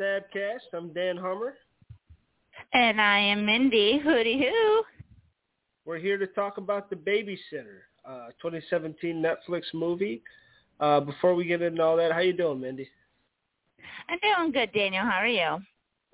Stabcast. 0.00 0.60
I'm 0.72 0.92
Dan 0.94 1.16
Hummer. 1.18 1.54
And 2.72 3.00
I 3.00 3.18
am 3.18 3.44
Mindy. 3.44 4.00
Hooty 4.02 4.38
hoo. 4.38 4.82
We're 5.84 5.98
here 5.98 6.16
to 6.16 6.26
talk 6.28 6.56
about 6.56 6.88
The 6.88 6.96
Babysitter, 6.96 7.80
uh, 8.08 8.28
2017 8.40 9.22
Netflix 9.22 9.62
movie. 9.74 10.22
Uh, 10.78 11.00
before 11.00 11.34
we 11.34 11.44
get 11.44 11.60
into 11.60 11.82
all 11.82 11.96
that, 11.98 12.12
how 12.12 12.20
you 12.20 12.32
doing, 12.32 12.60
Mindy? 12.60 12.88
I'm 14.08 14.18
doing 14.22 14.52
good, 14.52 14.72
Daniel. 14.72 15.04
How 15.04 15.18
are 15.18 15.26
you? 15.26 15.58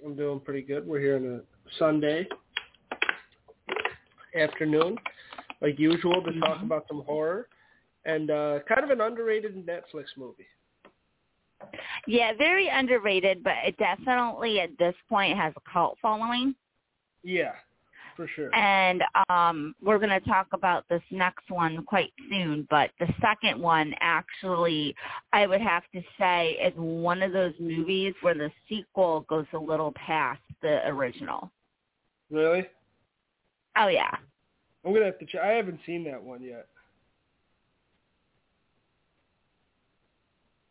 I'm 0.05 0.17
doing 0.17 0.41
pretty 0.41 0.63
good. 0.63 0.87
We're 0.87 1.01
here 1.01 1.17
on 1.17 1.41
a 1.41 1.41
Sunday 1.79 2.27
afternoon, 4.37 4.97
like 5.63 5.79
usual, 5.79 6.23
to 6.23 6.33
talk 6.41 6.57
Mm-hmm. 6.57 6.67
about 6.67 6.87
some 6.89 7.03
horror 7.07 7.49
and 8.05 8.31
uh, 8.31 8.59
kind 8.69 8.83
of 8.85 8.91
an 8.91 9.01
underrated 9.01 9.55
Netflix 9.67 10.07
movie. 10.17 10.47
Yeah, 12.07 12.33
very 12.37 12.69
underrated, 12.69 13.43
but 13.43 13.55
it 13.65 13.77
definitely 13.79 14.61
at 14.61 14.77
this 14.79 14.95
point 15.09 15.37
has 15.37 15.53
a 15.57 15.71
cult 15.71 15.99
following. 16.01 16.55
Yeah, 17.23 17.53
for 18.17 18.29
sure. 18.29 18.55
And 18.55 19.03
um 19.29 19.75
we're 19.83 19.99
going 19.99 20.11
to 20.11 20.21
talk 20.21 20.49
about 20.53 20.85
this 20.89 21.03
next 21.11 21.51
one 21.51 21.85
quite 21.85 22.13
soon, 22.31 22.67
but 22.71 22.91
the 23.01 23.09
second 23.21 23.61
one 23.61 23.95
actually 24.01 24.95
I 25.33 25.47
would 25.47 25.61
have 25.61 25.83
to 25.95 26.03
say 26.19 26.59
is 26.65 26.73
one 26.77 27.23
of 27.23 27.33
those 27.33 27.55
movies 27.59 28.15
where 28.23 28.35
the 28.35 28.51
sequel 28.69 29.27
goes 29.29 29.47
a 29.53 29.59
little 29.59 29.93
past 29.93 30.41
the 30.63 30.87
original. 30.89 31.51
Really? 32.31 32.67
Oh 33.77 33.89
yeah. 33.89 34.15
I'm 34.85 34.93
gonna 34.93 35.07
have 35.07 35.19
to. 35.19 35.27
Ch- 35.27 35.37
I 35.43 35.49
haven't 35.49 35.81
seen 35.85 36.05
that 36.05 36.23
one 36.23 36.43
yet. 36.43 36.69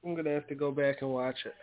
I'm 0.06 0.16
gonna 0.16 0.31
have 0.34 0.48
to 0.48 0.56
go 0.56 0.72
back 0.72 1.02
and 1.02 1.09
watch 1.11 1.38
it. 1.45 1.56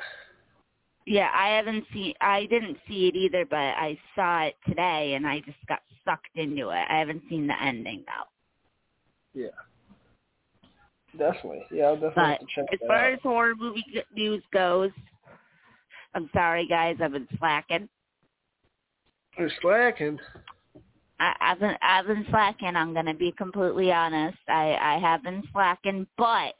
Yeah, 1.07 1.31
I 1.35 1.49
haven't 1.49 1.85
seen 1.93 2.15
I 2.21 2.47
didn't 2.47 2.77
see 2.89 3.09
it 3.09 3.17
either, 3.17 3.45
but 3.45 3.57
I 3.57 3.99
saw 4.15 4.45
it 4.45 4.57
today 4.69 5.15
and 5.15 5.27
I 5.27 5.41
just 5.41 5.59
got 5.69 5.81
sucked 6.05 6.37
into 6.37 6.71
it. 6.71 6.85
I 6.89 6.99
haven't 6.99 7.23
seen 7.29 7.47
the 7.47 7.61
ending 7.63 8.05
though. 8.07 9.41
Yeah. 9.41 9.49
Definitely. 11.19 11.63
Yeah, 11.71 11.85
I'll 11.85 11.95
definitely 11.95 12.39
But 12.41 12.49
check 12.55 12.67
as 12.73 12.79
far 12.87 13.07
out. 13.07 13.13
as 13.15 13.19
horror 13.23 13.55
movie 13.57 13.85
news 14.15 14.43
goes, 14.53 14.91
I'm 16.15 16.29
sorry 16.33 16.67
guys, 16.67 16.97
I've 17.03 17.13
been 17.13 17.29
slacking. 17.39 17.89
You're 19.39 19.51
slacking. 19.61 20.19
I, 21.21 21.35
I've 21.41 21.61
been 21.61 21.77
I've 21.83 22.07
been 22.07 22.27
slacking. 22.31 22.75
I'm 22.77 22.93
gonna 22.95 23.15
be 23.15 23.33
completely 23.33 23.93
honest. 23.93 24.39
I 24.49 24.77
I 24.81 24.99
have 24.99 25.23
been 25.23 25.43
slacking, 25.53 26.07
but 26.17 26.55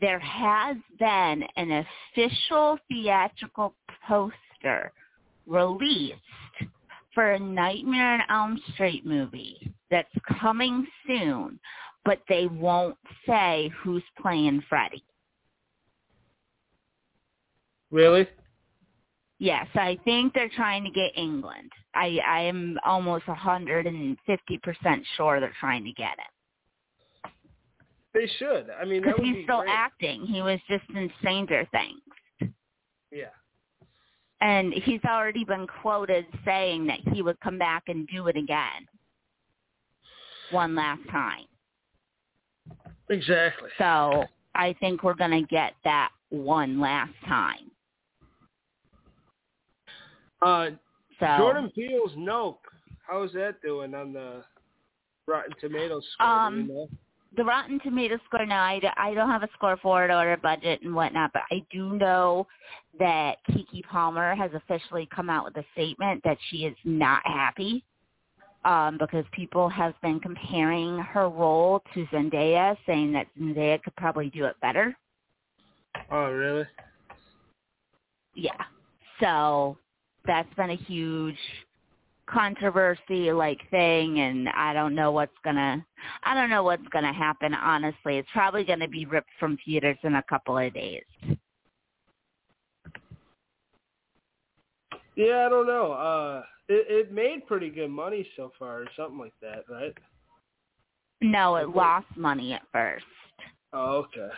there 0.00 0.18
has 0.18 0.76
been 0.98 1.44
an 1.56 1.84
official 2.16 2.78
theatrical 2.88 3.74
poster 4.06 4.92
released 5.46 6.20
for 7.14 7.32
a 7.32 7.38
Nightmare 7.38 8.14
on 8.14 8.20
Elm 8.30 8.60
Street 8.74 9.04
movie 9.04 9.72
that's 9.90 10.08
coming 10.40 10.86
soon, 11.06 11.58
but 12.04 12.20
they 12.28 12.46
won't 12.46 12.96
say 13.26 13.70
who's 13.82 14.04
playing 14.20 14.62
Freddy. 14.68 15.02
Really? 17.90 18.28
Yes, 19.38 19.66
I 19.74 19.98
think 20.04 20.34
they're 20.34 20.50
trying 20.54 20.84
to 20.84 20.90
get 20.90 21.16
Englund. 21.16 21.70
I 21.94 22.18
I 22.26 22.40
am 22.42 22.78
almost 22.84 23.24
a 23.26 23.32
150% 23.32 24.16
sure 25.16 25.40
they're 25.40 25.52
trying 25.58 25.84
to 25.84 25.92
get 25.92 26.12
it. 26.12 26.39
They 28.12 28.26
should. 28.38 28.66
I 28.80 28.84
mean, 28.84 29.02
Because 29.02 29.20
he's 29.22 29.34
be 29.36 29.42
still 29.44 29.60
great. 29.60 29.70
acting. 29.72 30.26
He 30.26 30.42
was 30.42 30.58
just 30.68 30.84
in 30.94 31.10
Stranger 31.20 31.66
Things. 31.70 32.52
Yeah. 33.12 33.26
And 34.40 34.72
he's 34.72 35.00
already 35.04 35.44
been 35.44 35.66
quoted 35.82 36.26
saying 36.44 36.86
that 36.86 37.00
he 37.12 37.22
would 37.22 37.38
come 37.40 37.58
back 37.58 37.84
and 37.88 38.08
do 38.08 38.26
it 38.28 38.36
again. 38.36 38.88
One 40.50 40.74
last 40.74 41.02
time. 41.10 41.44
Exactly. 43.10 43.68
So 43.78 44.24
I 44.54 44.74
think 44.80 45.02
we're 45.02 45.14
going 45.14 45.30
to 45.30 45.46
get 45.46 45.74
that 45.84 46.10
one 46.30 46.80
last 46.80 47.12
time. 47.26 47.70
Uh, 50.42 50.70
So 51.20 51.26
Jordan 51.38 51.70
Peele's 51.74 52.12
Nope. 52.16 52.60
How's 53.06 53.32
that 53.32 53.60
doing 53.62 53.94
on 53.94 54.12
the 54.12 54.42
Rotten 55.26 55.52
Tomatoes 55.60 56.04
score? 56.14 56.26
Um, 56.26 56.60
you 56.62 56.68
know? 56.68 56.88
The 57.36 57.44
Rotten 57.44 57.78
Tomato 57.80 58.18
score, 58.26 58.44
no, 58.44 58.56
I 58.56 58.80
don't 59.14 59.30
have 59.30 59.44
a 59.44 59.48
score 59.54 59.76
for 59.80 60.04
it 60.04 60.10
or 60.10 60.32
a 60.32 60.36
budget 60.36 60.82
and 60.82 60.94
whatnot, 60.94 61.32
but 61.32 61.42
I 61.52 61.64
do 61.70 61.90
know 61.96 62.46
that 62.98 63.36
Keke 63.50 63.84
Palmer 63.88 64.34
has 64.34 64.50
officially 64.52 65.08
come 65.14 65.30
out 65.30 65.44
with 65.44 65.56
a 65.56 65.64
statement 65.72 66.22
that 66.24 66.38
she 66.50 66.64
is 66.64 66.76
not 66.84 67.24
happy 67.24 67.84
um, 68.64 68.98
because 68.98 69.24
people 69.32 69.68
have 69.68 69.94
been 70.02 70.18
comparing 70.18 70.98
her 70.98 71.28
role 71.28 71.82
to 71.94 72.04
Zendaya, 72.06 72.76
saying 72.84 73.12
that 73.12 73.28
Zendaya 73.40 73.80
could 73.82 73.94
probably 73.96 74.28
do 74.30 74.44
it 74.46 74.56
better. 74.60 74.96
Oh, 76.10 76.30
really? 76.30 76.66
Yeah. 78.34 78.50
So 79.20 79.78
that's 80.26 80.52
been 80.54 80.70
a 80.70 80.76
huge 80.76 81.38
controversy 82.32 83.32
like 83.32 83.58
thing 83.70 84.20
and 84.20 84.48
I 84.50 84.72
don't 84.72 84.94
know 84.94 85.12
what's 85.12 85.36
gonna 85.44 85.84
I 86.24 86.34
don't 86.34 86.50
know 86.50 86.62
what's 86.62 86.86
gonna 86.92 87.12
happen 87.12 87.54
honestly. 87.54 88.18
It's 88.18 88.28
probably 88.32 88.64
gonna 88.64 88.88
be 88.88 89.06
ripped 89.06 89.30
from 89.38 89.58
theaters 89.64 89.98
in 90.02 90.14
a 90.14 90.22
couple 90.22 90.56
of 90.58 90.72
days. 90.72 91.04
Yeah, 95.16 95.46
I 95.46 95.48
don't 95.48 95.66
know. 95.66 95.92
Uh, 95.92 96.42
it, 96.68 96.86
it 96.88 97.12
made 97.12 97.46
pretty 97.46 97.68
good 97.68 97.90
money 97.90 98.26
so 98.36 98.52
far, 98.58 98.82
or 98.82 98.86
something 98.96 99.18
like 99.18 99.34
that, 99.42 99.64
right? 99.68 99.94
No, 101.20 101.56
it 101.56 101.68
lost 101.68 102.06
money 102.16 102.52
at 102.54 102.62
first. 102.72 103.04
Oh, 103.72 104.06
okay. 104.06 104.32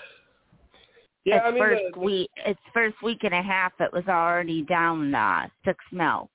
Yeah, 1.24 1.36
its 1.36 1.44
I 1.46 1.50
mean, 1.52 1.60
first 1.60 1.82
the, 1.94 2.00
week 2.00 2.30
its 2.44 2.60
first 2.74 2.96
week 3.02 3.18
and 3.22 3.34
a 3.34 3.42
half 3.42 3.72
it 3.78 3.92
was 3.92 4.04
already 4.08 4.62
down 4.62 5.14
uh 5.14 5.46
six 5.64 5.78
mil. 5.92 6.28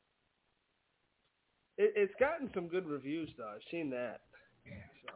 It, 1.77 1.93
it's 1.95 2.13
gotten 2.19 2.49
some 2.53 2.67
good 2.67 2.87
reviews 2.87 3.29
though. 3.37 3.49
I've 3.53 3.61
seen 3.71 3.89
that. 3.91 4.21
So. 5.05 5.13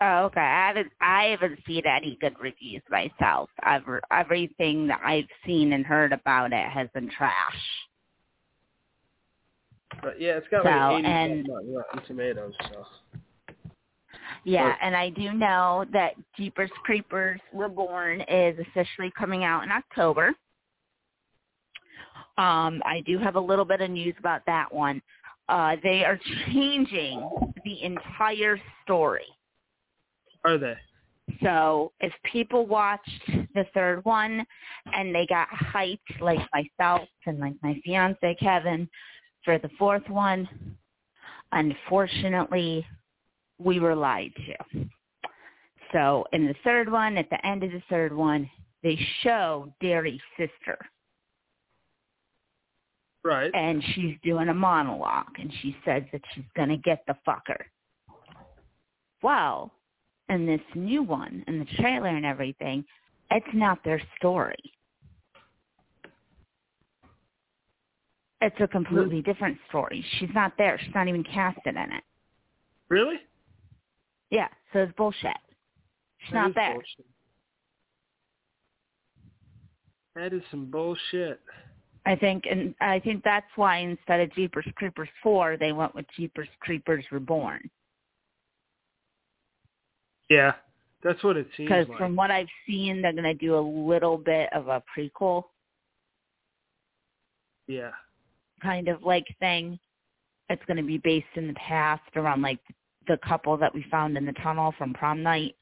Oh, 0.00 0.24
okay. 0.26 0.40
I 0.40 0.68
haven't 0.68 0.92
I 1.00 1.24
haven't 1.24 1.58
seen 1.66 1.82
any 1.86 2.18
good 2.20 2.34
reviews 2.40 2.82
myself. 2.90 3.48
Ever 3.64 4.00
everything 4.10 4.86
that 4.88 5.00
I've 5.04 5.28
seen 5.44 5.72
and 5.72 5.84
heard 5.86 6.12
about 6.12 6.52
it 6.52 6.68
has 6.68 6.88
been 6.94 7.10
trash. 7.10 7.32
But 10.02 10.20
yeah, 10.20 10.32
it's 10.36 10.46
got 10.48 10.62
So, 10.64 10.68
like 10.68 10.98
80 11.04 11.06
and- 11.08 11.48
on 11.48 11.74
Rotten 11.74 12.02
Tomatoes. 12.06 12.54
So 12.72 12.86
Yeah, 14.44 14.72
But- 14.72 14.78
and 14.86 14.94
I 14.94 15.10
do 15.10 15.32
know 15.32 15.86
that 15.92 16.14
Jeepers 16.36 16.70
Creepers 16.84 17.40
Reborn 17.52 18.20
is 18.22 18.58
officially 18.58 19.10
coming 19.18 19.44
out 19.44 19.62
in 19.64 19.72
October. 19.72 20.34
Um, 22.38 22.82
I 22.84 23.02
do 23.06 23.18
have 23.18 23.36
a 23.36 23.40
little 23.40 23.64
bit 23.64 23.80
of 23.80 23.90
news 23.90 24.14
about 24.18 24.42
that 24.46 24.72
one. 24.72 25.00
Uh, 25.48 25.76
they 25.82 26.04
are 26.04 26.18
changing 26.46 27.28
the 27.64 27.82
entire 27.82 28.60
story. 28.84 29.26
are 30.44 30.58
they? 30.58 30.74
So 31.42 31.92
if 32.00 32.12
people 32.30 32.66
watched 32.66 33.26
the 33.54 33.64
third 33.74 34.04
one 34.04 34.46
and 34.92 35.14
they 35.14 35.26
got 35.26 35.48
hyped 35.48 36.20
like 36.20 36.38
myself 36.52 37.08
and 37.26 37.38
like 37.40 37.54
my 37.62 37.80
fiance 37.84 38.36
Kevin 38.38 38.88
for 39.44 39.58
the 39.58 39.70
fourth 39.78 40.08
one, 40.08 40.48
unfortunately 41.52 42.86
we 43.58 43.80
were 43.80 43.94
lied 43.94 44.32
to. 44.46 44.88
So 45.92 46.24
in 46.32 46.46
the 46.46 46.54
third 46.62 46.90
one, 46.90 47.16
at 47.16 47.30
the 47.30 47.44
end 47.46 47.62
of 47.62 47.72
the 47.72 47.82
third 47.88 48.12
one, 48.12 48.48
they 48.82 48.98
show 49.22 49.72
Darry's 49.80 50.20
sister. 50.36 50.78
Right. 53.26 53.50
And 53.54 53.82
she's 53.92 54.14
doing 54.22 54.50
a 54.50 54.54
monologue 54.54 55.36
and 55.36 55.52
she 55.60 55.76
says 55.84 56.04
that 56.12 56.20
she's 56.32 56.44
going 56.54 56.68
to 56.68 56.76
get 56.76 57.02
the 57.08 57.16
fucker. 57.26 57.58
Well, 59.20 59.72
in 60.28 60.46
this 60.46 60.60
new 60.76 61.02
one, 61.02 61.42
in 61.48 61.58
the 61.58 61.64
trailer 61.82 62.06
and 62.06 62.24
everything, 62.24 62.84
it's 63.32 63.46
not 63.52 63.82
their 63.84 64.00
story. 64.16 64.54
It's 68.40 68.54
a 68.60 68.68
completely 68.68 69.22
different 69.22 69.58
story. 69.68 70.04
She's 70.20 70.30
not 70.32 70.52
there. 70.56 70.78
She's 70.84 70.94
not 70.94 71.08
even 71.08 71.24
casted 71.24 71.74
in 71.74 71.92
it. 71.92 72.04
Really? 72.88 73.16
Yeah, 74.30 74.46
so 74.72 74.80
it's 74.80 74.92
bullshit. 74.96 75.32
She's 76.18 76.32
That 76.32 76.42
not 76.42 76.54
there. 76.54 76.74
bullshit. 76.74 77.06
That 80.14 80.32
is 80.32 80.42
some 80.48 80.70
bullshit. 80.70 81.40
I 82.06 82.14
think, 82.14 82.44
and 82.48 82.72
I 82.80 83.00
think 83.00 83.24
that's 83.24 83.46
why 83.56 83.78
instead 83.78 84.20
of 84.20 84.32
Jeepers 84.34 84.66
Creepers 84.76 85.08
four, 85.22 85.56
they 85.58 85.72
went 85.72 85.94
with 85.94 86.06
Jeepers 86.16 86.48
Creepers 86.60 87.04
Reborn. 87.10 87.68
Yeah, 90.30 90.52
that's 91.02 91.22
what 91.24 91.36
it 91.36 91.48
seems 91.56 91.68
Because 91.68 91.88
like. 91.88 91.98
from 91.98 92.14
what 92.14 92.30
I've 92.30 92.46
seen, 92.66 93.02
they're 93.02 93.12
going 93.12 93.24
to 93.24 93.34
do 93.34 93.58
a 93.58 93.60
little 93.60 94.16
bit 94.16 94.48
of 94.52 94.68
a 94.68 94.82
prequel 94.96 95.44
yeah. 97.66 97.90
kind 98.62 98.88
of 98.88 99.02
like 99.02 99.26
thing. 99.40 99.78
It's 100.48 100.64
going 100.66 100.76
to 100.76 100.82
be 100.84 100.98
based 100.98 101.26
in 101.34 101.48
the 101.48 101.54
past 101.54 102.02
around 102.14 102.40
like 102.40 102.60
the 103.08 103.18
couple 103.26 103.56
that 103.56 103.74
we 103.74 103.84
found 103.90 104.16
in 104.16 104.26
the 104.26 104.32
tunnel 104.34 104.72
from 104.78 104.94
prom 104.94 105.22
night. 105.24 105.56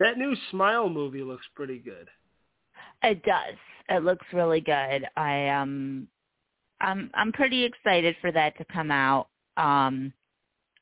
That 0.00 0.18
new 0.18 0.34
Smile 0.50 0.88
movie 0.88 1.22
looks 1.22 1.46
pretty 1.54 1.78
good. 1.78 2.08
It 3.02 3.22
does. 3.22 3.54
It 3.88 4.02
looks 4.02 4.26
really 4.32 4.60
good. 4.60 5.06
I 5.16 5.48
um 5.48 6.08
I'm 6.80 7.10
I'm 7.14 7.32
pretty 7.32 7.64
excited 7.64 8.16
for 8.20 8.32
that 8.32 8.56
to 8.58 8.64
come 8.72 8.90
out. 8.90 9.28
Um 9.56 10.12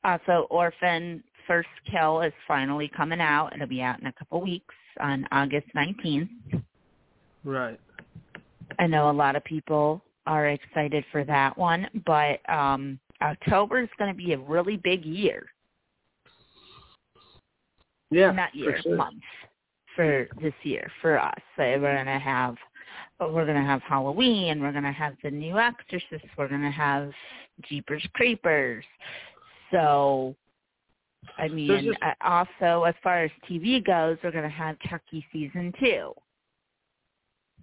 also 0.03 0.47
Orphan 0.49 1.23
First 1.47 1.69
Kill 1.89 2.21
is 2.21 2.33
finally 2.47 2.91
coming 2.95 3.21
out. 3.21 3.53
It'll 3.53 3.67
be 3.67 3.81
out 3.81 3.99
in 3.99 4.07
a 4.07 4.13
couple 4.13 4.41
weeks 4.41 4.75
on 4.99 5.27
August 5.31 5.67
19th. 5.75 6.29
Right. 7.43 7.79
I 8.79 8.87
know 8.87 9.09
a 9.09 9.11
lot 9.11 9.35
of 9.35 9.43
people 9.45 10.01
are 10.25 10.47
excited 10.49 11.05
for 11.11 11.23
that 11.23 11.57
one, 11.57 11.87
but 12.05 12.39
um 12.49 12.99
October 13.21 13.81
is 13.81 13.89
going 13.97 14.11
to 14.11 14.17
be 14.17 14.33
a 14.33 14.37
really 14.37 14.77
big 14.77 15.03
year. 15.03 15.47
Yeah. 18.11 18.31
Not 18.31 18.51
for 18.51 18.57
year, 18.57 18.79
sure. 18.83 18.95
month 18.95 19.23
for 19.97 20.27
this 20.41 20.53
year 20.63 20.89
for 21.01 21.19
us. 21.19 21.33
So 21.57 21.63
we're 21.63 21.93
going 21.93 22.05
to 22.05 22.19
have 22.19 22.55
we're 23.19 23.45
to 23.57 23.67
have 23.67 23.81
Halloween, 23.81 24.61
we're 24.61 24.71
going 24.71 24.83
to 24.83 24.91
have 24.91 25.15
the 25.23 25.31
new 25.31 25.57
Exorcist, 25.57 26.23
we're 26.37 26.47
to 26.61 26.69
have 26.71 27.11
Jeepers 27.67 28.05
Creepers. 28.13 28.85
So 29.71 30.35
I 31.37 31.49
mean, 31.49 31.83
just- 31.83 31.99
uh, 32.01 32.13
also 32.21 32.83
as 32.83 32.95
far 33.03 33.23
as 33.23 33.31
TV 33.49 33.83
goes, 33.83 34.17
we're 34.23 34.31
going 34.31 34.43
to 34.43 34.49
have 34.49 34.79
Chucky 34.87 35.25
season 35.33 35.73
2. 35.79 36.13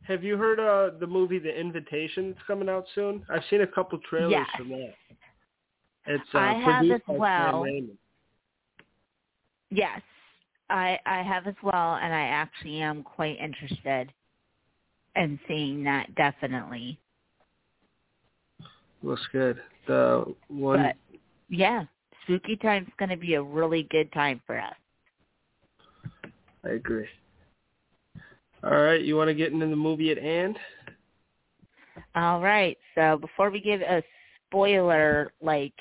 Have 0.06 0.22
you 0.22 0.36
heard 0.36 0.60
uh 0.60 0.98
the 0.98 1.06
movie 1.06 1.38
The 1.38 1.58
Invitation 1.58 2.32
that's 2.32 2.46
coming 2.46 2.68
out 2.68 2.84
soon? 2.94 3.24
I've 3.30 3.42
seen 3.48 3.62
a 3.62 3.66
couple 3.66 3.98
trailers 4.10 4.32
Yes. 4.32 4.46
from 4.58 4.68
that. 4.68 4.94
It's 6.06 6.34
uh, 6.34 6.38
I 6.38 6.52
have 6.52 6.84
as 6.90 7.00
well. 7.08 7.64
Yes. 9.70 10.02
I 10.70 10.98
I 11.06 11.22
have 11.22 11.46
as 11.46 11.54
well 11.62 11.94
and 11.94 12.12
I 12.12 12.22
actually 12.22 12.80
am 12.80 13.02
quite 13.02 13.38
interested 13.38 14.12
in 15.16 15.38
seeing 15.46 15.84
that 15.84 16.14
definitely. 16.14 16.98
Looks 19.02 19.26
good. 19.32 19.60
The 19.86 20.34
one 20.48 20.82
But 20.82 20.96
yeah, 21.48 21.84
spooky 22.22 22.56
time's 22.56 22.88
going 22.98 23.10
to 23.10 23.16
be 23.16 23.34
a 23.34 23.42
really 23.42 23.86
good 23.90 24.10
time 24.12 24.40
for 24.46 24.58
us. 24.58 24.74
I 26.64 26.70
agree. 26.70 27.06
All 28.64 28.80
right, 28.80 29.02
you 29.02 29.16
want 29.16 29.28
to 29.28 29.34
get 29.34 29.52
into 29.52 29.66
the 29.66 29.76
movie 29.76 30.10
at 30.10 30.16
hand? 30.16 30.56
All 32.14 32.40
right. 32.40 32.78
So 32.94 33.18
before 33.18 33.50
we 33.50 33.60
give 33.60 33.82
a 33.82 34.02
spoiler 34.46 35.32
like 35.42 35.74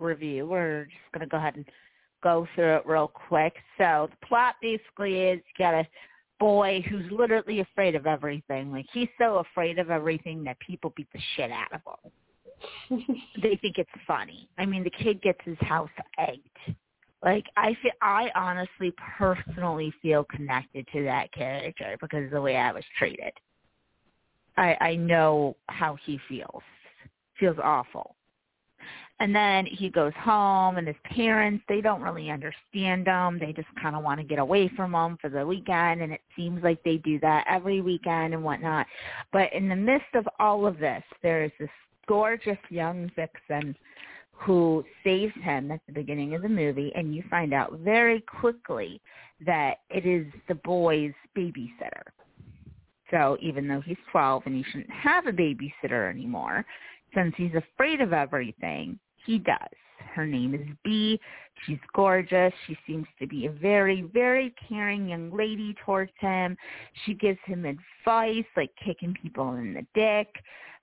review, 0.00 0.46
we're 0.46 0.86
just 0.86 1.12
going 1.12 1.20
to 1.20 1.30
go 1.30 1.36
ahead 1.36 1.54
and 1.56 1.64
go 2.22 2.46
through 2.54 2.76
it 2.76 2.86
real 2.86 3.08
quick. 3.08 3.54
So 3.76 4.08
the 4.10 4.26
plot 4.26 4.56
basically 4.60 5.20
is 5.20 5.38
you 5.38 5.64
got 5.64 5.74
a 5.74 5.86
boy 6.40 6.84
who's 6.88 7.10
literally 7.10 7.60
afraid 7.60 7.94
of 7.94 8.06
everything. 8.06 8.72
Like 8.72 8.86
he's 8.92 9.08
so 9.18 9.36
afraid 9.36 9.78
of 9.78 9.90
everything 9.90 10.44
that 10.44 10.58
people 10.60 10.92
beat 10.96 11.08
the 11.12 11.20
shit 11.36 11.50
out 11.50 11.72
of 11.72 11.80
him. 11.84 12.12
they 13.42 13.56
think 13.56 13.78
it's 13.78 13.90
funny. 14.06 14.48
I 14.58 14.66
mean, 14.66 14.84
the 14.84 14.90
kid 14.90 15.22
gets 15.22 15.38
his 15.44 15.58
house 15.60 15.90
egged. 16.18 16.76
Like 17.24 17.44
I 17.56 17.76
feel, 17.82 17.92
I 18.00 18.30
honestly, 18.34 18.92
personally 19.18 19.92
feel 20.00 20.24
connected 20.24 20.86
to 20.92 21.02
that 21.04 21.32
character 21.32 21.96
because 22.00 22.26
of 22.26 22.30
the 22.30 22.40
way 22.40 22.56
I 22.56 22.72
was 22.72 22.84
treated. 22.96 23.32
I 24.56 24.76
I 24.80 24.96
know 24.96 25.56
how 25.68 25.96
he 26.04 26.20
feels. 26.28 26.62
Feels 27.38 27.58
awful. 27.62 28.16
And 29.20 29.34
then 29.34 29.66
he 29.66 29.90
goes 29.90 30.12
home, 30.16 30.76
and 30.76 30.86
his 30.86 30.96
parents 31.04 31.64
they 31.68 31.80
don't 31.80 32.02
really 32.02 32.30
understand 32.30 33.06
him. 33.06 33.38
They 33.38 33.52
just 33.52 33.68
kind 33.80 33.96
of 33.96 34.04
want 34.04 34.20
to 34.20 34.26
get 34.26 34.38
away 34.38 34.68
from 34.76 34.94
him 34.94 35.18
for 35.20 35.28
the 35.28 35.44
weekend, 35.44 36.02
and 36.02 36.12
it 36.12 36.20
seems 36.36 36.62
like 36.62 36.82
they 36.84 36.98
do 36.98 37.18
that 37.20 37.44
every 37.48 37.80
weekend 37.80 38.34
and 38.34 38.44
whatnot. 38.44 38.86
But 39.32 39.52
in 39.52 39.68
the 39.68 39.76
midst 39.76 40.14
of 40.14 40.28
all 40.38 40.66
of 40.66 40.78
this, 40.78 41.02
there 41.22 41.42
is 41.42 41.50
this 41.58 41.68
gorgeous 42.06 42.58
young 42.70 43.10
vixen 43.16 43.74
who 44.32 44.84
saves 45.02 45.34
him 45.42 45.72
at 45.72 45.80
the 45.86 45.92
beginning 45.92 46.34
of 46.34 46.42
the 46.42 46.48
movie, 46.48 46.92
and 46.94 47.12
you 47.12 47.24
find 47.28 47.52
out 47.52 47.72
very 47.80 48.20
quickly 48.20 49.00
that 49.44 49.78
it 49.90 50.06
is 50.06 50.26
the 50.46 50.54
boy's 50.54 51.12
babysitter. 51.36 52.02
So 53.10 53.36
even 53.40 53.66
though 53.66 53.80
he's 53.80 53.96
12 54.12 54.44
and 54.46 54.54
he 54.54 54.62
shouldn't 54.70 54.90
have 54.90 55.26
a 55.26 55.32
babysitter 55.32 56.08
anymore, 56.08 56.64
since 57.14 57.34
he's 57.36 57.54
afraid 57.54 58.00
of 58.00 58.12
everything, 58.12 58.98
he 59.28 59.38
does. 59.38 59.58
Her 60.14 60.26
name 60.26 60.54
is 60.54 60.66
Bee. 60.84 61.20
She's 61.66 61.78
gorgeous. 61.94 62.52
She 62.66 62.76
seems 62.86 63.06
to 63.20 63.26
be 63.26 63.44
a 63.44 63.50
very, 63.50 64.02
very 64.14 64.54
caring 64.66 65.06
young 65.06 65.30
lady 65.36 65.74
towards 65.84 66.12
him. 66.18 66.56
She 67.04 67.12
gives 67.12 67.38
him 67.44 67.66
advice, 67.66 68.46
like 68.56 68.70
kicking 68.82 69.14
people 69.22 69.54
in 69.56 69.74
the 69.74 69.86
dick. 69.94 70.28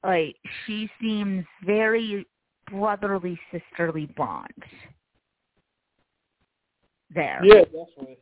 Like 0.04 0.36
she 0.66 0.88
seems 1.02 1.44
very 1.66 2.28
brotherly, 2.70 3.40
sisterly 3.52 4.06
bond. 4.16 4.54
There. 7.16 7.42
Yeah, 7.44 7.64
definitely. 7.64 8.20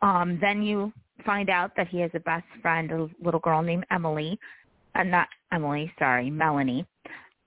Um, 0.00 0.38
then 0.40 0.62
you 0.62 0.90
find 1.26 1.50
out 1.50 1.72
that 1.76 1.88
he 1.88 2.00
has 2.00 2.10
a 2.14 2.20
best 2.20 2.46
friend, 2.62 2.90
a 2.90 3.08
little 3.22 3.40
girl 3.40 3.60
named 3.60 3.84
Emily. 3.90 4.38
Uh, 4.94 5.02
not 5.02 5.28
Emily, 5.52 5.92
sorry, 5.98 6.30
Melanie. 6.30 6.86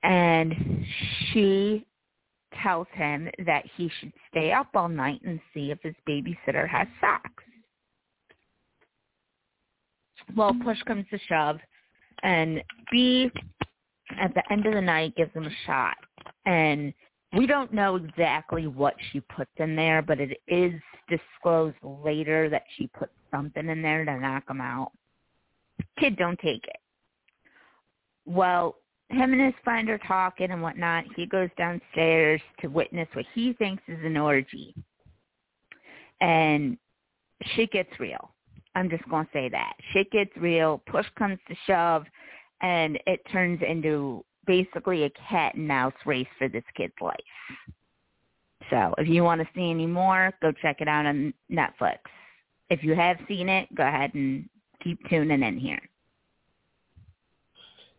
And 0.07 0.85
she 1.31 1.85
tells 2.63 2.87
him 2.93 3.29
that 3.45 3.65
he 3.75 3.91
should 3.99 4.13
stay 4.31 4.53
up 4.53 4.69
all 4.73 4.87
night 4.87 5.19
and 5.25 5.37
see 5.53 5.69
if 5.69 5.79
his 5.83 5.95
babysitter 6.07 6.67
has 6.67 6.87
sex. 7.01 7.29
Well, 10.35 10.55
push 10.63 10.81
comes 10.83 11.05
to 11.11 11.19
shove, 11.27 11.57
and 12.23 12.63
B, 12.89 13.29
at 14.17 14.33
the 14.33 14.43
end 14.49 14.65
of 14.65 14.73
the 14.73 14.81
night, 14.81 15.15
gives 15.17 15.33
him 15.33 15.45
a 15.45 15.65
shot. 15.65 15.97
And 16.45 16.93
we 17.35 17.45
don't 17.45 17.73
know 17.73 17.97
exactly 17.97 18.65
what 18.65 18.95
she 19.11 19.19
puts 19.19 19.51
in 19.57 19.75
there, 19.75 20.01
but 20.01 20.21
it 20.21 20.39
is 20.47 20.71
disclosed 21.09 21.75
later 21.83 22.49
that 22.49 22.63
she 22.77 22.87
put 22.87 23.09
something 23.29 23.67
in 23.67 23.81
there 23.81 24.05
to 24.05 24.17
knock 24.17 24.49
him 24.49 24.61
out. 24.61 24.91
Kid, 25.99 26.15
don't 26.15 26.39
take 26.39 26.63
it. 26.63 26.79
Well, 28.25 28.77
him 29.09 29.33
and 29.33 29.41
his 29.41 29.53
friend 29.63 29.89
are 29.89 29.99
talking 29.99 30.51
and 30.51 30.61
whatnot. 30.61 31.05
He 31.15 31.25
goes 31.25 31.49
downstairs 31.57 32.41
to 32.61 32.67
witness 32.67 33.07
what 33.13 33.25
he 33.33 33.53
thinks 33.53 33.83
is 33.87 33.99
an 34.03 34.17
orgy. 34.17 34.73
And 36.19 36.77
shit 37.55 37.71
gets 37.71 37.99
real. 37.99 38.33
I'm 38.75 38.89
just 38.89 39.07
going 39.09 39.25
to 39.25 39.31
say 39.31 39.49
that. 39.49 39.73
Shit 39.93 40.11
gets 40.11 40.35
real. 40.37 40.81
Push 40.87 41.05
comes 41.17 41.39
to 41.47 41.55
shove. 41.65 42.05
And 42.61 42.99
it 43.07 43.21
turns 43.31 43.61
into 43.67 44.25
basically 44.45 45.03
a 45.03 45.11
cat 45.29 45.55
and 45.55 45.67
mouse 45.67 45.93
race 46.05 46.27
for 46.37 46.47
this 46.49 46.63
kid's 46.75 46.93
life. 47.01 47.15
So 48.69 48.93
if 48.97 49.07
you 49.07 49.23
want 49.23 49.41
to 49.41 49.47
see 49.55 49.69
any 49.69 49.85
more, 49.85 50.33
go 50.41 50.51
check 50.51 50.81
it 50.81 50.87
out 50.87 51.05
on 51.05 51.33
Netflix. 51.51 51.99
If 52.69 52.83
you 52.83 52.95
have 52.95 53.17
seen 53.27 53.47
it, 53.47 53.73
go 53.75 53.87
ahead 53.87 54.13
and 54.13 54.49
keep 54.83 54.99
tuning 55.09 55.43
in 55.43 55.57
here. 55.57 55.81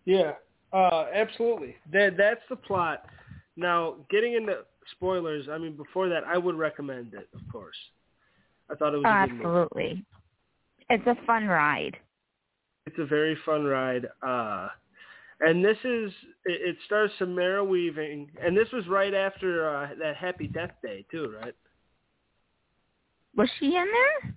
Yeah, 0.04 0.32
uh, 0.72 1.06
absolutely. 1.14 1.76
That 1.92 2.16
that's 2.16 2.40
the 2.48 2.56
plot. 2.56 3.04
Now, 3.56 3.96
getting 4.10 4.34
into 4.34 4.58
spoilers, 4.92 5.48
I 5.50 5.58
mean, 5.58 5.76
before 5.76 6.08
that, 6.08 6.24
I 6.24 6.38
would 6.38 6.56
recommend 6.56 7.14
it, 7.14 7.28
of 7.34 7.40
course. 7.50 7.76
I 8.70 8.74
thought 8.74 8.94
it 8.94 8.98
was. 8.98 9.06
Absolutely. 9.06 10.04
It's 10.90 11.06
a 11.06 11.16
fun 11.26 11.46
ride. 11.46 11.96
It's 12.86 12.98
a 12.98 13.04
very 13.04 13.36
fun 13.44 13.64
ride. 13.64 14.06
Uh, 14.26 14.68
and 15.40 15.64
this 15.64 15.76
is, 15.84 16.10
it, 16.44 16.70
it 16.70 16.76
stars 16.86 17.10
Samara 17.18 17.64
Weaving, 17.64 18.30
and 18.42 18.56
this 18.56 18.68
was 18.72 18.86
right 18.88 19.14
after 19.14 19.68
uh, 19.68 19.88
that 20.00 20.16
Happy 20.16 20.46
Death 20.46 20.72
Day, 20.82 21.04
too, 21.10 21.34
right? 21.42 21.54
Was 23.36 23.48
she 23.60 23.66
in 23.66 23.72
there? 23.72 24.34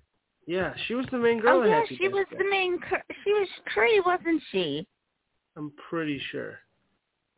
Yeah, 0.48 0.74
she 0.88 0.96
was 0.96 1.06
the 1.12 1.18
main 1.18 1.40
girl 1.40 1.60
oh 1.60 1.64
in 1.64 1.70
yeah, 1.70 1.80
Happy 1.82 1.96
she 1.98 2.04
Death 2.04 2.14
was 2.14 2.26
Day. 2.32 2.38
the 2.40 2.50
main. 2.50 2.80
She 3.24 3.32
was 3.32 3.48
Cree, 3.68 4.02
wasn't 4.06 4.42
she? 4.52 4.86
I'm 5.56 5.72
pretty 5.90 6.22
sure. 6.32 6.60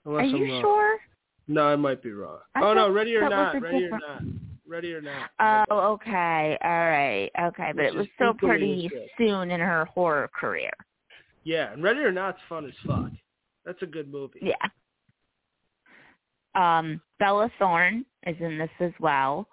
Are 0.05 0.19
Unless 0.19 0.39
you 0.39 0.55
I'm 0.55 0.61
sure? 0.61 0.99
No, 1.47 1.63
I 1.67 1.75
might 1.75 2.01
be 2.01 2.11
wrong. 2.11 2.39
I 2.55 2.61
oh 2.63 2.73
no, 2.73 2.89
ready 2.89 3.15
or 3.15 3.27
not, 3.29 3.61
ready 3.61 3.79
different- 3.81 4.03
or 4.03 4.07
not, 4.07 4.21
ready 4.67 4.93
or 4.93 5.01
not. 5.01 5.31
Oh, 5.69 5.93
okay, 5.93 6.57
all 6.63 6.69
right, 6.69 7.29
okay, 7.41 7.71
but 7.75 7.85
Which 7.85 7.93
it 7.93 7.97
was 7.97 8.07
still 8.15 8.33
pretty 8.33 8.89
soon 9.17 9.51
in 9.51 9.59
her 9.59 9.85
horror 9.85 10.29
career. 10.39 10.71
Yeah, 11.43 11.73
and 11.73 11.83
ready 11.83 11.99
or 11.99 12.11
not's 12.11 12.39
fun 12.47 12.65
as 12.65 12.73
fuck. 12.85 13.11
That's 13.65 13.81
a 13.81 13.85
good 13.85 14.11
movie. 14.11 14.39
Yeah. 14.41 14.55
Um, 16.55 17.01
Bella 17.19 17.49
Thorne 17.59 18.05
is 18.27 18.35
in 18.39 18.57
this 18.57 18.69
as 18.79 18.91
well. 18.99 19.47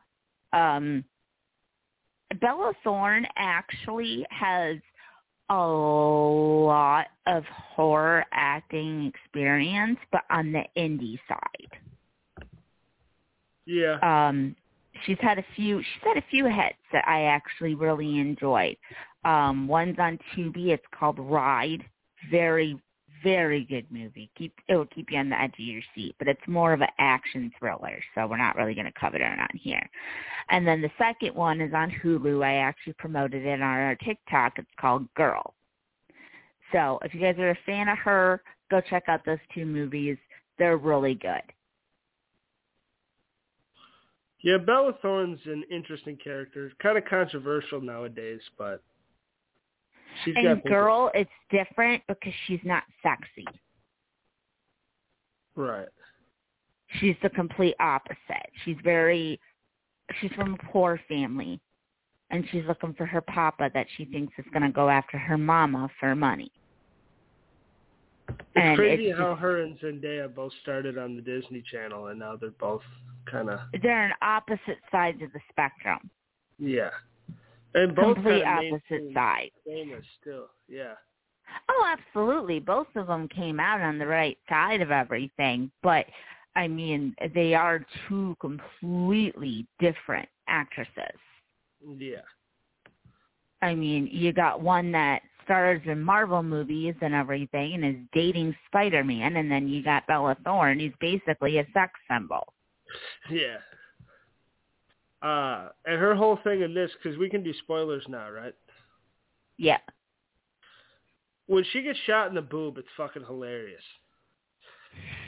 Um, 0.53 1.05
Bella 2.41 2.73
Thorne 2.85 3.27
actually 3.37 4.25
has 4.31 4.77
a 5.51 5.67
lot 5.67 7.09
of 7.27 7.45
horror 7.45 8.25
acting 8.33 9.13
experience, 9.15 9.99
but 10.13 10.23
on 10.31 10.53
the 10.53 10.63
indie 10.77 11.19
side. 11.29 12.47
Yeah. 13.67 13.99
Um, 14.03 14.57
she's 15.05 15.19
had 15.21 15.39
a 15.39 15.45
few. 15.57 15.81
She's 15.81 16.03
had 16.03 16.17
a 16.17 16.25
few 16.31 16.47
hits 16.47 16.79
that 16.93 17.07
I 17.07 17.25
actually 17.25 17.75
really 17.75 18.19
enjoyed. 18.19 18.77
Um, 19.25 19.69
one's 19.69 19.99
on 19.99 20.19
Tubi. 20.35 20.69
It's 20.69 20.87
called 20.99 21.19
Ride. 21.19 21.85
Very, 22.31 22.79
very 23.23 23.65
good 23.65 23.87
movie. 23.91 24.31
Keep 24.37 24.55
it 24.69 24.77
will 24.77 24.87
keep 24.87 25.11
you 25.11 25.19
on 25.19 25.31
the 25.31 25.41
edge 25.41 25.53
of 25.55 25.61
your 25.61 25.83
seat, 25.95 26.15
but 26.19 26.29
it's 26.29 26.41
more 26.47 26.73
of 26.73 26.81
an 26.81 26.89
action 26.99 27.51
thriller, 27.59 27.99
so 28.15 28.27
we're 28.27 28.37
not 28.37 28.57
really 28.57 28.75
going 28.75 28.87
to 28.87 29.01
cover 29.01 29.17
it 29.17 29.23
on 29.23 29.49
here. 29.55 29.89
And 30.51 30.67
then 30.67 30.81
the 30.81 30.91
second 30.99 31.35
one 31.35 31.61
is 31.61 31.73
on 31.75 31.91
Hulu. 32.03 32.45
I 32.45 32.55
actually 32.57 32.95
promoted 32.95 33.45
it 33.45 33.55
on 33.55 33.63
our 33.63 33.97
TikTok. 33.97 34.55
It's 34.59 34.69
called 34.81 35.13
Girl. 35.15 35.55
So 36.73 36.99
if 37.03 37.15
you 37.15 37.21
guys 37.21 37.37
are 37.39 37.51
a 37.51 37.59
fan 37.67 37.89
of 37.89 37.99
her, 37.99 38.43
go 38.71 38.81
check 38.81 39.05
out 39.09 39.25
those 39.25 39.39
two 39.55 39.67
movies. 39.67 40.17
They're 40.59 40.77
really 40.77 41.15
good. 41.15 41.43
Yeah, 44.43 44.57
Bella 44.57 44.95
Thorne's 45.03 45.41
an 45.45 45.65
interesting 45.71 46.17
character. 46.17 46.73
Kind 46.83 46.97
of 46.97 47.05
controversial 47.05 47.81
nowadays, 47.81 48.41
but 48.57 48.83
she's 50.25 50.35
and 50.37 50.63
girl, 50.65 51.11
it's 51.15 51.31
different 51.51 52.03
because 52.09 52.33
she's 52.47 52.61
not 52.65 52.83
sexy. 53.03 53.47
right. 55.57 55.89
She's 56.99 57.17
the 57.23 57.31
complete 57.31 57.77
opposite. 57.79 58.51
She's 58.65 58.77
very, 58.83 59.39
she's 60.21 60.33
from 60.33 60.55
a 60.55 60.73
poor 60.73 61.01
family, 61.09 61.61
and 62.31 62.45
she's 62.51 62.65
looking 62.67 62.95
for 62.95 63.07
her 63.07 63.21
papa 63.21 63.71
that 63.75 63.87
she 63.97 64.05
thinks 64.07 64.33
is 64.39 64.45
going 64.53 64.65
to 64.65 64.73
go 64.73 64.89
after 64.89 65.17
her 65.17 65.39
mama 65.39 65.89
for 66.01 66.17
money. 66.17 66.51
It's 68.29 68.39
And 68.57 68.77
crazy 68.77 69.11
it's 69.11 69.19
how 69.19 69.35
her 69.37 69.63
and 69.63 69.79
Zendaya 69.79 70.33
both 70.35 70.53
started 70.63 70.99
on 70.99 71.15
the 71.17 71.23
Disney 71.23 71.63
Channel, 71.71 72.09
and 72.09 72.19
now 72.19 72.37
they're 72.37 72.51
both 72.51 72.83
kind 73.31 73.51
of 73.51 73.61
They're 73.83 74.05
on 74.05 74.13
opposite 74.23 74.79
sides 74.91 75.23
of 75.23 75.33
the 75.33 75.41
spectrum. 75.51 76.11
yeah, 76.59 76.91
and 77.75 77.95
both 77.95 78.15
Complete 78.17 78.45
opposite 78.45 79.13
sides. 79.15 79.53
famous 79.67 80.05
still. 80.21 80.47
Yeah, 80.69 80.95
Oh, 81.69 81.85
absolutely. 81.99 82.61
Both 82.61 82.87
of 82.95 83.09
them 83.09 83.27
came 83.29 83.59
out 83.59 83.81
on 83.81 83.99
the 83.99 84.07
right 84.07 84.39
side 84.49 84.81
of 84.81 84.91
everything, 84.93 85.71
but 85.83 86.07
I 86.57 86.69
mean, 86.69 87.15
they 87.35 87.55
are 87.55 87.85
two 88.09 88.37
completely 88.41 89.67
different 89.81 90.29
actresses. 90.49 91.19
yeah, 91.97 92.23
I 93.63 93.75
mean, 93.75 94.09
you 94.13 94.33
got 94.33 94.61
one 94.63 94.93
that 94.93 95.23
stars 95.45 95.81
in 95.87 96.01
Marvel 96.01 96.43
movies 96.43 96.95
and 97.03 97.15
everything 97.15 97.75
and 97.75 97.85
is 97.85 98.03
dating 98.13 98.55
Spider-Man, 98.67 99.37
and 99.37 99.51
then 99.51 99.69
you 99.69 99.83
got 99.83 100.07
Bella 100.07 100.37
Thorne, 100.45 100.79
who's 100.81 100.93
basically 101.01 101.59
a 101.59 101.67
sex 101.75 101.93
symbol. 102.11 102.53
yeah. 103.31 103.57
Uh, 105.23 105.69
and 105.85 106.01
her 106.01 106.15
whole 106.15 106.39
thing 106.43 106.63
in 106.63 106.73
this, 106.73 106.91
because 107.03 107.19
we 107.19 107.29
can 107.29 107.43
do 107.43 107.53
spoilers 107.63 108.05
now, 108.09 108.31
right? 108.31 108.55
Yeah. 109.59 109.79
When 111.47 111.65
she 111.73 111.83
gets 111.83 111.99
shot 112.07 112.29
in 112.29 112.35
the 112.35 112.43
boob, 112.43 112.79
it's 112.79 112.89
fucking 112.97 113.25
hilarious. 113.25 113.83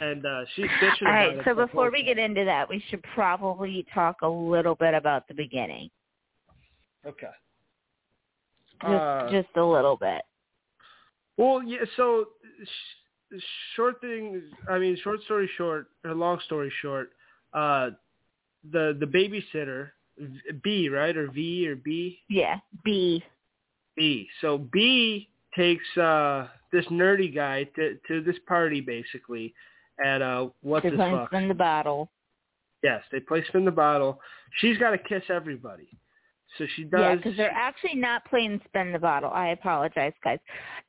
And 0.00 0.26
uh 0.26 0.44
she's 0.54 0.66
bitching 0.66 1.06
All 1.06 1.08
about 1.08 1.14
right, 1.14 1.36
it 1.38 1.44
so 1.44 1.54
before 1.54 1.90
we 1.92 2.02
get 2.02 2.18
into 2.18 2.44
that, 2.44 2.68
we 2.68 2.82
should 2.88 3.02
probably 3.14 3.86
talk 3.94 4.22
a 4.22 4.28
little 4.28 4.74
bit 4.74 4.94
about 4.94 5.28
the 5.28 5.34
beginning. 5.34 5.88
Okay. 7.06 7.28
Just, 8.80 8.92
Uh, 8.92 9.30
just 9.30 9.48
a 9.56 9.64
little 9.64 9.96
bit. 9.96 10.22
Well, 11.36 11.62
yeah. 11.62 11.84
So, 11.96 12.26
sh- 12.64 13.40
short 13.76 14.00
thing. 14.00 14.42
I 14.68 14.78
mean, 14.78 14.96
short 15.02 15.22
story 15.22 15.48
short, 15.56 15.88
or 16.04 16.14
long 16.14 16.40
story 16.46 16.72
short. 16.82 17.10
Uh, 17.52 17.90
the 18.70 18.96
the 18.98 19.06
babysitter 19.06 19.90
B 20.62 20.88
right, 20.88 21.16
or 21.16 21.30
V 21.30 21.66
or 21.68 21.76
B 21.76 22.20
Yeah. 22.28 22.58
B. 22.84 23.22
B. 23.96 24.28
So 24.40 24.58
B 24.58 25.28
takes 25.56 25.84
uh 25.96 26.48
this 26.72 26.86
nerdy 26.86 27.34
guy 27.34 27.64
to 27.76 27.98
to 28.08 28.22
this 28.22 28.36
party 28.46 28.80
basically, 28.80 29.54
at 30.04 30.22
uh 30.22 30.48
what's 30.60 30.84
his 30.86 30.96
fuck? 30.96 31.28
spin 31.28 31.48
the 31.48 31.54
bottle. 31.54 32.10
Yes, 32.82 33.02
they 33.12 33.20
play 33.20 33.44
spin 33.48 33.64
the 33.64 33.70
bottle. 33.70 34.20
She's 34.58 34.76
got 34.76 34.90
to 34.90 34.98
kiss 34.98 35.22
everybody. 35.28 35.88
So 36.58 36.66
she 36.76 36.84
does. 36.84 37.00
Yeah, 37.00 37.14
because 37.14 37.36
they're 37.36 37.50
actually 37.50 37.94
not 37.94 38.24
playing 38.26 38.60
spin 38.66 38.92
the 38.92 38.98
bottle. 38.98 39.30
I 39.30 39.48
apologize, 39.48 40.12
guys. 40.22 40.38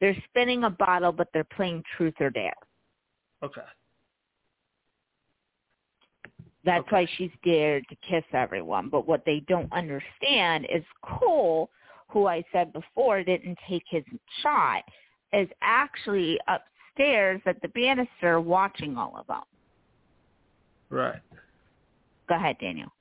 They're 0.02 0.18
spinning 0.30 0.66
a 0.66 0.70
bottle, 0.70 1.12
but 1.12 1.30
they're 1.34 1.46
playing 1.46 1.84
truth 1.96 2.16
or 2.20 2.30
dare. 2.30 2.54
Okay. 3.44 3.62
That's 6.64 6.86
Okay. 6.88 6.96
why 6.96 7.06
she's 7.18 7.32
dared 7.44 7.88
to 7.90 7.96
kiss 7.98 8.24
everyone. 8.32 8.90
But 8.90 9.06
what 9.08 9.26
they 9.26 9.42
don't 9.42 9.72
understand 9.74 10.66
is 10.70 10.84
Cole, 11.02 11.70
who 12.08 12.28
I 12.28 12.44
said 12.52 12.72
before 12.72 13.24
didn't 13.24 13.60
take 13.68 13.84
his 13.88 14.06
shot, 14.42 14.84
is 15.34 15.50
actually 15.62 16.40
upstairs 16.48 17.42
at 17.46 17.62
the 17.62 17.68
banister 17.70 18.40
watching 18.40 18.98
all 18.98 19.18
of 19.18 19.28
them. 19.28 19.44
Right. 20.90 21.22
Go 22.30 22.36
ahead, 22.36 22.58
Daniel. 22.60 22.92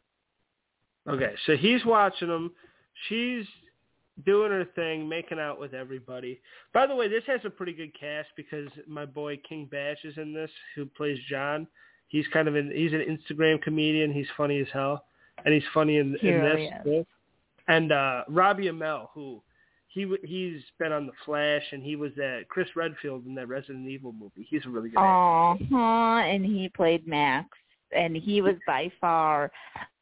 Okay, 1.06 1.34
so 1.46 1.56
he's 1.56 1.84
watching 1.84 2.28
them. 2.28 2.52
She's 3.08 3.44
doing 4.24 4.50
her 4.50 4.64
thing, 4.64 5.08
making 5.08 5.38
out 5.38 5.58
with 5.58 5.74
everybody. 5.74 6.40
By 6.72 6.86
the 6.86 6.94
way, 6.94 7.08
this 7.08 7.24
has 7.26 7.40
a 7.44 7.50
pretty 7.50 7.72
good 7.72 7.92
cast 7.98 8.28
because 8.36 8.68
my 8.86 9.04
boy 9.04 9.36
King 9.48 9.66
Bash 9.70 10.04
is 10.04 10.16
in 10.16 10.32
this, 10.32 10.50
who 10.74 10.86
plays 10.86 11.18
John. 11.28 11.66
He's 12.12 12.26
kind 12.30 12.46
of 12.46 12.54
an 12.54 12.70
he's 12.74 12.92
an 12.92 13.00
Instagram 13.00 13.60
comedian. 13.62 14.12
He's 14.12 14.26
funny 14.36 14.60
as 14.60 14.66
hell, 14.70 15.06
and 15.44 15.52
he's 15.54 15.64
funny 15.72 15.96
in, 15.96 16.14
He 16.20 16.28
in 16.28 16.40
really 16.40 16.70
this. 16.84 16.94
is. 17.00 17.06
And 17.68 17.90
uh 17.90 18.24
Robbie 18.28 18.66
Amell, 18.66 19.08
who 19.14 19.42
he 19.88 20.14
he's 20.22 20.60
been 20.78 20.92
on 20.92 21.06
The 21.06 21.12
Flash, 21.24 21.62
and 21.72 21.82
he 21.82 21.96
was 21.96 22.12
that 22.16 22.44
Chris 22.50 22.68
Redfield 22.76 23.24
in 23.24 23.34
that 23.36 23.48
Resident 23.48 23.88
Evil 23.88 24.12
movie. 24.12 24.46
He's 24.48 24.64
a 24.66 24.68
really 24.68 24.90
good. 24.90 24.98
actor. 24.98 25.74
And 25.74 26.44
he 26.44 26.68
played 26.68 27.08
Max, 27.08 27.48
and 27.96 28.14
he 28.14 28.42
was 28.42 28.56
by 28.66 28.92
far 29.00 29.50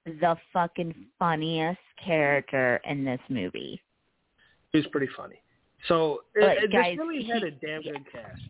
the 0.04 0.36
fucking 0.52 0.94
funniest 1.16 1.78
character 2.04 2.80
in 2.84 3.04
this 3.04 3.20
movie. 3.28 3.80
He 4.72 4.78
was 4.78 4.86
pretty 4.88 5.08
funny. 5.16 5.40
So 5.86 6.22
it, 6.34 6.40
But, 6.40 6.64
it, 6.64 6.72
guys, 6.72 6.96
this 6.96 7.06
really 7.06 7.24
had 7.24 7.42
a 7.44 7.50
damn 7.52 7.82
good 7.82 8.04
cast. 8.10 8.40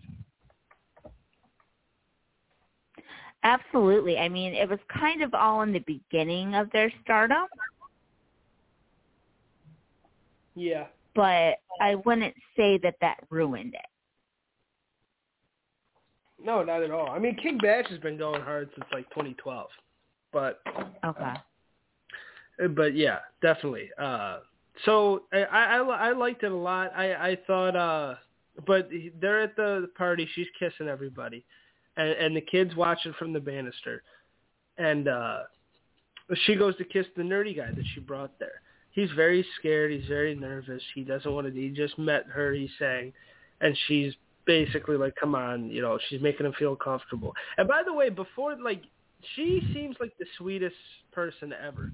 Absolutely. 3.42 4.18
I 4.18 4.28
mean, 4.28 4.54
it 4.54 4.68
was 4.68 4.78
kind 4.92 5.22
of 5.22 5.32
all 5.34 5.62
in 5.62 5.72
the 5.72 5.78
beginning 5.80 6.54
of 6.54 6.70
their 6.72 6.92
stardom, 7.02 7.46
Yeah. 10.54 10.86
but 11.14 11.60
I 11.80 11.94
wouldn't 12.04 12.34
say 12.56 12.78
that 12.78 12.96
that 13.00 13.24
ruined 13.30 13.74
it. 13.74 13.86
No, 16.42 16.62
not 16.62 16.82
at 16.82 16.90
all. 16.90 17.10
I 17.10 17.18
mean, 17.18 17.36
King 17.36 17.58
Bash 17.58 17.88
has 17.88 17.98
been 17.98 18.16
going 18.16 18.40
hard 18.42 18.70
since 18.74 18.86
like 18.92 19.08
2012, 19.10 19.68
but 20.32 20.62
Okay. 21.04 21.34
but 22.74 22.94
yeah, 22.94 23.18
definitely. 23.42 23.90
Uh, 23.98 24.40
so 24.84 25.24
I, 25.32 25.44
I 25.44 25.76
I 25.78 26.12
liked 26.12 26.42
it 26.42 26.52
a 26.52 26.56
lot. 26.56 26.92
I 26.96 27.30
I 27.30 27.36
thought, 27.46 27.76
uh, 27.76 28.14
but 28.66 28.88
they're 29.20 29.40
at 29.42 29.56
the 29.56 29.90
party. 29.96 30.26
She's 30.34 30.46
kissing 30.58 30.88
everybody, 30.88 31.44
and 31.96 32.10
and 32.10 32.36
the 32.36 32.40
kids 32.40 32.74
watching 32.76 33.12
from 33.18 33.32
the 33.32 33.40
banister. 33.40 34.02
and 34.78 35.08
uh 35.08 35.40
she 36.46 36.54
goes 36.54 36.76
to 36.76 36.84
kiss 36.84 37.06
the 37.16 37.22
nerdy 37.22 37.56
guy 37.56 37.70
that 37.72 37.84
she 37.94 38.00
brought 38.00 38.38
there. 38.38 38.62
He's 38.92 39.10
very 39.16 39.44
scared. 39.58 39.90
He's 39.92 40.06
very 40.06 40.34
nervous. 40.34 40.82
He 40.94 41.02
doesn't 41.02 41.32
want 41.32 41.46
to. 41.46 41.52
He 41.52 41.70
just 41.70 41.98
met 41.98 42.26
her. 42.26 42.52
He's 42.52 42.70
saying, 42.78 43.12
and 43.60 43.76
she's 43.86 44.14
basically 44.46 44.96
like, 44.96 45.14
"Come 45.16 45.34
on," 45.34 45.70
you 45.70 45.80
know. 45.82 45.98
She's 46.08 46.20
making 46.20 46.46
him 46.46 46.52
feel 46.58 46.76
comfortable. 46.76 47.34
And 47.56 47.68
by 47.68 47.82
the 47.84 47.92
way, 47.92 48.10
before 48.10 48.56
like, 48.60 48.82
she 49.36 49.62
seems 49.74 49.96
like 50.00 50.12
the 50.18 50.26
sweetest 50.38 50.74
person 51.12 51.52
ever. 51.52 51.92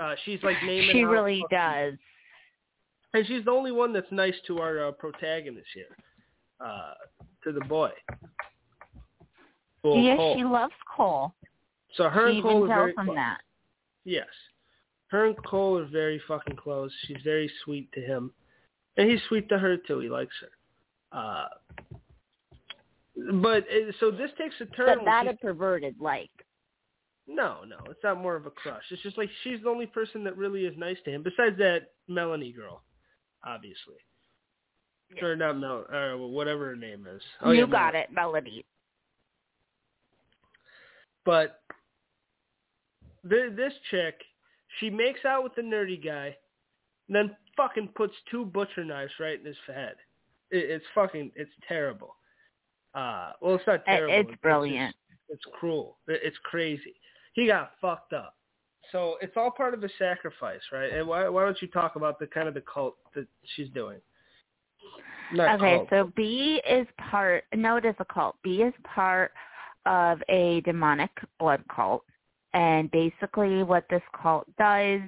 Uh, 0.00 0.14
she's 0.24 0.42
like 0.42 0.56
naming. 0.64 0.90
She 0.92 1.04
really 1.04 1.44
does. 1.50 1.94
and 3.12 3.26
she's 3.26 3.44
the 3.44 3.50
only 3.50 3.72
one 3.72 3.92
that's 3.92 4.10
nice 4.10 4.34
to 4.46 4.58
our 4.60 4.88
uh, 4.88 4.92
protagonist 4.92 5.66
here, 5.74 5.96
uh, 6.64 6.94
to 7.44 7.52
the 7.52 7.60
boy. 7.66 7.90
Well, 9.82 9.96
yeah, 9.96 10.16
Cole. 10.16 10.34
she 10.36 10.44
loves 10.44 10.74
Cole. 10.96 11.34
so 11.94 12.08
her 12.08 12.30
she 12.30 12.34
and 12.36 12.42
Cole 12.42 12.58
even 12.58 12.70
are 12.72 12.76
very 12.76 12.94
tells 12.94 13.00
him 13.00 13.06
close. 13.06 13.16
that. 13.16 13.38
Yes, 14.04 14.26
her 15.08 15.26
and 15.26 15.44
Cole 15.44 15.78
are 15.78 15.86
very 15.86 16.20
fucking 16.28 16.56
close. 16.56 16.90
She's 17.06 17.16
very 17.24 17.50
sweet 17.64 17.90
to 17.92 18.00
him, 18.00 18.32
and 18.96 19.10
he's 19.10 19.20
sweet 19.28 19.48
to 19.48 19.58
her 19.58 19.76
too. 19.76 19.98
He 20.00 20.08
likes 20.08 20.34
her. 20.40 21.18
Uh, 21.18 21.48
but 23.42 23.64
uh, 23.64 23.92
so 24.00 24.10
this 24.10 24.30
takes 24.38 24.54
a 24.60 24.66
turn. 24.66 24.98
But 25.04 25.22
she's- 25.22 25.34
a 25.40 25.44
perverted 25.44 25.96
like. 26.00 26.30
No, 27.32 27.58
no, 27.64 27.76
it's 27.88 28.02
not 28.02 28.20
more 28.20 28.34
of 28.34 28.46
a 28.46 28.50
crush. 28.50 28.82
It's 28.90 29.02
just 29.02 29.16
like 29.16 29.30
she's 29.44 29.60
the 29.62 29.68
only 29.68 29.86
person 29.86 30.24
that 30.24 30.36
really 30.36 30.64
is 30.64 30.76
nice 30.76 30.96
to 31.04 31.12
him, 31.12 31.22
besides 31.22 31.56
that 31.58 31.92
Melanie 32.08 32.50
girl, 32.50 32.82
obviously. 33.46 33.94
Or 35.22 35.36
not 35.36 35.56
Mel, 35.58 35.86
or 35.92 36.16
whatever 36.28 36.66
her 36.70 36.76
name 36.76 37.06
is. 37.06 37.22
Oh, 37.40 37.52
you 37.52 37.60
yeah, 37.60 37.70
got 37.70 37.92
Melanie. 37.92 37.98
it, 37.98 38.12
Melody. 38.12 38.64
But 41.24 41.60
th- 43.28 43.54
this 43.56 43.72
chick, 43.90 44.20
she 44.78 44.90
makes 44.90 45.24
out 45.24 45.42
with 45.44 45.54
the 45.54 45.62
nerdy 45.62 46.02
guy, 46.02 46.36
and 47.08 47.14
then 47.16 47.36
fucking 47.56 47.88
puts 47.94 48.14
two 48.30 48.44
butcher 48.44 48.84
knives 48.84 49.12
right 49.20 49.38
in 49.38 49.44
his 49.46 49.56
head. 49.66 49.96
It, 50.50 50.70
it's 50.70 50.84
fucking, 50.94 51.32
it's 51.36 51.50
terrible. 51.68 52.14
Uh, 52.94 53.32
well, 53.40 53.54
it's 53.56 53.66
not 53.66 53.84
terrible. 53.84 54.14
it's 54.32 54.40
brilliant. 54.42 54.94
it's 55.28 55.44
cruel. 55.58 55.98
It- 56.08 56.20
It's 56.24 56.38
crazy. 56.44 56.94
He 57.34 57.46
got 57.46 57.72
fucked 57.80 58.12
up. 58.12 58.34
So 58.90 59.16
it's 59.20 59.36
all 59.36 59.52
part 59.52 59.72
of 59.74 59.84
a 59.84 59.88
sacrifice, 60.00 60.60
right? 60.72 60.92
And 60.92 61.06
why 61.06 61.28
why 61.28 61.44
don't 61.44 61.60
you 61.62 61.68
talk 61.68 61.94
about 61.94 62.18
the 62.18 62.26
kind 62.26 62.48
of 62.48 62.54
the 62.54 62.62
cult 62.62 62.96
that 63.14 63.28
she's 63.54 63.68
doing? 63.68 63.98
Not 65.32 65.60
Okay, 65.60 65.76
cult. 65.76 65.88
so 65.90 66.12
B 66.16 66.60
is 66.68 66.88
part. 66.98 67.44
No, 67.54 67.76
it 67.76 67.84
is 67.84 67.94
a 68.00 68.04
cult. 68.06 68.34
B 68.42 68.62
is 68.62 68.74
part 68.82 69.30
of 69.86 70.22
a 70.28 70.60
demonic 70.62 71.10
blood 71.38 71.62
cult, 71.74 72.04
and 72.52 72.90
basically, 72.90 73.62
what 73.62 73.84
this 73.88 74.02
cult 74.20 74.46
does 74.58 75.00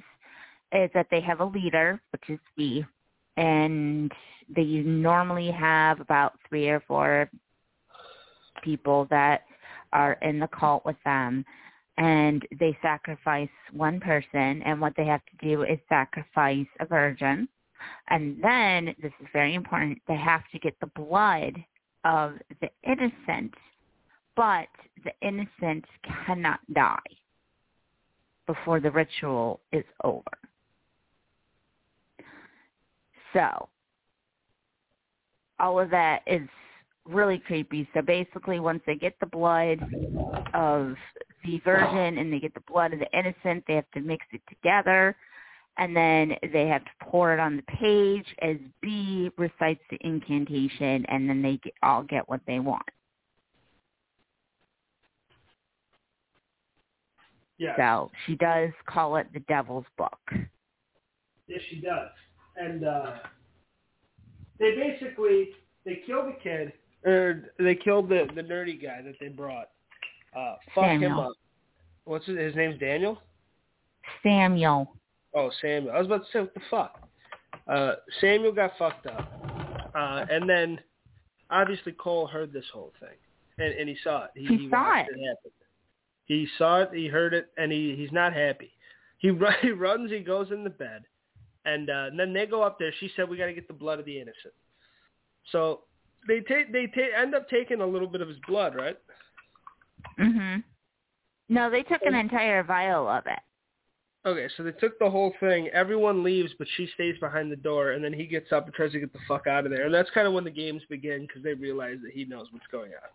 is 0.72 0.90
that 0.94 1.06
they 1.10 1.20
have 1.20 1.40
a 1.40 1.44
leader, 1.44 2.00
which 2.12 2.22
is 2.28 2.38
B, 2.56 2.84
and 3.36 4.12
they 4.54 4.64
normally 4.64 5.50
have 5.50 6.00
about 6.00 6.34
three 6.48 6.68
or 6.68 6.80
four 6.86 7.28
people 8.62 9.06
that 9.10 9.42
are 9.92 10.14
in 10.22 10.38
the 10.38 10.48
cult 10.48 10.84
with 10.84 10.96
them. 11.04 11.44
And 11.98 12.46
they 12.58 12.76
sacrifice 12.80 13.50
one 13.72 14.00
person 14.00 14.62
and 14.62 14.80
what 14.80 14.94
they 14.96 15.04
have 15.04 15.20
to 15.26 15.46
do 15.46 15.62
is 15.62 15.78
sacrifice 15.88 16.66
a 16.80 16.86
virgin. 16.86 17.48
And 18.08 18.42
then 18.42 18.94
this 19.02 19.12
is 19.20 19.28
very 19.32 19.54
important 19.54 19.98
they 20.08 20.16
have 20.16 20.42
to 20.52 20.58
get 20.58 20.74
the 20.80 20.86
blood 20.86 21.62
of 22.04 22.34
the 22.60 22.70
innocent 22.84 23.52
but 24.36 24.68
the 25.04 25.12
innocent 25.26 25.84
cannot 26.26 26.60
die 26.72 26.98
before 28.46 28.80
the 28.80 28.90
ritual 28.90 29.60
is 29.72 29.84
over 30.04 30.22
so 33.32 33.68
all 35.58 35.78
of 35.78 35.90
that 35.90 36.22
is 36.26 36.42
really 37.06 37.38
creepy. 37.38 37.88
So 37.94 38.02
basically, 38.02 38.60
once 38.60 38.82
they 38.86 38.96
get 38.96 39.14
the 39.20 39.26
blood 39.26 39.78
of 40.54 40.94
the 41.44 41.60
virgin 41.64 42.18
and 42.18 42.32
they 42.32 42.38
get 42.38 42.54
the 42.54 42.62
blood 42.68 42.92
of 42.92 42.98
the 42.98 43.18
innocent, 43.18 43.64
they 43.66 43.74
have 43.74 43.90
to 43.94 44.00
mix 44.00 44.24
it 44.32 44.42
together, 44.48 45.16
and 45.78 45.96
then 45.96 46.36
they 46.52 46.66
have 46.66 46.84
to 46.84 46.90
pour 47.02 47.32
it 47.32 47.40
on 47.40 47.56
the 47.56 47.62
page 47.62 48.26
as 48.42 48.56
B 48.80 49.30
recites 49.38 49.80
the 49.90 49.98
incantation, 50.00 51.04
and 51.06 51.28
then 51.28 51.42
they 51.42 51.58
all 51.82 52.02
get 52.02 52.28
what 52.28 52.40
they 52.46 52.58
want. 52.58 52.82
Yeah, 57.62 57.76
So 57.76 58.10
she 58.26 58.34
does 58.36 58.70
call 58.86 59.16
it 59.16 59.26
the 59.32 59.40
Devil's 59.40 59.84
Book. 59.96 60.18
yes, 61.46 61.60
she 61.70 61.80
does. 61.80 62.08
And 62.56 62.84
uh, 62.84 63.12
they 64.58 64.74
basically 64.74 65.50
they 65.84 66.02
kill 66.06 66.24
the 66.26 66.36
kid, 66.42 66.72
or 67.04 67.50
they 67.58 67.74
killed 67.74 68.08
the 68.08 68.26
the 68.34 68.42
nerdy 68.42 68.80
guy 68.82 69.00
that 69.02 69.14
they 69.20 69.28
brought. 69.28 69.70
Uh, 70.36 70.56
fuck 70.74 71.00
him 71.00 71.12
up. 71.18 71.32
What's 72.04 72.26
his, 72.26 72.36
his 72.38 72.56
name's 72.56 72.78
Daniel? 72.80 73.18
Samuel. 74.22 74.92
Oh, 75.34 75.50
Samuel. 75.60 75.94
I 75.94 75.98
was 75.98 76.06
about 76.06 76.24
to 76.26 76.32
say 76.32 76.40
what 76.40 76.54
the 76.54 76.60
fuck. 76.70 77.08
Uh, 77.68 77.94
Samuel 78.20 78.52
got 78.52 78.72
fucked 78.78 79.06
up, 79.06 79.90
uh, 79.94 80.24
and 80.30 80.48
then 80.48 80.80
obviously 81.50 81.92
Cole 81.92 82.26
heard 82.26 82.52
this 82.52 82.64
whole 82.72 82.92
thing, 82.98 83.16
and, 83.58 83.72
and 83.74 83.88
he 83.88 83.96
saw 84.02 84.24
it. 84.24 84.30
He, 84.34 84.46
He 84.46 84.68
saw 84.68 84.96
watched 84.96 85.10
it. 85.14 85.52
He 86.32 86.48
saw 86.56 86.80
it. 86.80 86.90
He 86.94 87.08
heard 87.08 87.34
it, 87.34 87.48
and 87.58 87.70
he 87.70 87.94
he's 87.94 88.10
not 88.10 88.32
happy. 88.32 88.72
He 89.18 89.30
run, 89.42 89.54
he 89.60 89.70
runs. 89.70 90.10
He 90.10 90.20
goes 90.20 90.50
in 90.50 90.64
the 90.64 90.70
bed, 90.70 91.02
and, 91.66 91.90
uh, 91.90 92.06
and 92.10 92.18
then 92.18 92.32
they 92.32 92.46
go 92.46 92.62
up 92.62 92.78
there. 92.78 92.92
She 93.00 93.10
said, 93.14 93.28
"We 93.28 93.36
got 93.36 93.46
to 93.46 93.52
get 93.52 93.68
the 93.68 93.74
blood 93.74 93.98
of 93.98 94.06
the 94.06 94.16
innocent." 94.16 94.54
So 95.50 95.80
they 96.26 96.40
take 96.40 96.72
they 96.72 96.86
ta- 96.86 97.20
end 97.20 97.34
up 97.34 97.50
taking 97.50 97.82
a 97.82 97.86
little 97.86 98.08
bit 98.08 98.22
of 98.22 98.28
his 98.28 98.38
blood, 98.48 98.74
right? 98.74 98.96
Mhm. 100.18 100.64
No, 101.50 101.68
they 101.68 101.82
took 101.82 102.00
an 102.02 102.14
entire 102.14 102.62
vial 102.62 103.08
of 103.08 103.26
it. 103.26 103.40
Okay, 104.24 104.48
so 104.56 104.62
they 104.62 104.72
took 104.72 104.98
the 104.98 105.10
whole 105.10 105.34
thing. 105.40 105.68
Everyone 105.68 106.22
leaves, 106.22 106.52
but 106.58 106.68
she 106.76 106.86
stays 106.94 107.18
behind 107.18 107.52
the 107.52 107.56
door, 107.56 107.92
and 107.92 108.02
then 108.02 108.12
he 108.12 108.26
gets 108.26 108.52
up 108.52 108.64
and 108.64 108.72
tries 108.72 108.92
to 108.92 109.00
get 109.00 109.12
the 109.12 109.18
fuck 109.28 109.46
out 109.46 109.66
of 109.66 109.70
there. 109.70 109.84
And 109.84 109.92
that's 109.92 110.08
kind 110.10 110.26
of 110.26 110.32
when 110.32 110.44
the 110.44 110.50
games 110.50 110.82
begin 110.88 111.26
because 111.26 111.42
they 111.42 111.54
realize 111.54 111.98
that 112.04 112.12
he 112.12 112.24
knows 112.24 112.46
what's 112.52 112.66
going 112.68 112.92
on. 112.92 113.10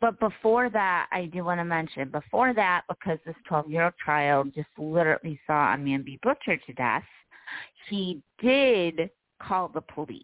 But 0.00 0.18
before 0.20 0.68
that, 0.70 1.08
I 1.12 1.26
do 1.26 1.44
want 1.44 1.60
to 1.60 1.64
mention, 1.64 2.10
before 2.10 2.52
that, 2.54 2.82
because 2.88 3.18
this 3.24 3.36
12-year-old 3.50 3.94
child 4.04 4.52
just 4.54 4.68
literally 4.78 5.40
saw 5.46 5.74
a 5.74 5.78
man 5.78 6.02
be 6.02 6.18
butchered 6.22 6.60
to 6.66 6.72
death, 6.74 7.04
he 7.88 8.22
did 8.42 9.10
call 9.40 9.68
the 9.68 9.80
police. 9.80 10.22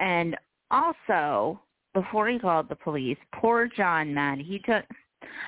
And 0.00 0.36
also, 0.70 1.60
before 1.92 2.28
he 2.28 2.38
called 2.38 2.68
the 2.68 2.76
police, 2.76 3.18
poor 3.34 3.68
John, 3.68 4.12
man, 4.12 4.40
he 4.40 4.58
took, 4.58 4.84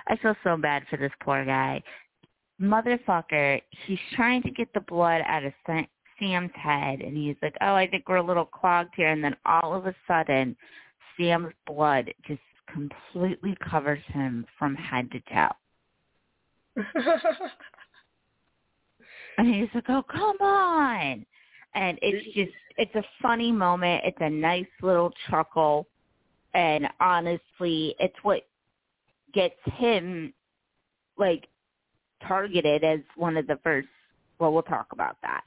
I 0.08 0.16
feel 0.16 0.36
so 0.44 0.56
bad 0.56 0.84
for 0.88 0.96
this 0.96 1.12
poor 1.22 1.44
guy. 1.44 1.82
Motherfucker, 2.60 3.60
he's 3.86 3.98
trying 4.14 4.42
to 4.42 4.50
get 4.50 4.72
the 4.72 4.80
blood 4.80 5.22
out 5.26 5.44
of 5.44 5.52
Sam's 6.18 6.50
head, 6.54 7.00
and 7.00 7.16
he's 7.16 7.36
like, 7.42 7.54
oh, 7.60 7.74
I 7.74 7.86
think 7.86 8.08
we're 8.08 8.16
a 8.16 8.22
little 8.22 8.46
clogged 8.46 8.94
here. 8.96 9.10
And 9.10 9.22
then 9.22 9.36
all 9.44 9.74
of 9.74 9.86
a 9.86 9.94
sudden, 10.08 10.56
Sam's 11.18 11.52
blood 11.66 12.12
just 12.26 12.40
completely 12.72 13.56
covers 13.68 14.02
him 14.08 14.46
from 14.58 14.74
head 14.74 15.10
to 15.12 15.20
toe. 15.20 15.52
And 19.38 19.54
he's 19.54 19.68
like, 19.74 19.84
oh, 19.88 20.02
come 20.02 20.36
on. 20.40 21.26
And 21.74 21.98
it's 22.00 22.24
just, 22.34 22.52
it's 22.78 22.94
a 22.94 23.04
funny 23.20 23.52
moment. 23.52 24.02
It's 24.04 24.16
a 24.20 24.30
nice 24.30 24.66
little 24.82 25.12
chuckle. 25.28 25.86
And 26.54 26.88
honestly, 27.00 27.94
it's 27.98 28.16
what 28.22 28.42
gets 29.34 29.54
him, 29.74 30.32
like, 31.18 31.48
targeted 32.26 32.82
as 32.82 33.00
one 33.16 33.36
of 33.36 33.46
the 33.46 33.58
first, 33.62 33.88
well, 34.38 34.52
we'll 34.52 34.62
talk 34.62 34.86
about 34.92 35.18
that. 35.22 35.42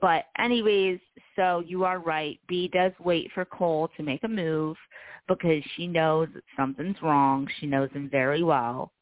But 0.00 0.24
anyways, 0.38 0.98
so 1.36 1.62
you 1.66 1.84
are 1.84 1.98
right. 1.98 2.38
B 2.48 2.68
does 2.68 2.92
wait 3.02 3.30
for 3.32 3.44
Cole 3.44 3.88
to 3.96 4.02
make 4.02 4.22
a 4.24 4.28
move 4.28 4.76
because 5.28 5.62
she 5.74 5.86
knows 5.86 6.28
that 6.34 6.44
something's 6.56 7.00
wrong. 7.02 7.48
She 7.58 7.66
knows 7.66 7.90
him 7.92 8.08
very 8.10 8.42
well. 8.42 8.92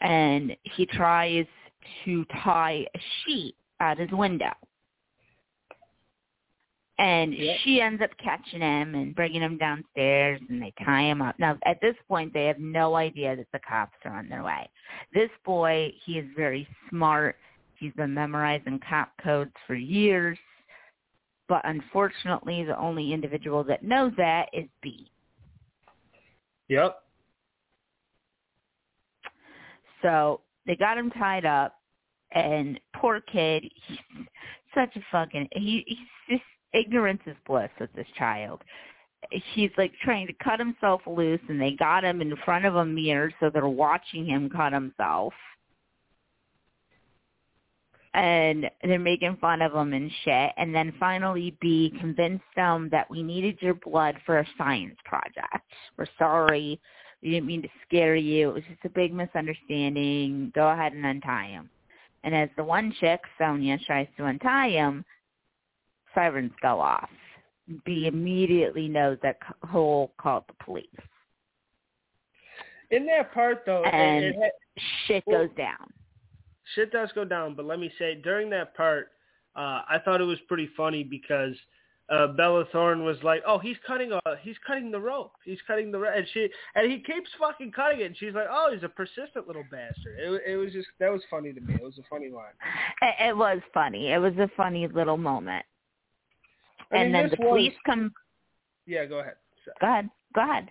And 0.00 0.56
he 0.62 0.86
tries 0.86 1.46
to 2.04 2.24
tie 2.42 2.86
a 2.94 3.00
sheet 3.24 3.54
out 3.80 3.98
his 3.98 4.10
window. 4.10 4.52
And 6.98 7.34
Yep. 7.34 7.58
she 7.60 7.80
ends 7.80 8.02
up 8.02 8.16
catching 8.18 8.60
him 8.60 8.94
and 8.94 9.14
bringing 9.14 9.42
him 9.42 9.58
downstairs 9.58 10.40
and 10.48 10.62
they 10.62 10.72
tie 10.84 11.02
him 11.02 11.20
up. 11.22 11.36
Now, 11.38 11.58
at 11.64 11.80
this 11.80 11.96
point, 12.06 12.32
they 12.32 12.46
have 12.46 12.60
no 12.60 12.94
idea 12.94 13.34
that 13.34 13.50
the 13.52 13.58
cops 13.60 13.96
are 14.04 14.16
on 14.16 14.28
their 14.28 14.44
way. 14.44 14.68
This 15.12 15.30
boy, 15.44 15.92
he 16.04 16.18
is 16.18 16.26
very 16.36 16.68
smart. 16.90 17.36
He's 17.84 17.92
been 17.92 18.14
memorizing 18.14 18.80
cop 18.88 19.12
codes 19.22 19.52
for 19.66 19.74
years. 19.74 20.38
But 21.50 21.60
unfortunately, 21.64 22.64
the 22.64 22.78
only 22.78 23.12
individual 23.12 23.62
that 23.64 23.82
knows 23.82 24.12
that 24.16 24.48
is 24.54 24.64
B. 24.80 25.10
yep. 26.68 27.00
So 30.00 30.40
they 30.66 30.76
got 30.76 30.96
him 30.96 31.10
tied 31.10 31.44
up, 31.44 31.74
and 32.32 32.80
poor 32.96 33.20
kid, 33.20 33.64
he's 33.86 33.98
such 34.74 34.96
a 34.96 35.00
fucking 35.12 35.48
he. 35.52 35.84
He's 35.86 36.38
just 36.38 36.42
ignorance 36.72 37.20
is 37.26 37.36
bliss 37.46 37.68
with 37.78 37.92
this 37.92 38.06
child. 38.16 38.62
He's 39.30 39.70
like 39.76 39.92
trying 40.02 40.26
to 40.28 40.34
cut 40.42 40.58
himself 40.58 41.02
loose, 41.06 41.40
and 41.50 41.60
they 41.60 41.72
got 41.72 42.02
him 42.02 42.22
in 42.22 42.34
front 42.46 42.64
of 42.64 42.76
a 42.76 42.84
mirror, 42.86 43.30
so 43.40 43.50
they're 43.50 43.68
watching 43.68 44.24
him 44.24 44.48
cut 44.48 44.72
himself 44.72 45.34
and 48.14 48.70
they're 48.84 48.98
making 48.98 49.36
fun 49.40 49.60
of 49.60 49.72
them 49.72 49.92
and 49.92 50.10
shit. 50.24 50.52
And 50.56 50.72
then 50.72 50.94
finally, 51.00 51.56
B 51.60 51.92
convinced 52.00 52.44
them 52.54 52.88
that 52.92 53.10
we 53.10 53.22
needed 53.22 53.58
your 53.60 53.74
blood 53.74 54.16
for 54.24 54.38
a 54.38 54.46
science 54.56 54.96
project. 55.04 55.64
We're 55.98 56.06
sorry. 56.16 56.80
We 57.22 57.30
didn't 57.30 57.46
mean 57.46 57.62
to 57.62 57.68
scare 57.86 58.14
you. 58.14 58.50
It 58.50 58.54
was 58.54 58.62
just 58.68 58.84
a 58.84 58.88
big 58.88 59.12
misunderstanding. 59.12 60.52
Go 60.54 60.68
ahead 60.68 60.92
and 60.92 61.04
untie 61.04 61.48
him. 61.48 61.68
And 62.22 62.34
as 62.34 62.48
the 62.56 62.64
one 62.64 62.94
chick, 63.00 63.20
Sonya, 63.36 63.78
tries 63.84 64.06
to 64.16 64.26
untie 64.26 64.70
him, 64.70 65.04
sirens 66.14 66.52
go 66.62 66.80
off. 66.80 67.10
B 67.84 68.06
immediately 68.06 68.88
knows 68.88 69.18
that 69.22 69.38
Cole 69.72 70.12
called 70.18 70.44
the 70.46 70.64
police. 70.64 70.86
In 72.90 73.06
that 73.06 73.34
part, 73.34 73.64
though, 73.66 73.82
and 73.84 74.24
it, 74.24 74.36
it, 74.38 74.52
shit 75.06 75.24
well, 75.26 75.46
goes 75.46 75.56
down 75.56 75.92
shit 76.74 76.92
does 76.92 77.10
go 77.14 77.24
down. 77.24 77.54
But 77.54 77.66
let 77.66 77.78
me 77.78 77.90
say, 77.98 78.20
during 78.22 78.50
that 78.50 78.76
part, 78.76 79.08
uh, 79.56 79.82
I 79.88 79.98
thought 80.04 80.20
it 80.20 80.24
was 80.24 80.38
pretty 80.48 80.68
funny 80.76 81.04
because 81.04 81.54
uh, 82.08 82.28
Bella 82.28 82.64
Thorne 82.72 83.04
was 83.04 83.16
like, 83.22 83.42
"Oh, 83.46 83.58
he's 83.58 83.76
cutting 83.86 84.12
a, 84.12 84.20
he's 84.42 84.56
cutting 84.66 84.90
the 84.90 85.00
rope. 85.00 85.32
He's 85.44 85.58
cutting 85.66 85.90
the 85.90 85.98
rope," 85.98 86.14
and 86.16 86.26
she 86.34 86.48
and 86.74 86.90
he 86.90 86.98
keeps 86.98 87.30
fucking 87.38 87.72
cutting 87.72 88.00
it. 88.00 88.06
And 88.06 88.16
she's 88.16 88.34
like, 88.34 88.46
"Oh, 88.50 88.70
he's 88.72 88.82
a 88.82 88.88
persistent 88.88 89.46
little 89.46 89.64
bastard." 89.70 90.18
It, 90.18 90.42
it 90.52 90.56
was 90.56 90.72
just 90.72 90.88
that 91.00 91.10
was 91.10 91.22
funny 91.30 91.52
to 91.52 91.60
me. 91.60 91.74
It 91.74 91.82
was 91.82 91.98
a 91.98 92.02
funny 92.10 92.30
line. 92.30 92.52
It, 93.00 93.28
it 93.28 93.36
was 93.36 93.60
funny. 93.72 94.12
It 94.12 94.18
was 94.18 94.34
a 94.38 94.50
funny 94.56 94.86
little 94.88 95.16
moment. 95.16 95.64
I 96.92 96.96
and 96.96 97.12
mean, 97.12 97.22
then 97.22 97.30
the 97.30 97.44
was, 97.44 97.52
police 97.52 97.74
come. 97.86 98.12
Yeah, 98.86 99.06
go 99.06 99.20
ahead. 99.20 99.34
Go 99.80 99.86
ahead. 99.86 100.10
Go 100.34 100.42
ahead. 100.42 100.70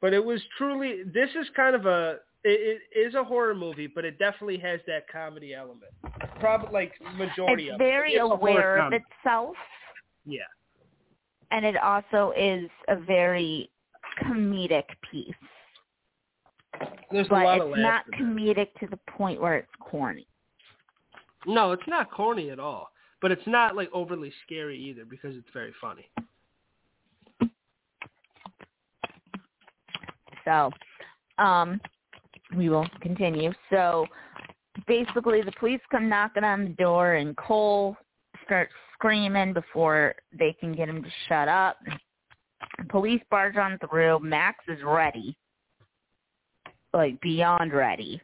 But 0.00 0.12
it 0.12 0.24
was 0.24 0.40
truly. 0.58 1.02
This 1.04 1.30
is 1.40 1.46
kind 1.54 1.76
of 1.76 1.86
a 1.86 2.16
it, 2.44 2.82
it 2.94 2.98
is 2.98 3.14
a 3.14 3.24
horror 3.24 3.54
movie, 3.54 3.86
but 3.86 4.04
it 4.04 4.18
definitely 4.18 4.58
has 4.58 4.80
that 4.86 5.08
comedy 5.10 5.54
element. 5.54 5.92
Probably 6.40 6.72
like 6.72 6.92
majority 7.16 7.64
it's 7.64 7.72
of 7.74 7.78
very 7.78 8.12
it. 8.12 8.16
It's 8.16 8.32
aware 8.32 8.78
of 8.78 8.92
itself. 8.92 9.56
Yeah. 10.26 10.40
And 11.50 11.64
it 11.64 11.76
also 11.76 12.32
is 12.36 12.68
a 12.88 12.96
very 12.96 13.70
comedic 14.22 14.84
piece. 15.10 15.34
There's 17.10 17.28
but 17.28 17.42
a 17.42 17.44
lot 17.44 17.56
it's 17.56 17.64
of 17.64 17.78
not 17.78 18.04
comedic 18.18 18.68
to 18.80 18.86
the 18.88 18.98
point 19.08 19.40
where 19.40 19.56
it's 19.56 19.68
corny. 19.80 20.26
No, 21.46 21.72
it's 21.72 21.86
not 21.86 22.10
corny 22.10 22.50
at 22.50 22.58
all. 22.58 22.90
But 23.22 23.30
it's 23.32 23.46
not 23.46 23.74
like 23.74 23.88
overly 23.94 24.32
scary 24.44 24.78
either 24.78 25.04
because 25.06 25.34
it's 25.34 25.48
very 25.54 25.72
funny. 25.80 26.10
So, 30.44 30.70
um, 31.38 31.80
we 32.56 32.68
will 32.68 32.86
continue. 33.00 33.52
So 33.70 34.06
basically 34.86 35.42
the 35.42 35.52
police 35.52 35.80
come 35.90 36.08
knocking 36.08 36.44
on 36.44 36.64
the 36.64 36.70
door 36.70 37.14
and 37.14 37.36
Cole 37.36 37.96
starts 38.44 38.72
screaming 38.94 39.52
before 39.52 40.14
they 40.36 40.54
can 40.58 40.74
get 40.74 40.88
him 40.88 41.02
to 41.02 41.08
shut 41.28 41.48
up. 41.48 41.78
Police 42.88 43.22
barge 43.30 43.56
on 43.56 43.78
through. 43.78 44.20
Max 44.20 44.64
is 44.68 44.82
ready. 44.84 45.36
Like 46.92 47.20
beyond 47.20 47.72
ready. 47.72 48.20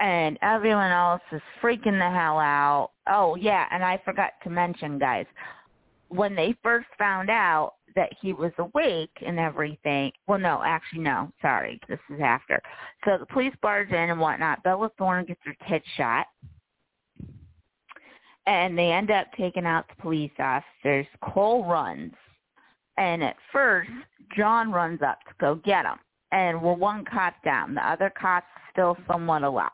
And 0.00 0.38
everyone 0.40 0.90
else 0.90 1.20
is 1.30 1.42
freaking 1.62 1.98
the 1.98 2.10
hell 2.10 2.38
out. 2.38 2.92
Oh 3.06 3.36
yeah, 3.36 3.66
and 3.70 3.84
I 3.84 4.00
forgot 4.04 4.32
to 4.44 4.50
mention 4.50 4.98
guys, 4.98 5.26
when 6.08 6.34
they 6.34 6.54
first 6.62 6.88
found 6.98 7.28
out 7.28 7.74
that 7.96 8.10
he 8.20 8.32
was 8.32 8.52
awake 8.58 9.10
and 9.24 9.38
everything. 9.38 10.12
Well, 10.26 10.38
no, 10.38 10.62
actually, 10.64 11.02
no. 11.02 11.32
Sorry, 11.42 11.80
this 11.88 11.98
is 12.12 12.20
after. 12.20 12.60
So 13.04 13.18
the 13.18 13.26
police 13.26 13.54
barge 13.62 13.90
in 13.90 14.10
and 14.10 14.20
whatnot. 14.20 14.62
Bella 14.62 14.90
Thorne 14.98 15.24
gets 15.24 15.40
her 15.44 15.56
tit 15.68 15.82
shot, 15.96 16.26
and 18.46 18.76
they 18.78 18.92
end 18.92 19.10
up 19.10 19.26
taking 19.36 19.66
out 19.66 19.86
the 19.88 20.02
police 20.02 20.30
officers. 20.38 21.06
Cole 21.22 21.64
runs, 21.64 22.12
and 22.96 23.22
at 23.22 23.36
first, 23.52 23.90
John 24.36 24.70
runs 24.70 25.02
up 25.02 25.18
to 25.28 25.34
go 25.40 25.54
get 25.56 25.84
him, 25.84 25.98
and 26.32 26.60
we're 26.60 26.74
one 26.74 27.04
cop 27.04 27.34
down. 27.44 27.74
The 27.74 27.86
other 27.86 28.12
cop's 28.20 28.46
still 28.72 28.96
somewhat 29.06 29.42
alive, 29.42 29.70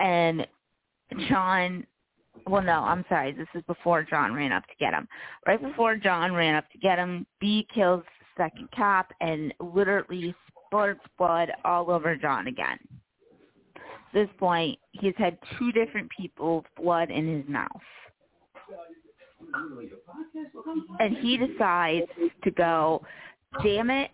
and 0.00 0.46
John 1.28 1.86
well, 2.46 2.62
no, 2.62 2.80
I'm 2.80 3.04
sorry. 3.08 3.32
This 3.32 3.48
is 3.54 3.62
before 3.66 4.02
John 4.02 4.32
ran 4.32 4.52
up 4.52 4.64
to 4.64 4.74
get 4.78 4.94
him. 4.94 5.08
Right 5.46 5.58
mm-hmm. 5.58 5.70
before 5.70 5.96
John 5.96 6.32
ran 6.32 6.54
up 6.54 6.70
to 6.72 6.78
get 6.78 6.98
him, 6.98 7.26
B 7.40 7.66
kills 7.74 8.02
the 8.20 8.44
second 8.44 8.68
cop 8.74 9.12
and 9.20 9.52
literally 9.60 10.34
splurts 10.72 11.00
blood 11.18 11.50
all 11.64 11.90
over 11.90 12.16
John 12.16 12.46
again. 12.46 12.78
At 13.76 13.82
this 14.14 14.28
point, 14.38 14.78
he's 14.92 15.14
had 15.16 15.38
two 15.58 15.72
different 15.72 16.08
people's 16.16 16.64
blood 16.80 17.10
in 17.10 17.26
his 17.28 17.48
mouth. 17.48 17.70
And 21.00 21.16
he 21.18 21.36
decides 21.36 22.06
to 22.44 22.50
go, 22.52 23.04
damn 23.62 23.90
it, 23.90 24.10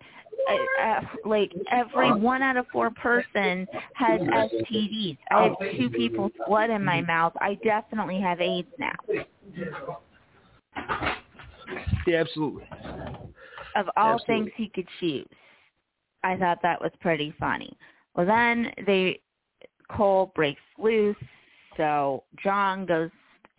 uh, 0.81 1.01
like 1.25 1.51
every 1.71 2.11
one 2.13 2.41
out 2.41 2.57
of 2.57 2.65
four 2.71 2.89
person 2.91 3.67
has 3.93 4.19
STDs. 4.21 5.17
I 5.31 5.43
have 5.43 5.53
two 5.77 5.89
people's 5.89 6.31
blood 6.47 6.69
in 6.69 6.83
my 6.83 7.01
mouth. 7.01 7.33
I 7.39 7.57
definitely 7.63 8.19
have 8.19 8.41
AIDS 8.41 8.67
now. 8.77 9.23
Yeah, 12.05 12.21
absolutely. 12.21 12.63
Of 13.75 13.89
all 13.97 14.15
Absolutely. 14.15 14.25
things 14.25 14.51
he 14.55 14.69
could 14.69 14.87
choose, 14.99 15.27
I 16.23 16.37
thought 16.37 16.59
that 16.61 16.79
was 16.79 16.91
pretty 16.99 17.33
funny. 17.39 17.75
Well, 18.15 18.25
then 18.25 18.71
they 18.85 19.19
Cole 19.89 20.31
breaks 20.35 20.61
loose, 20.77 21.15
so 21.77 22.23
John 22.43 22.85
goes 22.85 23.09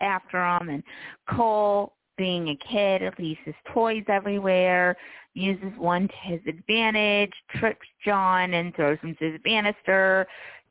after 0.01 0.45
him, 0.45 0.69
and 0.69 0.83
Cole, 1.29 1.95
being 2.16 2.48
a 2.48 2.57
kid, 2.57 3.03
leaves 3.18 3.40
his 3.44 3.55
toys 3.72 4.05
everywhere 4.09 4.96
uses 5.35 5.72
one 5.77 6.09
to 6.09 6.14
his 6.22 6.40
advantage, 6.46 7.33
tricks 7.57 7.87
John 8.05 8.55
and 8.55 8.74
throws 8.74 8.98
him 9.00 9.14
through 9.16 9.33
the 9.33 9.38
banister. 9.38 10.27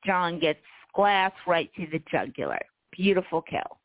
John 0.06 0.39
gets 0.39 0.60
glass 0.95 1.32
right 1.45 1.69
to 1.75 1.86
the 1.91 2.01
jugular. 2.10 2.60
Beautiful 2.91 3.41
kill. 3.41 3.79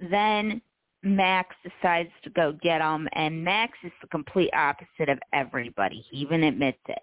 Then 0.00 0.60
Max 1.02 1.54
decides 1.62 2.10
to 2.24 2.30
go 2.30 2.52
get 2.62 2.80
him, 2.80 3.08
and 3.12 3.44
Max 3.44 3.78
is 3.84 3.92
the 4.00 4.08
complete 4.08 4.50
opposite 4.54 5.08
of 5.08 5.18
everybody. 5.32 6.04
He 6.10 6.18
even 6.18 6.44
admits 6.44 6.78
it 6.88 7.00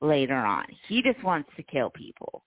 later 0.00 0.36
on. 0.36 0.64
He 0.86 1.02
just 1.02 1.22
wants 1.24 1.48
to 1.56 1.62
kill 1.62 1.90
people. 1.90 2.42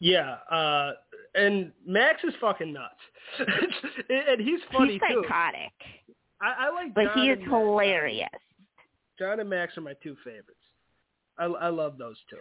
Yeah, 0.00 0.36
uh, 0.50 0.92
and 1.34 1.72
Max 1.86 2.22
is 2.24 2.34
fucking 2.40 2.72
nuts, 2.72 2.94
and 4.08 4.40
he's 4.40 4.60
funny 4.72 4.94
He's 4.94 5.00
too. 5.08 5.22
psychotic, 5.24 5.72
I, 6.40 6.66
I 6.66 6.70
like, 6.70 6.94
but 6.94 7.04
John 7.14 7.18
he 7.18 7.30
is 7.30 7.38
and 7.38 7.48
Max. 7.48 7.50
hilarious. 7.50 8.28
John 9.18 9.40
and 9.40 9.50
Max 9.50 9.76
are 9.76 9.82
my 9.82 9.94
two 10.02 10.16
favorites. 10.24 10.54
I, 11.38 11.44
I 11.44 11.68
love 11.68 11.98
those 11.98 12.16
two. 12.28 12.36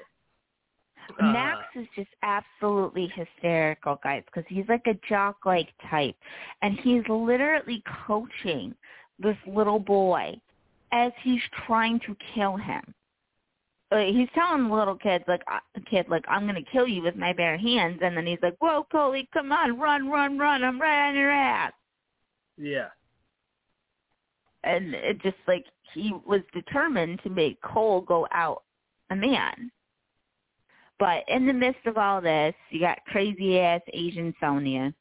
Uh, 1.19 1.31
Max 1.31 1.59
is 1.75 1.87
just 1.95 2.09
absolutely 2.23 3.11
hysterical, 3.15 3.99
guys, 4.03 4.23
because 4.25 4.43
he's 4.47 4.65
like 4.69 4.85
a 4.87 4.93
jock-like 5.07 5.69
type, 5.89 6.15
and 6.61 6.79
he's 6.79 7.03
literally 7.09 7.83
coaching 8.07 8.75
this 9.19 9.37
little 9.47 9.79
boy 9.79 10.39
as 10.91 11.11
he's 11.23 11.41
trying 11.65 11.99
to 12.01 12.15
kill 12.33 12.57
him. 12.57 12.81
Uh, 13.91 14.05
he's 14.05 14.29
telling 14.35 14.67
the 14.67 14.75
little 14.75 14.95
kids 14.95 15.23
like, 15.27 15.41
uh, 15.51 15.59
"Kid, 15.89 16.07
like 16.09 16.23
I'm 16.27 16.45
gonna 16.45 16.61
kill 16.61 16.87
you 16.87 17.01
with 17.01 17.15
my 17.15 17.33
bare 17.33 17.57
hands," 17.57 17.99
and 18.03 18.15
then 18.15 18.27
he's 18.27 18.41
like, 18.41 18.55
"Whoa, 18.59 18.85
Coley, 18.91 19.27
come 19.33 19.51
on, 19.51 19.79
run, 19.79 20.09
run, 20.09 20.37
run! 20.37 20.63
I'm 20.63 20.79
right 20.79 21.09
on 21.09 21.15
your 21.15 21.31
ass." 21.31 21.73
Yeah, 22.57 22.89
And 24.63 24.93
it 24.93 25.21
just 25.21 25.37
like 25.47 25.65
he 25.93 26.13
was 26.25 26.41
determined 26.53 27.21
to 27.23 27.29
make 27.29 27.61
Cole 27.61 28.01
go 28.01 28.27
out 28.31 28.63
a 29.09 29.15
man. 29.15 29.71
But 30.99 31.23
in 31.29 31.47
the 31.47 31.53
midst 31.53 31.85
of 31.85 31.97
all 31.97 32.19
this, 32.21 32.53
you 32.69 32.81
got 32.81 32.99
crazy 33.07 33.59
ass 33.59 33.81
Asian 33.93 34.35
Sonya. 34.39 34.93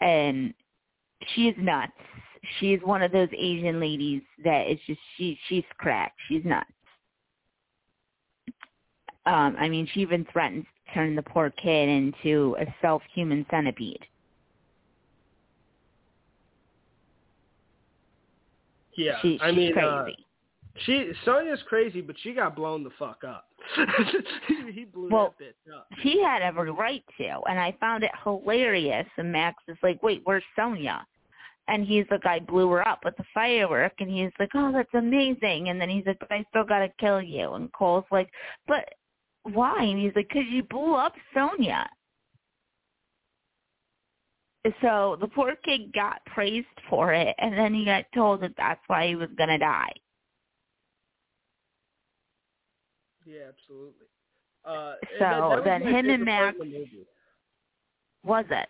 And 0.00 0.54
she's 1.34 1.54
nuts. 1.58 1.92
She's 2.58 2.80
one 2.82 3.02
of 3.02 3.12
those 3.12 3.28
Asian 3.36 3.80
ladies 3.80 4.22
that 4.44 4.68
is 4.70 4.78
just 4.86 5.00
she 5.16 5.38
she's 5.48 5.64
cracked. 5.78 6.18
She's 6.28 6.44
nuts. 6.44 6.70
Um, 9.26 9.56
I 9.58 9.68
mean 9.68 9.88
she 9.92 10.00
even 10.00 10.26
threatens 10.32 10.64
to 10.86 10.94
turn 10.94 11.14
the 11.16 11.22
poor 11.22 11.50
kid 11.50 11.88
into 11.88 12.56
a 12.60 12.66
self 12.80 13.02
human 13.14 13.44
centipede. 13.50 14.04
Yeah, 18.96 19.12
she, 19.22 19.32
she's 19.32 19.40
I 19.42 19.52
mean, 19.52 19.72
crazy. 19.72 19.86
uh, 19.86 20.04
she 20.84 21.12
Sonya's 21.24 21.62
crazy, 21.68 22.00
but 22.00 22.16
she 22.22 22.32
got 22.34 22.56
blown 22.56 22.82
the 22.82 22.90
fuck 22.98 23.22
up. 23.26 23.46
he, 24.74 24.84
blew 24.84 25.08
Well, 25.10 25.34
that 25.38 25.44
bitch 25.44 25.74
up. 25.76 25.86
she 26.02 26.20
had 26.22 26.42
every 26.42 26.70
right 26.70 27.04
to, 27.18 27.40
and 27.48 27.58
I 27.60 27.76
found 27.80 28.02
it 28.04 28.10
hilarious. 28.24 29.06
And 29.16 29.30
Max 29.30 29.62
is 29.68 29.76
like, 29.82 30.02
"Wait, 30.02 30.22
where's 30.24 30.42
Sonya?" 30.56 31.06
And 31.68 31.84
he's 31.86 32.06
like, 32.10 32.26
"I 32.26 32.38
blew 32.40 32.70
her 32.70 32.86
up 32.88 33.04
with 33.04 33.16
the 33.16 33.24
firework." 33.34 33.92
And 34.00 34.10
he's 34.10 34.32
like, 34.38 34.50
"Oh, 34.54 34.72
that's 34.72 34.92
amazing." 34.94 35.68
And 35.68 35.80
then 35.80 35.88
he's 35.88 36.06
like, 36.06 36.18
"But 36.18 36.32
I 36.32 36.44
still 36.50 36.64
gotta 36.64 36.88
kill 36.98 37.22
you." 37.22 37.52
And 37.54 37.72
Cole's 37.72 38.04
like, 38.10 38.30
"But 38.66 38.88
why?" 39.44 39.82
And 39.82 39.98
he's 40.00 40.14
like, 40.16 40.28
"Cause 40.30 40.46
you 40.48 40.62
blew 40.62 40.94
up 40.94 41.14
Sonya." 41.34 41.88
So 44.80 45.16
the 45.20 45.28
poor 45.28 45.54
kid 45.64 45.92
got 45.92 46.24
praised 46.26 46.66
for 46.90 47.12
it, 47.12 47.34
and 47.38 47.56
then 47.56 47.72
he 47.72 47.84
got 47.84 48.04
told 48.14 48.42
that 48.42 48.52
that's 48.56 48.80
why 48.86 49.06
he 49.06 49.14
was 49.14 49.30
gonna 49.38 49.58
die. 49.58 49.92
Yeah, 53.24 53.48
absolutely. 53.48 54.06
Uh, 54.64 54.94
So 55.18 55.18
that, 55.18 55.64
that 55.64 55.64
then 55.64 55.82
him 55.82 56.10
and 56.10 56.24
Max- 56.24 56.58
Was 58.24 58.44
it? 58.50 58.68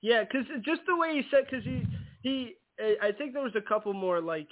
Yeah, 0.00 0.24
because 0.24 0.46
just 0.62 0.82
the 0.86 0.96
way 0.96 1.14
he 1.14 1.22
said, 1.30 1.46
because 1.48 1.64
he 1.64 1.86
he, 2.24 2.56
I 2.80 3.08
I 3.08 3.12
think 3.12 3.32
there 3.34 3.42
was 3.42 3.54
a 3.54 3.60
couple 3.60 3.92
more 3.92 4.20
like 4.20 4.48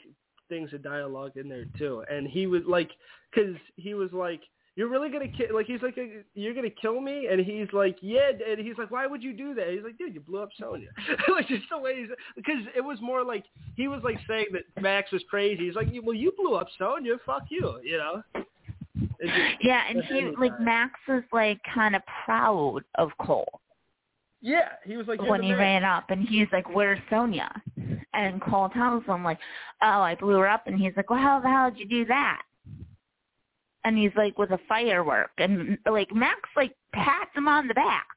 things 0.49 0.73
of 0.73 0.83
dialogue 0.83 1.33
in 1.37 1.49
there 1.49 1.65
too, 1.77 2.05
and 2.09 2.29
he 2.29 2.47
was 2.47 2.63
like, 2.69 2.91
because 3.35 3.57
he 3.77 3.95
was 3.95 4.13
like, 4.13 4.43
"You're 4.77 4.89
really 4.89 5.11
gonna 5.11 5.27
kill?" 5.29 5.55
Like 5.55 5.67
he's 5.67 5.81
like, 5.83 5.99
"You're 6.35 6.55
gonna 6.55 6.71
kill 6.71 7.01
me?" 7.01 7.27
And 7.31 7.41
he's 7.41 7.73
like, 7.73 7.97
"Yeah," 8.03 8.31
and 8.47 8.61
he's 8.61 8.77
like, 8.79 8.91
"Why 8.91 9.07
would 9.07 9.23
you 9.23 9.33
do 9.33 9.55
that?" 9.55 9.69
He's 9.71 9.83
like, 9.83 9.97
"Dude, 9.99 10.15
you 10.15 10.21
blew 10.21 10.43
up 10.43 10.51
Sonya." 10.61 10.91
like 11.29 11.49
just 11.49 11.65
the 11.71 11.79
way 11.79 12.01
he's 12.03 12.11
because 12.37 12.63
it 12.77 12.83
was 12.83 12.99
more 13.01 13.25
like 13.25 13.45
he 13.75 13.89
was 13.89 14.03
like 14.05 14.19
saying 14.29 14.47
that 14.53 14.65
Max 14.81 15.11
was 15.11 15.25
crazy. 15.31 15.67
He's 15.67 15.75
like, 15.75 15.89
"Well, 16.03 16.15
you 16.15 16.33
blew 16.37 16.55
up 16.55 16.69
Sonya. 16.79 17.17
Fuck 17.25 17.45
you," 17.49 17.81
you 17.83 17.97
know. 17.97 18.23
Just- 18.95 19.63
Yeah, 19.63 19.83
and 19.89 20.05
he 20.05 20.31
like. 20.39 20.61
Max 20.61 21.01
was 21.09 21.23
like 21.33 21.61
kind 21.75 21.97
of 21.97 22.03
proud 22.27 22.83
of 22.97 23.09
Cole 23.19 23.62
yeah, 24.43 24.71
he 24.85 24.97
was 24.97 25.07
like 25.07 25.23
when 25.23 25.41
he 25.43 25.51
man." 25.51 25.59
ran 25.59 25.85
up, 25.85 26.11
and 26.11 26.29
he's 26.29 26.49
like, 26.53 26.69
"Where's 26.75 26.99
Sonya?" 27.09 27.51
And 28.13 28.43
Cole 28.43 28.69
tells 28.69 29.05
him 29.05 29.25
like, 29.25 29.39
"Oh, 29.81 30.03
I 30.03 30.17
blew 30.17 30.37
her 30.39 30.49
up," 30.49 30.67
and 30.67 30.79
he's 30.79 30.93
like, 30.97 31.09
"Well, 31.09 31.21
how 31.21 31.41
the 31.41 31.49
hell 31.49 31.71
did 31.71 31.79
you 31.79 31.89
do 31.89 32.05
that?" 32.07 32.43
And 33.85 33.97
he's 33.97 34.11
like, 34.17 34.37
"With 34.39 34.51
a 34.51 34.59
firework," 34.69 35.31
and 35.39 35.79
like 35.87 36.13
Max 36.13 36.41
like 36.57 36.75
pats 36.93 37.31
him 37.35 37.47
on 37.47 37.69
the 37.69 37.75
back, 37.75 38.09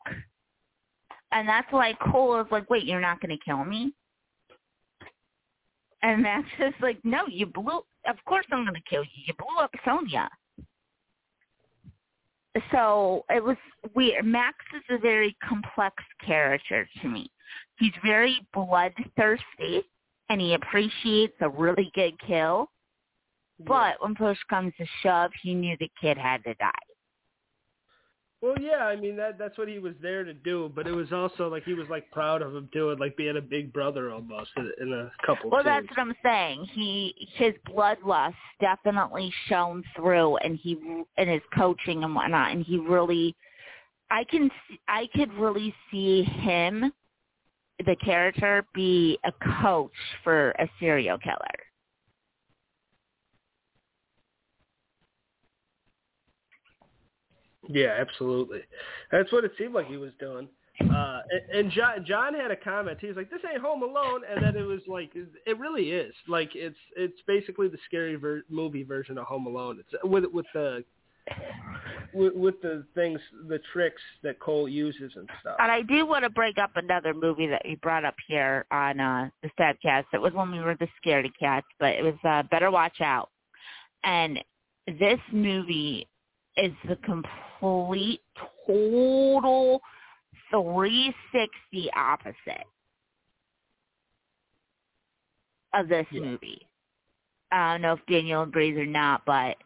and 1.32 1.48
that's 1.48 1.72
why 1.72 1.94
Cole 2.12 2.42
is 2.42 2.48
like, 2.52 2.70
"Wait, 2.72 2.86
you're 2.86 3.00
not 3.00 3.22
going 3.22 3.38
to 3.38 3.46
kill 3.46 3.64
me?" 3.64 3.94
And 6.02 6.24
Max 6.24 6.48
is 6.60 6.74
like, 6.82 7.00
"No, 7.04 7.28
you 7.28 7.46
blew. 7.46 7.82
Of 8.08 8.18
course 8.26 8.46
I'm 8.52 8.64
going 8.64 8.74
to 8.76 8.90
kill 8.90 9.04
you. 9.04 9.24
You 9.28 9.34
blew 9.36 9.64
up 9.64 9.72
Sonya." 9.86 10.28
So 12.72 13.26
it 13.30 13.44
was 13.44 13.58
weird. 13.96 14.26
Max 14.26 14.58
is 14.76 14.84
a 14.90 14.98
very 14.98 15.36
complex 15.48 15.96
character 16.26 16.88
to 17.02 17.08
me. 17.08 17.30
He's 17.78 17.94
very 18.04 18.38
bloodthirsty 18.54 19.84
and 20.30 20.42
he 20.42 20.54
appreciates 20.54 21.36
a 21.42 21.50
really 21.50 21.92
good 21.94 22.14
kill. 22.26 22.70
But 23.60 24.02
when 24.02 24.16
push 24.16 24.38
comes 24.50 24.74
to 24.78 24.86
shove, 25.02 25.32
he 25.42 25.54
knew 25.54 25.78
the 25.80 25.92
kid 26.02 26.18
had 26.18 26.44
to 26.44 26.54
die. 26.56 26.72
Well, 28.46 28.60
yeah, 28.62 28.86
I 28.86 28.96
mean 28.96 29.16
that 29.16 29.40
that's 29.40 29.58
what 29.58 29.68
he 29.68 29.80
was 29.80 29.96
there 30.04 30.24
to 30.24 30.32
do, 30.32 30.72
but 30.76 30.86
it 30.86 30.92
was 30.92 31.12
also 31.12 31.50
like 31.50 31.64
he 31.64 31.74
was 31.74 31.88
like 31.90 32.12
proud 32.12 32.44
of 32.44 32.56
him 32.56 32.70
doing, 32.72 33.00
like 33.00 33.18
being 33.18 33.38
a 33.38 33.42
big 33.42 33.74
brother 33.74 34.12
almost 34.12 34.52
in, 34.56 34.72
in 34.80 34.94
a 34.94 35.12
couple. 35.26 35.50
Well, 35.50 35.64
that's 35.64 35.90
what 35.90 35.98
I'm 35.98 36.14
saying. 36.22 36.68
He 36.74 37.16
his 37.34 37.56
bloodlust 37.68 38.36
definitely 38.62 39.34
shone 39.48 39.84
through, 39.96 40.38
and 40.38 40.60
he 40.62 40.78
in 41.18 41.28
his 41.28 41.42
coaching 41.58 42.04
and 42.04 42.14
whatnot, 42.14 42.52
and 42.52 42.64
he 42.64 42.78
really, 42.78 43.36
I 44.12 44.24
can 44.26 44.52
I 44.88 45.08
could 45.16 45.34
really 45.34 45.74
see 45.90 46.22
him, 46.22 46.94
the 47.84 47.96
character, 47.96 48.64
be 48.76 49.18
a 49.24 49.32
coach 49.64 49.90
for 50.24 50.52
a 50.60 50.70
serial 50.80 51.18
killer. 51.18 51.65
Yeah, 57.68 57.96
absolutely. 58.00 58.62
That's 59.12 59.32
what 59.32 59.44
it 59.44 59.52
seemed 59.58 59.74
like 59.74 59.88
he 59.88 59.98
was 59.98 60.12
doing. 60.20 60.48
Uh, 60.82 61.22
and, 61.54 61.72
John 61.72 62.06
John 62.06 62.34
had 62.34 62.52
a 62.52 62.56
comment. 62.56 62.98
He 63.00 63.08
was 63.08 63.16
like, 63.16 63.30
"This 63.30 63.40
ain't 63.50 63.62
Home 63.62 63.82
Alone," 63.82 64.22
and 64.30 64.44
then 64.44 64.58
it 64.58 64.66
was 64.66 64.82
like, 64.88 65.12
it 65.16 65.58
really 65.58 65.92
is. 65.92 66.14
Like 66.28 66.52
it's 66.54 66.76
it's 66.98 67.20
basically 67.26 67.70
the 67.70 67.78
scary 67.86 68.16
ver- 68.16 68.44
movie 68.50 68.84
version 68.84 69.18
of 69.18 69.26
Home 69.26 69.48
Alone. 69.48 69.80
It's 69.80 70.04
with 70.04 70.26
with 70.26 70.46
the 70.54 70.84
with, 72.14 72.34
with 72.36 72.62
the 72.62 72.86
things, 72.94 73.20
the 73.48 73.60
tricks 73.74 74.02
that 74.24 74.40
Cole 74.40 74.70
uses 74.70 75.12
and 75.16 75.30
stuff. 75.42 75.56
And 75.60 75.72
I 75.72 75.82
do 75.82 76.06
want 76.06 76.24
to 76.24 76.30
break 76.30 76.58
up 76.58 76.72
another 76.76 77.14
movie 77.14 77.48
that 77.48 77.66
you 77.66 77.78
brought 77.78 78.06
up 78.06 78.16
here 78.28 78.66
on 78.72 79.00
uh, 79.00 79.30
the 79.42 79.50
Stabcast. 79.58 80.06
It 80.14 80.22
was 80.22 80.34
when 80.34 80.52
we 80.52 80.60
were 80.60 80.76
the 80.76 80.88
Scaredy 81.04 81.32
Cats, 81.40 81.68
but 81.80 81.94
it 81.94 82.04
was 82.04 82.16
uh, 82.24 82.44
Better 82.44 82.72
Watch 82.72 83.02
Out. 83.02 83.30
And 84.04 84.40
this 84.88 85.20
movie 85.32 86.08
is 86.58 86.72
the 86.88 86.96
complete, 86.98 88.22
total 88.66 89.82
360 90.52 91.92
opposite 91.96 92.68
of 95.74 95.88
this 95.88 96.08
Yeah. 96.12 96.22
movie. 96.22 96.68
I 97.52 97.74
don't 97.74 97.82
know 97.82 97.94
if 97.94 98.06
Daniel 98.08 98.44
agrees 98.44 98.78
or 98.78 98.86
not, 98.86 99.24
but 99.26 99.58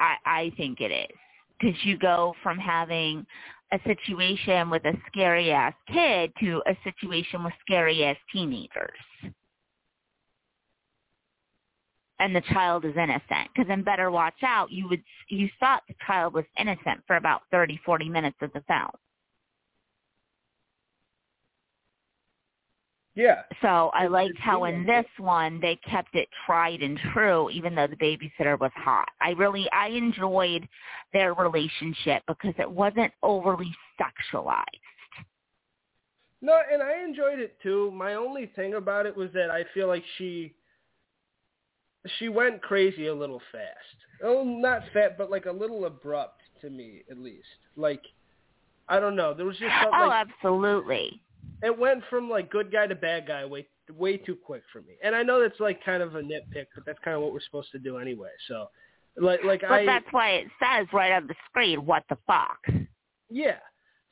I, 0.00 0.16
I 0.24 0.52
think 0.56 0.80
it 0.80 0.90
is. 0.90 1.18
Because 1.58 1.84
you 1.84 1.96
go 1.96 2.34
from 2.42 2.58
having 2.58 3.26
a 3.72 3.80
situation 3.84 4.70
with 4.70 4.84
a 4.84 4.92
scary 5.06 5.52
ass 5.52 5.74
kid 5.88 6.32
to 6.40 6.62
a 6.66 6.76
situation 6.84 7.42
with 7.42 7.54
scary 7.60 8.04
ass 8.04 8.16
teenagers. 8.32 8.98
And 12.18 12.34
the 12.34 12.40
child 12.52 12.84
is 12.84 12.96
innocent. 12.96 13.50
Because 13.54 13.70
in 13.70 13.82
Better 13.82 14.10
Watch 14.10 14.42
Out, 14.42 14.70
you 14.70 14.88
would 14.88 15.02
you 15.28 15.48
thought 15.60 15.82
the 15.86 15.94
child 16.06 16.32
was 16.34 16.44
innocent 16.58 17.02
for 17.06 17.16
about 17.16 17.42
thirty, 17.50 17.78
forty 17.84 18.08
minutes 18.08 18.38
of 18.40 18.52
the 18.54 18.62
film. 18.66 18.90
Yeah, 23.16 23.44
So 23.62 23.90
I 23.94 24.08
liked 24.08 24.36
how 24.38 24.64
in 24.64 24.84
this 24.84 25.06
one 25.16 25.58
they 25.58 25.76
kept 25.76 26.14
it 26.14 26.28
tried 26.44 26.82
and 26.82 26.98
true, 27.14 27.48
even 27.48 27.74
though 27.74 27.86
the 27.86 27.96
babysitter 27.96 28.60
was 28.60 28.70
hot. 28.74 29.08
I 29.22 29.30
really 29.30 29.66
I 29.72 29.88
enjoyed 29.88 30.68
their 31.14 31.32
relationship 31.32 32.22
because 32.28 32.52
it 32.58 32.70
wasn't 32.70 33.10
overly 33.22 33.74
sexualized. 33.98 34.64
No, 36.42 36.60
and 36.70 36.82
I 36.82 37.02
enjoyed 37.02 37.38
it 37.38 37.56
too. 37.62 37.90
My 37.90 38.16
only 38.16 38.50
thing 38.54 38.74
about 38.74 39.06
it 39.06 39.16
was 39.16 39.30
that 39.32 39.50
I 39.50 39.64
feel 39.72 39.88
like 39.88 40.04
she 40.18 40.54
she 42.18 42.28
went 42.28 42.62
crazy 42.62 43.06
a 43.06 43.14
little 43.14 43.40
fast. 43.52 44.22
Oh, 44.22 44.44
not 44.44 44.82
fat, 44.92 45.18
but 45.18 45.30
like 45.30 45.46
a 45.46 45.52
little 45.52 45.84
abrupt 45.84 46.40
to 46.62 46.70
me, 46.70 47.02
at 47.10 47.18
least. 47.18 47.46
Like 47.76 48.02
I 48.88 49.00
don't 49.00 49.16
know. 49.16 49.34
There 49.34 49.46
was 49.46 49.56
just 49.58 49.72
something. 49.82 50.00
Oh, 50.00 50.08
like, 50.08 50.28
absolutely. 50.28 51.20
it 51.62 51.76
went 51.76 52.02
from 52.08 52.30
like 52.30 52.50
good 52.50 52.72
guy 52.72 52.86
to 52.86 52.94
bad 52.94 53.26
guy 53.26 53.44
way 53.44 53.66
way 53.94 54.16
too 54.16 54.36
quick 54.36 54.62
for 54.72 54.80
me. 54.82 54.94
And 55.02 55.14
I 55.14 55.22
know 55.22 55.40
that's 55.40 55.60
like 55.60 55.84
kind 55.84 56.02
of 56.02 56.14
a 56.14 56.20
nitpick, 56.20 56.66
but 56.74 56.84
that's 56.84 56.98
kind 57.04 57.16
of 57.16 57.22
what 57.22 57.32
we're 57.32 57.40
supposed 57.40 57.70
to 57.72 57.78
do 57.78 57.98
anyway. 57.98 58.30
So, 58.48 58.66
like 59.16 59.40
like 59.44 59.62
But 59.62 59.70
I 59.70 59.86
that's 59.86 60.06
why 60.10 60.30
it 60.30 60.48
says 60.60 60.86
right 60.92 61.12
on 61.12 61.26
the 61.26 61.34
screen, 61.48 61.84
"What 61.84 62.04
the 62.08 62.18
fuck." 62.26 62.58
Yeah. 63.28 63.58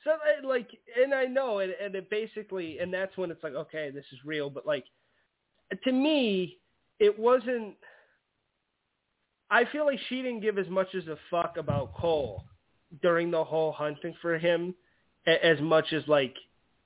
So 0.03 0.13
like, 0.47 0.69
and 1.03 1.15
I 1.15 1.25
know, 1.25 1.61
and, 1.61 1.73
and 1.83 1.95
it 1.95 2.11
basically, 2.11 2.79
and 2.79 2.93
that's 2.93 3.17
when 3.17 3.31
it's 3.31 3.43
like, 3.43 3.55
okay, 3.55 3.91
this 3.91 4.05
is 4.13 4.19
real. 4.25 4.51
But 4.51 4.67
like, 4.67 4.85
to 5.83 5.93
me, 5.93 6.59
it 6.99 7.19
wasn't. 7.19 7.75
I 9.51 9.65
feel 9.67 9.87
like 9.87 9.99
she 10.09 10.17
didn't 10.17 10.41
give 10.41 10.59
as 10.59 10.69
much 10.69 10.95
as 10.95 11.07
a 11.07 11.17
fuck 11.31 11.57
about 11.59 11.95
Cole 11.95 12.45
during 13.03 13.31
the 13.31 13.45
whole 13.45 13.73
hunting 13.73 14.15
for 14.21 14.39
him, 14.39 14.75
a- 15.27 15.45
as 15.45 15.61
much 15.61 15.93
as 15.93 16.07
like, 16.09 16.35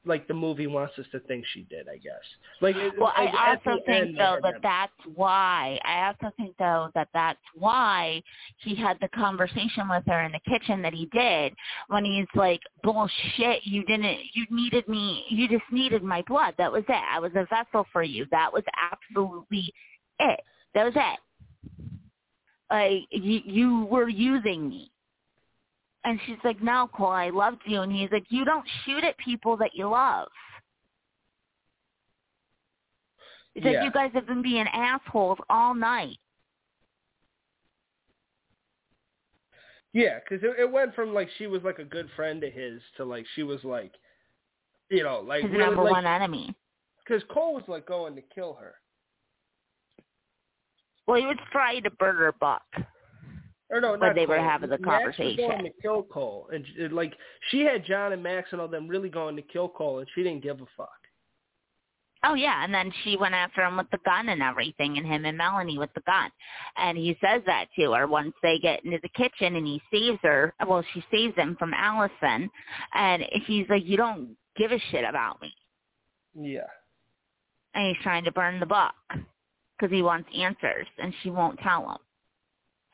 like 0.05 0.27
the 0.27 0.35
movie 0.35 0.67
wants 0.67 0.99
us 0.99 1.07
to 1.13 1.21
think 1.21 1.45
she 1.53 1.63
did. 1.65 1.89
I 1.89 1.99
guess. 1.99 2.23
Like, 2.61 2.77
Well, 2.99 3.13
I 3.15 3.25
like, 3.25 3.35
at 3.35 3.67
also 3.67 3.81
think 3.85 4.17
though 4.17 4.39
that 4.43 4.63
that's 4.63 4.93
why. 5.15 5.79
I 5.85 6.07
also 6.09 6.35
think 6.37 6.57
though 6.59 6.91
that 6.95 7.09
that's 7.13 7.39
why 7.55 8.23
he 8.59 8.75
had 8.75 8.99
the 9.01 9.09
conversation 9.09 9.89
with 9.89 10.05
her 10.07 10.23
in 10.23 10.33
the 10.33 10.41
kitchen 10.41 10.83
that 10.83 10.95
he 10.95 11.07
did 11.07 11.55
when 11.89 12.05
he's 12.05 12.27
like, 12.35 12.61
"Bullshit! 12.83 13.65
You 13.65 13.85
didn't. 13.85 14.19
You 14.35 14.47
needed 14.51 14.89
me. 14.89 15.25
You 15.29 15.49
just 15.49 15.71
needed 15.71 16.03
my 16.03 16.23
blood. 16.27 16.55
That 16.59 16.73
was 16.73 16.85
it. 16.89 17.03
I 17.11 17.19
was 17.19 17.33
a 17.35 17.47
vessel 17.47 17.87
for 17.93 18.03
you. 18.03 18.27
That 18.31 18.53
was 18.53 18.65
absolutely 18.93 19.73
it. 20.21 20.41
That 20.75 20.85
was 20.85 20.95
it. 20.97 21.21
Like 22.71 23.07
you, 23.11 23.41
you 23.45 23.85
were 23.91 24.09
using 24.09 24.69
me." 24.69 24.91
And 26.05 26.21
she's 26.27 26.37
like, 26.45 26.63
"No, 26.63 26.89
Cole, 26.93 27.09
I 27.09 27.31
loved 27.31 27.63
you." 27.67 27.83
And 27.83 27.93
he's 27.93 28.11
like, 28.13 28.27
"You 28.29 28.45
don't 28.45 28.67
shoot 28.85 29.05
at 29.05 29.17
people 29.19 29.57
that 29.59 29.71
you 29.75 29.89
love." 29.89 30.29
He 33.55 33.63
said 33.63 33.73
Yeah. 33.73 33.85
you 33.85 33.91
guys 33.91 34.13
have 34.15 34.27
been 34.27 34.43
being 34.43 34.67
assholes 34.73 35.39
all 35.51 35.75
night. 35.75 36.19
Yeah, 39.93 40.19
because 40.21 40.45
it, 40.45 40.61
it 40.61 40.71
went 40.71 40.95
from 40.95 41.13
like 41.13 41.29
she 41.39 41.47
was 41.47 41.63
like 41.65 41.79
a 41.79 41.85
good 41.85 42.09
friend 42.15 42.41
to 42.43 42.51
his 42.51 42.81
to 42.97 43.05
like 43.05 43.27
she 43.35 43.43
was 43.43 43.65
like, 43.65 43.95
you 44.91 45.03
know, 45.03 45.21
like 45.21 45.43
His 45.43 45.51
really, 45.51 45.65
number 45.65 45.83
like, 45.83 45.93
one 45.93 46.07
enemy. 46.07 46.55
Because 47.05 47.23
Cole 47.31 47.55
was 47.55 47.65
like 47.69 47.87
going 47.87 48.15
to 48.15 48.23
kill 48.35 48.55
her. 48.55 48.75
Well, 51.09 51.19
he 51.19 51.27
was 51.27 51.39
trying 51.51 51.83
to 51.85 51.91
burn 51.91 52.17
her 52.17 52.33
buck. 52.39 52.63
Or 53.71 53.81
no, 53.81 53.97
When 53.97 54.15
they 54.15 54.27
were 54.27 54.37
Cole. 54.37 54.45
having 54.45 54.69
the 54.71 54.79
Max 54.79 55.19
was 55.19 55.37
going 55.37 55.65
to 55.65 55.71
kill 55.83 56.03
Cole, 56.03 56.49
and 56.53 56.67
she- 56.67 56.89
like 56.89 57.15
she 57.51 57.61
had 57.61 57.85
John 57.85 58.13
and 58.13 58.23
Max 58.23 58.53
and 58.53 58.61
all 58.61 58.69
them 58.69 58.87
really 58.89 59.09
going 59.09 59.35
to 59.37 59.43
kill 59.43 59.69
Cole, 59.71 59.99
and 59.99 60.09
she 60.15 60.23
didn't 60.23 60.43
give 60.43 60.61
a 60.61 60.67
fuck. 60.77 60.91
Oh 62.25 62.35
yeah, 62.35 62.65
and 62.65 62.75
then 62.75 62.93
she 63.05 63.17
went 63.17 63.35
after 63.35 63.63
him 63.65 63.77
with 63.77 63.89
the 63.91 63.99
gun 64.05 64.29
and 64.29 64.43
everything, 64.43 64.99
and 64.99 65.07
him 65.07 65.25
and 65.25 65.37
Melanie 65.39 65.79
with 65.79 65.93
the 65.95 66.01
gun. 66.03 66.31
And 66.77 66.99
he 66.99 67.17
says 67.25 67.43
that 67.47 67.67
to 67.77 67.93
her 67.93 68.07
once 68.07 68.35
they 68.43 68.59
get 68.59 68.85
into 68.85 68.99
the 69.03 69.09
kitchen, 69.11 69.57
and 69.57 69.67
he 69.67 69.81
saves 69.93 70.19
her. 70.23 70.53
Well, 70.67 70.83
she 70.93 71.05
saves 71.11 71.37
him 71.37 71.57
from 71.59 71.73
Allison, 71.75 72.51
and 72.95 73.23
he's 73.47 73.69
like, 73.69 73.85
"You 73.85 73.97
don't 73.99 74.37
give 74.57 74.73
a 74.73 74.79
shit 74.91 75.05
about 75.05 75.41
me," 75.41 75.55
Yeah. 76.35 76.67
and 77.75 77.87
he's 77.95 78.03
trying 78.03 78.25
to 78.25 78.33
burn 78.33 78.61
the 78.61 78.67
book 78.67 78.95
because 79.79 79.95
he 79.95 80.03
wants 80.03 80.29
answers, 80.37 80.87
and 80.99 81.15
she 81.23 81.31
won't 81.31 81.59
tell 81.61 81.91
him. 81.91 81.99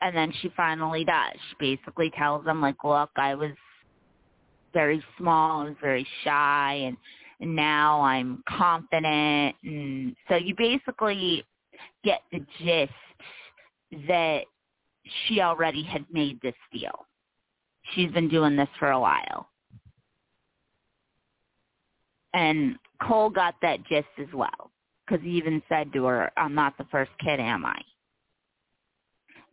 And 0.01 0.15
then 0.15 0.31
she 0.41 0.51
finally 0.55 1.05
does. 1.05 1.33
She 1.49 1.75
basically 1.75 2.11
tells 2.11 2.45
him, 2.45 2.61
like, 2.61 2.83
"Look, 2.83 3.09
I 3.15 3.33
was 3.35 3.51
very 4.73 5.03
small, 5.17 5.61
I 5.61 5.63
was 5.65 5.77
very 5.81 6.07
shy, 6.23 6.73
and." 6.85 6.97
and 7.39 7.55
now 7.55 8.01
I'm 8.01 8.43
confident. 8.47 9.55
And 9.63 10.15
so 10.27 10.35
you 10.35 10.55
basically 10.55 11.43
get 12.03 12.21
the 12.31 12.45
gist 12.59 12.91
that 14.07 14.43
she 15.27 15.41
already 15.41 15.83
had 15.83 16.05
made 16.11 16.41
this 16.41 16.55
deal. 16.71 17.05
She's 17.93 18.11
been 18.11 18.29
doing 18.29 18.55
this 18.55 18.69
for 18.79 18.91
a 18.91 18.99
while. 18.99 19.49
And 22.33 22.77
Cole 23.01 23.29
got 23.29 23.55
that 23.61 23.85
gist 23.85 24.07
as 24.19 24.33
well 24.33 24.71
because 25.05 25.23
he 25.23 25.31
even 25.31 25.61
said 25.69 25.91
to 25.93 26.05
her, 26.05 26.31
I'm 26.37 26.55
not 26.55 26.77
the 26.77 26.85
first 26.91 27.11
kid, 27.19 27.39
am 27.39 27.65
I? 27.65 27.79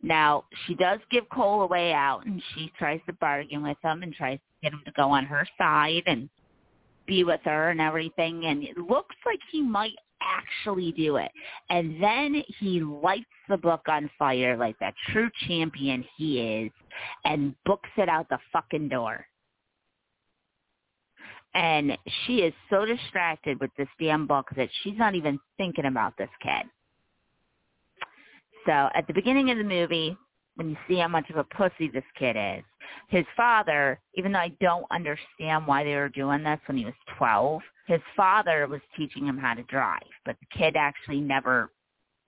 Now, 0.01 0.43
she 0.65 0.75
does 0.75 0.99
give 1.09 1.29
Cole 1.29 1.61
a 1.61 1.67
way 1.67 1.93
out 1.93 2.25
and 2.25 2.41
she 2.53 2.71
tries 2.77 2.99
to 3.07 3.13
bargain 3.13 3.63
with 3.63 3.77
him 3.81 4.03
and 4.03 4.13
tries 4.13 4.37
to 4.37 4.43
get 4.61 4.73
him 4.73 4.81
to 4.85 4.91
go 4.91 5.09
on 5.09 5.25
her 5.25 5.47
side 5.57 6.03
and 6.07 6.29
be 7.07 7.23
with 7.23 7.39
her 7.45 7.69
and 7.69 7.81
everything 7.81 8.45
and 8.45 8.63
it 8.63 8.77
looks 8.77 9.15
like 9.25 9.39
he 9.51 9.61
might 9.61 9.95
actually 10.21 10.93
do 10.93 11.17
it 11.17 11.31
and 11.69 12.01
then 12.01 12.41
he 12.59 12.79
lights 12.79 13.25
the 13.49 13.57
book 13.57 13.81
on 13.87 14.09
fire 14.17 14.55
like 14.55 14.77
that 14.79 14.93
true 15.11 15.29
champion 15.47 16.03
he 16.15 16.39
is 16.39 16.71
and 17.25 17.53
books 17.65 17.89
it 17.97 18.07
out 18.07 18.27
the 18.29 18.37
fucking 18.53 18.87
door 18.87 19.25
and 21.53 21.97
she 22.25 22.37
is 22.37 22.53
so 22.69 22.85
distracted 22.85 23.59
with 23.59 23.71
this 23.77 23.87
damn 23.99 24.27
book 24.27 24.47
that 24.55 24.69
she's 24.81 24.97
not 24.97 25.15
even 25.15 25.39
thinking 25.57 25.85
about 25.85 26.17
this 26.17 26.29
kid 26.41 26.65
so 28.65 28.89
at 28.93 29.05
the 29.07 29.13
beginning 29.13 29.51
of 29.51 29.57
the 29.57 29.63
movie 29.63 30.17
when 30.55 30.69
you 30.69 30.77
see 30.87 30.97
how 30.97 31.07
much 31.07 31.29
of 31.29 31.37
a 31.37 31.43
pussy 31.43 31.89
this 31.89 32.03
kid 32.17 32.35
is 32.37 32.63
his 33.07 33.25
father, 33.35 33.99
even 34.15 34.31
though 34.31 34.39
I 34.39 34.51
don't 34.59 34.85
understand 34.91 35.67
why 35.67 35.83
they 35.83 35.95
were 35.95 36.09
doing 36.09 36.43
this 36.43 36.59
when 36.65 36.77
he 36.77 36.85
was 36.85 36.93
12, 37.17 37.61
his 37.87 38.01
father 38.15 38.67
was 38.67 38.81
teaching 38.97 39.25
him 39.25 39.37
how 39.37 39.53
to 39.53 39.63
drive, 39.63 40.01
but 40.25 40.35
the 40.39 40.57
kid 40.57 40.75
actually 40.75 41.19
never 41.19 41.71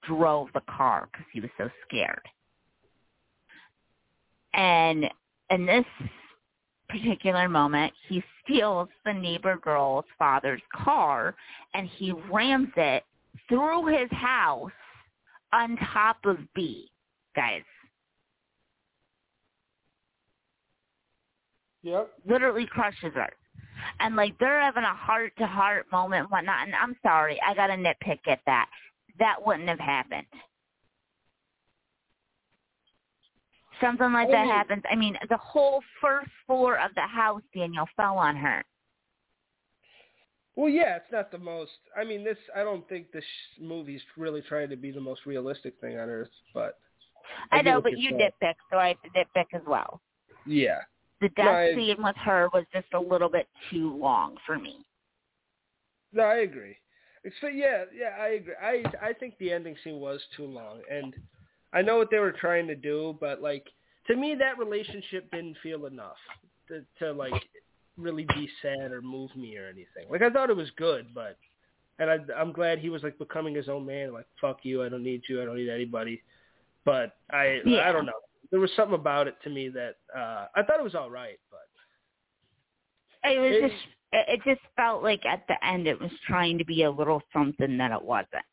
drove 0.04 0.50
the 0.54 0.62
car 0.62 1.10
because 1.12 1.26
he 1.32 1.40
was 1.40 1.50
so 1.58 1.70
scared. 1.88 2.22
And 4.54 5.06
in 5.50 5.66
this 5.66 5.86
particular 6.96 7.50
moment, 7.50 7.94
he 8.08 8.24
steals 8.44 8.90
the 9.06 9.14
neighbor 9.14 9.58
girl's 9.58 10.06
father's 10.18 10.62
car 10.74 11.36
and 11.74 11.88
he 11.98 12.14
rams 12.32 12.70
it 12.78 13.04
through 13.50 13.88
his 13.88 14.10
house 14.12 14.72
on 15.54 15.78
top 15.94 16.18
of 16.26 16.38
Bee, 16.54 16.90
guys. 17.36 17.62
Yep. 21.84 22.10
literally 22.28 22.66
crushes 22.66 23.14
her. 23.14 23.30
And 24.00 24.16
like 24.16 24.38
they're 24.40 24.62
having 24.62 24.84
a 24.84 24.94
heart 24.94 25.34
to 25.38 25.46
heart 25.46 25.86
moment 25.92 26.22
and 26.22 26.32
whatnot. 26.32 26.66
And 26.66 26.76
I'm 26.76 26.96
sorry, 27.04 27.40
I 27.48 27.54
got 27.54 27.68
to 27.68 27.74
nitpick 27.74 28.20
at 28.28 28.40
that. 28.48 28.68
That 29.20 29.36
wouldn't 29.46 29.70
have 29.70 29.80
happened. 29.80 30.26
Something 33.82 34.14
like 34.14 34.30
that 34.32 34.46
happens. 34.48 34.84
I 34.90 34.96
mean, 34.96 35.18
the 35.30 35.38
whole 35.38 35.82
first 36.02 36.30
floor 36.46 36.78
of 36.80 36.94
the 36.96 37.02
house, 37.02 37.42
Daniel, 37.54 37.88
fell 37.96 38.18
on 38.18 38.36
her. 38.36 38.64
Well, 40.56 40.70
yeah, 40.70 40.96
it's 40.96 41.12
not 41.12 41.32
the 41.32 41.38
most. 41.38 41.72
I 42.00 42.06
mean, 42.06 42.24
this. 42.24 42.38
I 42.56 42.64
don't 42.64 42.88
think 42.88 43.12
this 43.12 43.26
movie's 43.60 44.02
really 44.18 44.42
trying 44.42 44.70
to 44.70 44.78
be 44.78 44.92
the 44.92 45.02
most 45.02 45.26
realistic 45.26 45.74
thing 45.82 46.00
on 46.00 46.10
earth, 46.10 46.30
but 46.54 46.80
I 47.52 47.58
I, 47.60 47.62
know, 47.62 47.82
but 47.82 47.98
you 48.00 48.12
saying. 48.12 48.32
nitpick, 48.42 48.54
so 48.72 48.78
I 48.78 48.90
have 48.90 49.02
to 49.02 49.10
nitpick 49.10 49.48
as 49.54 49.62
well. 49.68 50.02
yeah. 50.46 50.80
The 51.22 51.30
death 51.30 51.46
No, 51.46 51.52
I- 51.52 51.74
scene 51.76 52.04
with 52.04 52.16
her 52.18 52.50
was 52.54 52.66
just 52.74 52.88
a 52.94 53.00
little 53.00 53.30
bit 53.30 53.48
too 53.72 53.96
long 53.98 54.36
for 54.46 54.58
me. 54.60 54.86
No, 56.12 56.24
I 56.24 56.40
agree. 56.40 56.78
So 57.42 57.48
yeah, 57.48 57.86
yeah, 57.98 58.16
I 58.22 58.28
agree. 58.28 58.54
I 58.62 58.84
I 59.02 59.14
think 59.14 59.38
the 59.40 59.52
ending 59.52 59.76
scene 59.84 60.00
was 60.00 60.22
too 60.38 60.46
long, 60.46 60.82
and 60.92 61.16
I 61.76 61.82
know 61.84 61.98
what 61.98 62.10
they 62.10 62.20
were 62.20 62.32
trying 62.32 62.66
to 62.68 62.76
do, 62.76 63.16
but 63.20 63.42
like 63.42 63.68
to 64.08 64.16
me, 64.16 64.34
that 64.36 64.58
relationship 64.58 65.30
didn't 65.32 65.58
feel 65.62 65.86
enough 65.86 66.18
to 66.70 66.84
to 67.00 67.12
like 67.12 67.34
really 67.98 68.26
be 68.36 68.50
sad 68.62 68.92
or 68.92 69.02
move 69.02 69.36
me 69.36 69.58
or 69.58 69.68
anything. 69.68 70.10
Like 70.10 70.22
I 70.22 70.30
thought 70.30 70.50
it 70.50 70.56
was 70.56 70.72
good, 70.78 71.08
but 71.14 71.38
and 72.00 72.10
I, 72.10 72.18
I'm 72.36 72.52
glad 72.52 72.80
he 72.80 72.90
was 72.90 73.04
like 73.04 73.18
becoming 73.18 73.56
his 73.56 73.70
own 73.70 73.86
man. 73.86 74.14
Like 74.14 74.26
fuck 74.42 74.60
you, 74.64 74.84
I 74.84 74.90
don't 74.90 75.04
need 75.04 75.22
you, 75.30 75.42
I 75.42 75.46
don't 75.46 75.58
need 75.58 75.70
anybody. 75.70 76.22
But 76.86 77.16
I 77.32 77.62
Yeah. 77.66 77.90
I 77.90 77.92
don't 77.92 78.06
know. 78.06 78.14
There 78.52 78.60
was 78.60 78.72
something 78.76 78.96
about 78.96 79.28
it 79.28 79.36
to 79.44 79.50
me 79.50 79.70
that 79.70 79.96
uh 80.16 80.48
I 80.56 80.64
thought 80.64 80.80
it 80.80 80.84
was 80.84 80.96
all 80.96 81.10
right, 81.12 81.40
but 81.52 81.68
It 83.30 83.40
was 83.40 83.52
It- 83.56 83.62
just, 83.70 83.84
it 84.14 84.26
it 84.30 84.42
just 84.44 84.62
felt 84.76 85.04
like 85.04 85.26
at 85.26 85.46
the 85.48 85.58
end 85.66 85.88
it 85.88 86.00
was 86.00 86.12
trying 86.28 86.58
to 86.58 86.66
be 86.66 86.84
a 86.84 86.92
little 86.92 87.22
something 87.34 87.78
that 87.78 87.92
it 87.92 88.02
wasn't. 88.02 88.46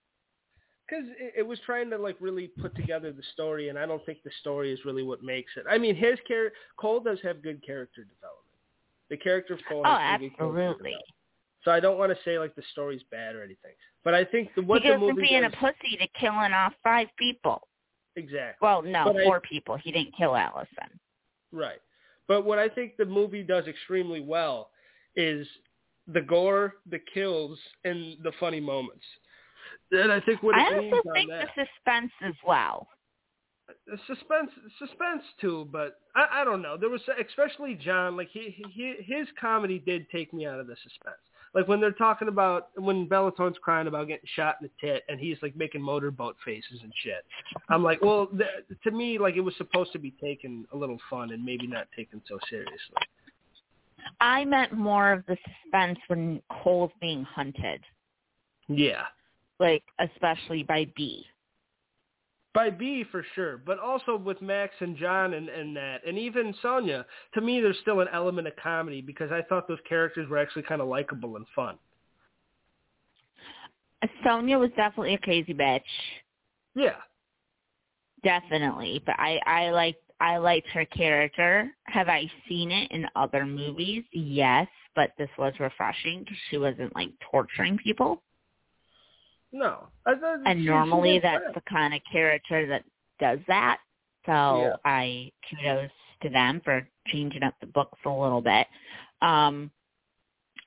Because 0.93 1.11
it, 1.19 1.35
it 1.39 1.47
was 1.47 1.59
trying 1.65 1.91
to 1.91 1.99
like 1.99 2.17
really 2.21 2.49
put 2.49 2.75
together 2.77 3.13
the 3.13 3.23
story, 3.33 3.69
and 3.69 3.79
I 3.79 3.87
don't 3.87 4.05
think 4.05 4.23
the 4.25 4.31
story 4.41 4.73
is 4.73 4.79
really 4.85 5.03
what 5.03 5.23
makes 5.23 5.53
it. 5.57 5.65
I 5.71 5.79
mean, 5.79 5.95
his 5.95 6.19
character 6.27 6.53
Cole 6.77 7.01
does 7.01 7.19
have 7.23 7.43
good 7.43 7.65
character 7.65 8.03
development. 8.03 8.39
The 9.11 9.17
character 9.17 9.55
of 9.55 9.61
Cole. 9.69 9.83
Oh, 9.85 9.97
has 9.97 10.19
pretty 10.19 10.31
good 10.31 10.37
character 10.39 10.61
absolutely. 10.61 10.91
development. 10.91 11.05
So 11.65 11.71
I 11.71 11.81
don't 11.81 11.99
want 11.99 12.11
to 12.13 12.19
say 12.25 12.39
like 12.39 12.55
the 12.57 12.63
story's 12.73 13.03
bad 13.11 13.37
or 13.37 13.43
anything, 13.43 13.73
but 14.05 14.15
I 14.15 14.25
think 14.25 14.51
the, 14.57 14.63
what 14.63 14.83
he 14.83 14.89
the 14.89 14.95
goes 14.97 15.09
from 15.09 15.17
movie 15.17 15.29
being 15.29 15.43
does 15.43 15.53
a 15.53 15.57
pussy 15.57 15.97
to 15.99 16.09
killing 16.19 16.53
off 16.53 16.73
five 16.83 17.07
people. 17.19 17.69
exactly 18.17 18.59
Well, 18.67 18.83
no, 18.83 19.05
But 19.13 19.17
I- 19.23 19.25
four 19.25 19.41
people. 19.41 19.77
He 19.77 19.93
didn't 19.93 20.15
kill 20.17 20.35
Allison. 20.37 20.99
right. 21.53 21.81
But 22.29 22.45
what 22.45 22.59
I 22.59 22.69
think 22.69 22.97
the 22.97 23.05
movie 23.05 23.43
does 23.43 23.67
extremely 23.67 24.21
well 24.21 24.71
is 25.17 25.47
the 26.07 26.21
gore, 26.21 26.75
the 26.89 27.01
kills, 27.13 27.59
and 27.85 28.17
the 28.23 28.33
funny 28.41 28.61
moments. 28.61 29.05
And 29.93 30.11
I 30.11 30.21
think 30.21 30.43
what 30.43 30.57
it 30.57 30.63
I 30.63 30.75
also 30.75 31.03
think 31.13 31.31
that. 31.31 31.49
the 31.55 31.67
suspense 31.67 32.13
as 32.25 32.35
well. 32.47 32.89
The 33.87 33.99
suspense 34.07 34.51
suspense 34.79 35.23
too 35.41 35.69
but 35.71 36.01
I, 36.17 36.41
I 36.41 36.45
don't 36.45 36.63
know. 36.63 36.77
There 36.77 36.91
was 36.91 37.01
especially 37.21 37.75
john 37.75 38.17
like 38.17 38.29
he, 38.31 38.65
he 38.71 38.97
his 39.01 39.29
comedy 39.41 39.79
did 39.79 40.09
take 40.11 40.33
me 40.35 40.47
out 40.47 40.61
of 40.61 40.67
the 40.67 40.77
suspense. 40.83 41.21
Like 41.55 41.69
when 41.69 41.81
they're 41.81 41.93
talking 41.93 42.29
about 42.29 42.69
when 42.77 43.07
Bella 43.07 43.31
Thorne's 43.33 43.59
crying 43.63 43.87
about 43.87 44.09
getting 44.09 44.29
shot 44.35 44.57
in 44.61 44.69
the 44.69 44.87
tit 44.87 45.05
and 45.09 45.21
he's 45.21 45.37
like 45.43 45.55
making 45.55 45.83
motorboat 45.83 46.37
faces 46.45 46.81
and 46.83 46.93
shit 47.03 47.25
i'm 47.69 47.83
like 47.83 48.01
well 48.03 48.27
th- 48.27 48.79
to 48.83 48.91
me 48.91 49.19
like 49.19 49.37
it 49.37 49.41
was 49.41 49.55
supposed 49.57 49.93
to 49.93 49.99
be 49.99 50.13
taken 50.13 50.67
a 50.73 50.77
little 50.77 50.99
fun 51.11 51.31
and 51.33 51.45
maybe 51.45 51.67
not 51.67 51.87
taken 51.95 52.23
so 52.27 52.39
seriously. 52.49 52.97
I 54.21 54.45
meant 54.45 54.73
more 54.73 55.13
of 55.13 55.25
the 55.27 55.37
suspense 55.47 55.99
when 56.09 56.43
Cole's 56.63 56.91
being 57.01 57.23
hunted, 57.23 57.83
yeah 58.69 59.05
like 59.63 59.85
especially 59.99 60.63
by 60.65 60.87
Bee. 60.97 61.25
by 62.55 62.69
Bee 62.71 63.05
for 63.11 63.25
sure, 63.35 63.57
but 63.57 63.79
also 63.79 64.17
with 64.17 64.43
Max 64.43 64.75
and 64.81 64.97
John 64.97 65.35
and, 65.35 65.49
and 65.49 65.75
that, 65.77 66.03
and 66.07 66.19
even 66.19 66.55
Sonya. 66.61 67.07
To 67.35 67.41
me, 67.41 67.61
there's 67.63 67.79
still 67.81 68.01
an 68.01 68.09
element 68.13 68.47
of 68.49 68.55
comedy 68.63 69.01
because 69.01 69.31
I 69.33 69.43
thought 69.43 69.67
those 69.69 69.79
characters 69.89 70.29
were 70.29 70.39
actually 70.39 70.65
kind 70.65 70.83
of 70.83 70.89
likable 70.89 71.37
and 71.37 71.47
fun. 71.57 71.79
Sonya 74.25 74.59
was 74.59 74.71
definitely 74.77 75.15
a 75.15 75.19
crazy 75.19 75.55
bitch, 75.55 75.81
Yeah, 76.75 76.97
definitely. 78.25 79.03
But 79.07 79.15
I 79.19 79.41
I 79.47 79.71
liked 79.71 80.03
I 80.21 80.39
liked 80.39 80.69
her 80.69 80.85
character. 80.87 81.71
Have 81.85 82.09
I 82.09 82.31
seen 82.49 82.71
it 82.71 82.91
in 82.91 83.07
other 83.17 83.47
movies? 83.47 84.05
Yes, 84.13 84.69
but 84.95 85.11
this 85.19 85.31
was 85.39 85.55
refreshing 85.61 86.21
because 86.21 86.37
she 86.51 86.59
wasn't 86.59 86.95
like 86.95 87.11
torturing 87.31 87.79
people. 87.79 88.23
No. 89.53 89.89
And 90.47 90.65
normally 90.65 91.19
that's 91.19 91.45
fine. 91.45 91.53
the 91.55 91.61
kind 91.63 91.95
of 91.95 92.01
character 92.11 92.67
that 92.67 92.85
does 93.21 93.39
that. 93.49 93.79
So 94.27 94.33
Yeah. 94.63 94.77
I 94.85 95.31
kudos 95.49 95.91
to 96.23 96.31
them 96.31 96.61
for 96.65 96.87
changing 97.09 97.43
up 97.43 97.55
the 97.61 97.67
books 97.67 97.99
a 98.05 98.11
little 98.11 98.41
bit. 98.41 98.67
Um 99.21 99.71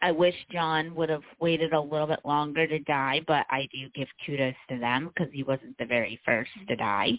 I 0.02 0.12
wish 0.12 0.36
John 0.52 0.94
would 0.96 1.10
have 1.10 1.24
waited 1.40 1.74
a 1.74 1.80
little 1.80 2.06
bit 2.06 2.20
longer 2.26 2.68
to 2.68 2.80
die, 2.80 3.22
but 3.28 3.46
I 3.50 3.68
do 3.72 3.90
give 3.96 4.08
kudos 4.26 4.54
to 4.70 4.78
them 4.78 5.08
because 5.08 5.34
he 5.34 5.42
wasn't 5.44 5.78
the 5.78 5.86
very 5.86 6.20
first 6.26 6.52
to 6.68 6.76
die. 6.76 7.14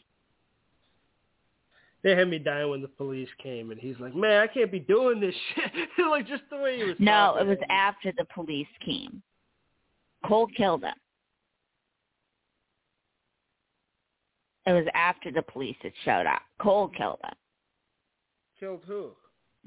They 2.02 2.14
had 2.14 2.28
me 2.28 2.38
dying 2.38 2.70
when 2.70 2.82
the 2.82 2.88
police 2.88 3.30
came, 3.42 3.72
and 3.72 3.80
he's 3.80 3.98
like, 3.98 4.14
"Man, 4.14 4.40
I 4.40 4.46
can't 4.46 4.70
be 4.70 4.78
doing 4.78 5.18
this 5.18 5.34
shit." 5.54 5.88
like 6.10 6.28
just 6.28 6.44
the 6.50 6.58
way 6.58 6.76
he 6.76 6.84
was. 6.84 6.96
No, 7.00 7.36
it 7.40 7.46
was 7.46 7.58
after 7.68 8.12
the 8.16 8.26
police 8.26 8.68
came. 8.84 9.22
Cole 10.24 10.46
killed 10.56 10.84
him. 10.84 10.94
It 14.66 14.72
was 14.72 14.86
after 14.94 15.30
the 15.30 15.42
police 15.42 15.76
had 15.82 15.92
showed 16.04 16.26
up. 16.26 16.42
Cole 16.60 16.88
killed 16.88 17.18
him. 17.24 17.34
killed 18.58 18.82
who? 18.86 19.10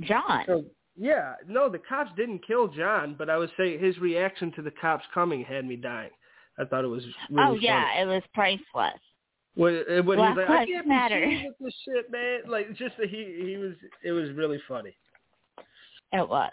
John. 0.02 0.44
So 0.46 0.66
yeah, 0.98 1.36
no, 1.48 1.70
the 1.70 1.80
cops 1.80 2.12
didn't 2.18 2.46
kill 2.46 2.68
John, 2.68 3.16
but 3.18 3.30
I 3.30 3.38
would 3.38 3.52
say 3.58 3.78
his 3.78 3.98
reaction 4.00 4.52
to 4.54 4.62
the 4.62 4.72
cops 4.72 5.06
coming 5.14 5.44
had 5.44 5.66
me 5.66 5.78
dying. 5.78 6.10
I 6.60 6.66
thought 6.66 6.84
it 6.84 6.88
was 6.90 7.04
really 7.30 7.44
oh 7.44 7.54
funny. 7.54 7.60
yeah, 7.62 8.02
it 8.02 8.06
was 8.06 8.22
priceless. 8.34 9.00
When, 9.56 9.84
uh, 9.90 10.04
when 10.04 10.18
Black 10.18 10.38
he's 10.38 10.38
like, 10.48 10.50
I 10.50 10.66
can't 10.66 10.88
Matter." 10.88 11.26
be 11.26 11.46
with 11.48 11.56
this 11.60 11.74
shit, 11.86 12.12
man. 12.12 12.40
Like 12.48 12.70
just 12.76 12.98
that 12.98 13.10
he 13.10 13.42
he 13.46 13.58
was 13.58 13.74
it 14.04 14.12
was 14.12 14.30
really 14.32 14.60
funny. 14.68 14.96
It 16.12 16.28
was. 16.28 16.52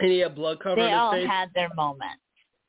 And 0.00 0.10
he 0.10 0.18
had 0.18 0.34
blood 0.34 0.58
covering 0.60 0.86
They 0.86 0.92
all 0.92 1.12
face. 1.12 1.26
had 1.26 1.50
their 1.54 1.72
moment. 1.74 2.18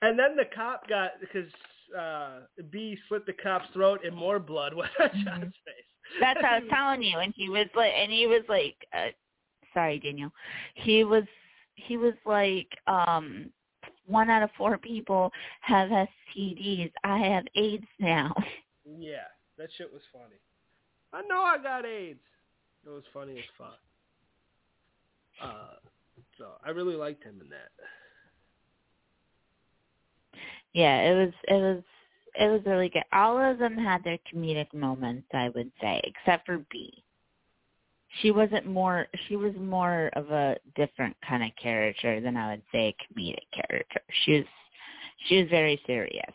And 0.01 0.17
then 0.17 0.35
the 0.35 0.45
cop 0.55 0.87
got 0.87 1.11
because 1.19 1.49
uh 1.97 2.41
Bee 2.71 2.97
slit 3.07 3.25
the 3.25 3.33
cop's 3.33 3.67
throat 3.73 4.01
and 4.05 4.15
more 4.15 4.39
blood 4.39 4.73
went 4.73 4.91
on. 4.99 5.09
John's 5.23 5.53
face. 5.65 5.85
That's 6.19 6.37
what 6.37 6.45
I 6.45 6.59
was 6.59 6.69
telling 6.73 7.01
you. 7.03 7.19
And 7.19 7.33
he 7.35 7.49
was 7.49 7.67
like, 7.75 7.91
and 7.97 8.11
he 8.11 8.27
was 8.27 8.43
like, 8.47 8.75
uh, 8.93 9.07
sorry, 9.73 9.99
Daniel. 9.99 10.31
He 10.75 11.03
was, 11.03 11.23
he 11.75 11.97
was 11.97 12.13
like, 12.25 12.67
um, 12.87 13.49
one 14.07 14.29
out 14.29 14.43
of 14.43 14.49
four 14.57 14.77
people 14.77 15.31
have 15.61 15.89
STDs. 15.89 16.91
I 17.03 17.17
have 17.19 17.45
AIDS 17.55 17.85
now. 17.99 18.33
Yeah, 18.85 19.25
that 19.57 19.69
shit 19.77 19.91
was 19.91 20.03
funny. 20.13 20.39
I 21.13 21.21
know 21.27 21.41
I 21.41 21.57
got 21.61 21.85
AIDS. 21.85 22.19
It 22.85 22.89
was 22.89 23.03
funny 23.13 23.39
as 23.39 23.45
fuck. 23.57 23.79
Uh, 25.41 25.75
so 26.37 26.51
I 26.63 26.69
really 26.69 26.95
liked 26.95 27.23
him 27.23 27.39
in 27.41 27.49
that. 27.49 27.71
Yeah, 30.75 31.03
it 31.03 31.15
was, 31.15 31.33
it 31.47 31.53
was, 31.53 31.83
it 32.37 32.47
was 32.51 32.61
really 32.65 32.89
good. 32.89 33.05
All 33.13 33.39
of 33.39 33.57
them 33.57 33.77
had 33.77 34.03
their 34.03 34.19
comedic 34.31 34.73
moments, 34.73 35.25
I 35.33 35.47
would 35.55 35.71
say, 35.79 36.01
except 36.03 36.45
for 36.45 36.65
Bee. 36.69 37.01
She 38.21 38.31
wasn't 38.31 38.65
more. 38.65 39.07
She 39.27 39.37
was 39.37 39.53
more 39.57 40.09
of 40.17 40.31
a 40.31 40.57
different 40.75 41.15
kind 41.25 41.43
of 41.43 41.51
character 41.55 42.19
than 42.19 42.35
I 42.35 42.51
would 42.51 42.61
say 42.73 42.89
a 42.93 43.13
comedic 43.13 43.47
character. 43.53 44.01
She 44.25 44.33
was, 44.33 44.45
she 45.27 45.41
was 45.41 45.49
very 45.49 45.81
serious. 45.87 46.33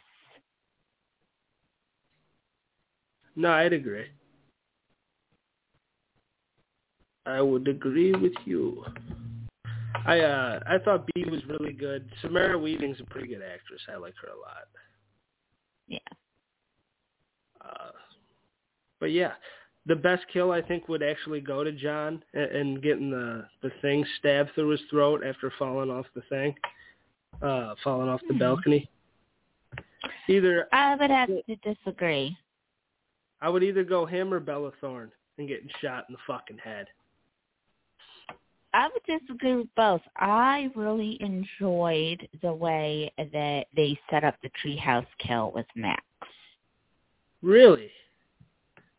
No, 3.37 3.53
I'd 3.53 3.75
agree. 3.75 4.07
I 7.27 7.43
would 7.43 7.69
agree 7.69 8.13
with 8.13 8.33
you. 8.47 8.87
I 10.07 10.21
uh 10.21 10.61
I 10.67 10.79
thought 10.79 11.07
Bee 11.15 11.25
was 11.25 11.45
really 11.47 11.73
good. 11.73 12.09
Samara 12.23 12.59
Weaving's 12.59 13.01
a 13.01 13.05
pretty 13.05 13.29
good 13.29 13.43
actress. 13.43 13.81
I 13.93 13.97
like 13.97 14.15
her 14.23 14.29
a 14.29 14.39
lot. 14.39 14.69
Yeah. 15.89 15.99
Uh, 17.61 17.91
but 19.01 19.13
yeah, 19.13 19.33
the 19.87 19.97
best 19.97 20.25
kill 20.33 20.53
I 20.53 20.63
think 20.63 20.89
would 20.89 21.03
actually 21.03 21.41
go 21.41 21.65
to 21.65 21.73
John 21.73 22.23
and, 22.35 22.51
and 22.51 22.83
getting 22.83 23.11
the 23.11 23.47
the 23.63 23.71
thing 23.83 24.05
stabbed 24.19 24.51
through 24.55 24.71
his 24.71 24.81
throat 24.91 25.23
after 25.25 25.53
falling 25.59 25.91
off 25.91 26.07
the 26.15 26.23
thing, 26.23 26.55
uh, 27.43 27.75
falling 27.85 28.09
off 28.09 28.21
the 28.29 28.35
Hmm. 28.35 28.39
balcony. 28.41 28.91
Either 30.29 30.69
I 30.73 30.95
would 30.95 31.11
have 31.11 31.29
to 31.29 31.57
disagree. 31.57 32.37
I 33.41 33.49
would 33.49 33.63
either 33.63 33.85
go 33.85 34.07
him 34.07 34.33
or 34.33 34.41
Bella 34.41 34.71
Thorne 34.81 35.11
and 35.39 35.49
getting 35.49 35.69
shot 35.81 36.05
in 36.09 36.13
the 36.15 36.21
fucking 36.27 36.59
head. 36.59 36.87
I 38.73 38.89
would 38.89 39.21
disagree 39.21 39.57
with 39.57 39.75
both. 39.77 40.01
I 40.17 40.71
really 40.77 41.19
enjoyed 41.21 42.29
the 42.43 42.53
way 42.53 43.13
that 43.19 43.67
they 43.75 43.99
set 44.11 44.25
up 44.25 44.37
the 44.43 44.51
treehouse 44.65 45.07
kill 45.19 45.51
with 45.53 45.67
Max. 45.75 46.03
Really? 47.43 47.91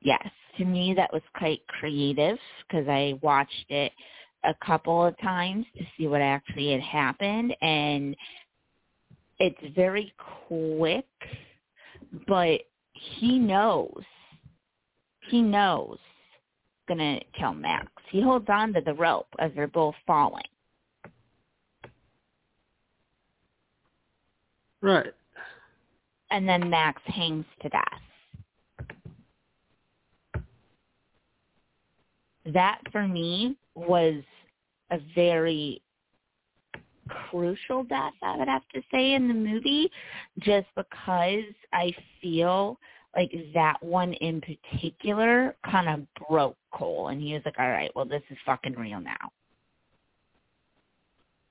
Yes, 0.01 0.27
to 0.57 0.65
me 0.65 0.93
that 0.95 1.13
was 1.13 1.21
quite 1.35 1.65
creative 1.67 2.37
because 2.67 2.87
I 2.87 3.17
watched 3.21 3.65
it 3.69 3.91
a 4.43 4.55
couple 4.65 5.05
of 5.05 5.17
times 5.19 5.65
to 5.77 5.85
see 5.97 6.07
what 6.07 6.21
actually 6.21 6.71
had 6.71 6.81
happened, 6.81 7.55
and 7.61 8.15
it's 9.39 9.75
very 9.75 10.13
quick, 10.47 11.05
but 12.27 12.61
he 12.93 13.39
knows. 13.39 14.03
He 15.29 15.41
knows 15.41 15.97
gonna 16.95 17.19
kill 17.37 17.53
Max. 17.53 17.87
He 18.09 18.21
holds 18.21 18.47
on 18.49 18.73
to 18.73 18.81
the 18.81 18.93
rope 18.93 19.27
as 19.39 19.51
they're 19.55 19.67
both 19.67 19.95
falling. 20.05 20.43
Right. 24.81 25.13
and 26.31 26.47
then 26.49 26.69
Max 26.69 27.01
hangs 27.05 27.45
to 27.61 27.69
death. 27.69 27.83
That 32.45 32.79
for 32.91 33.07
me 33.07 33.57
was 33.75 34.23
a 34.89 34.97
very 35.13 35.81
crucial 37.29 37.83
death, 37.83 38.13
I 38.23 38.37
would 38.37 38.47
have 38.47 38.67
to 38.73 38.81
say, 38.91 39.13
in 39.13 39.27
the 39.27 39.33
movie, 39.33 39.91
just 40.39 40.67
because 40.75 41.53
I 41.73 41.93
feel 42.21 42.79
like 43.15 43.31
that 43.53 43.81
one 43.81 44.13
in 44.13 44.41
particular 44.41 45.55
kind 45.69 45.89
of 45.89 46.27
broke 46.29 46.57
Cole, 46.71 47.09
and 47.09 47.21
he 47.21 47.33
was 47.33 47.41
like, 47.45 47.59
all 47.59 47.69
right, 47.69 47.91
well, 47.95 48.05
this 48.05 48.23
is 48.29 48.37
fucking 48.45 48.73
real 48.73 49.01
now. 49.01 49.31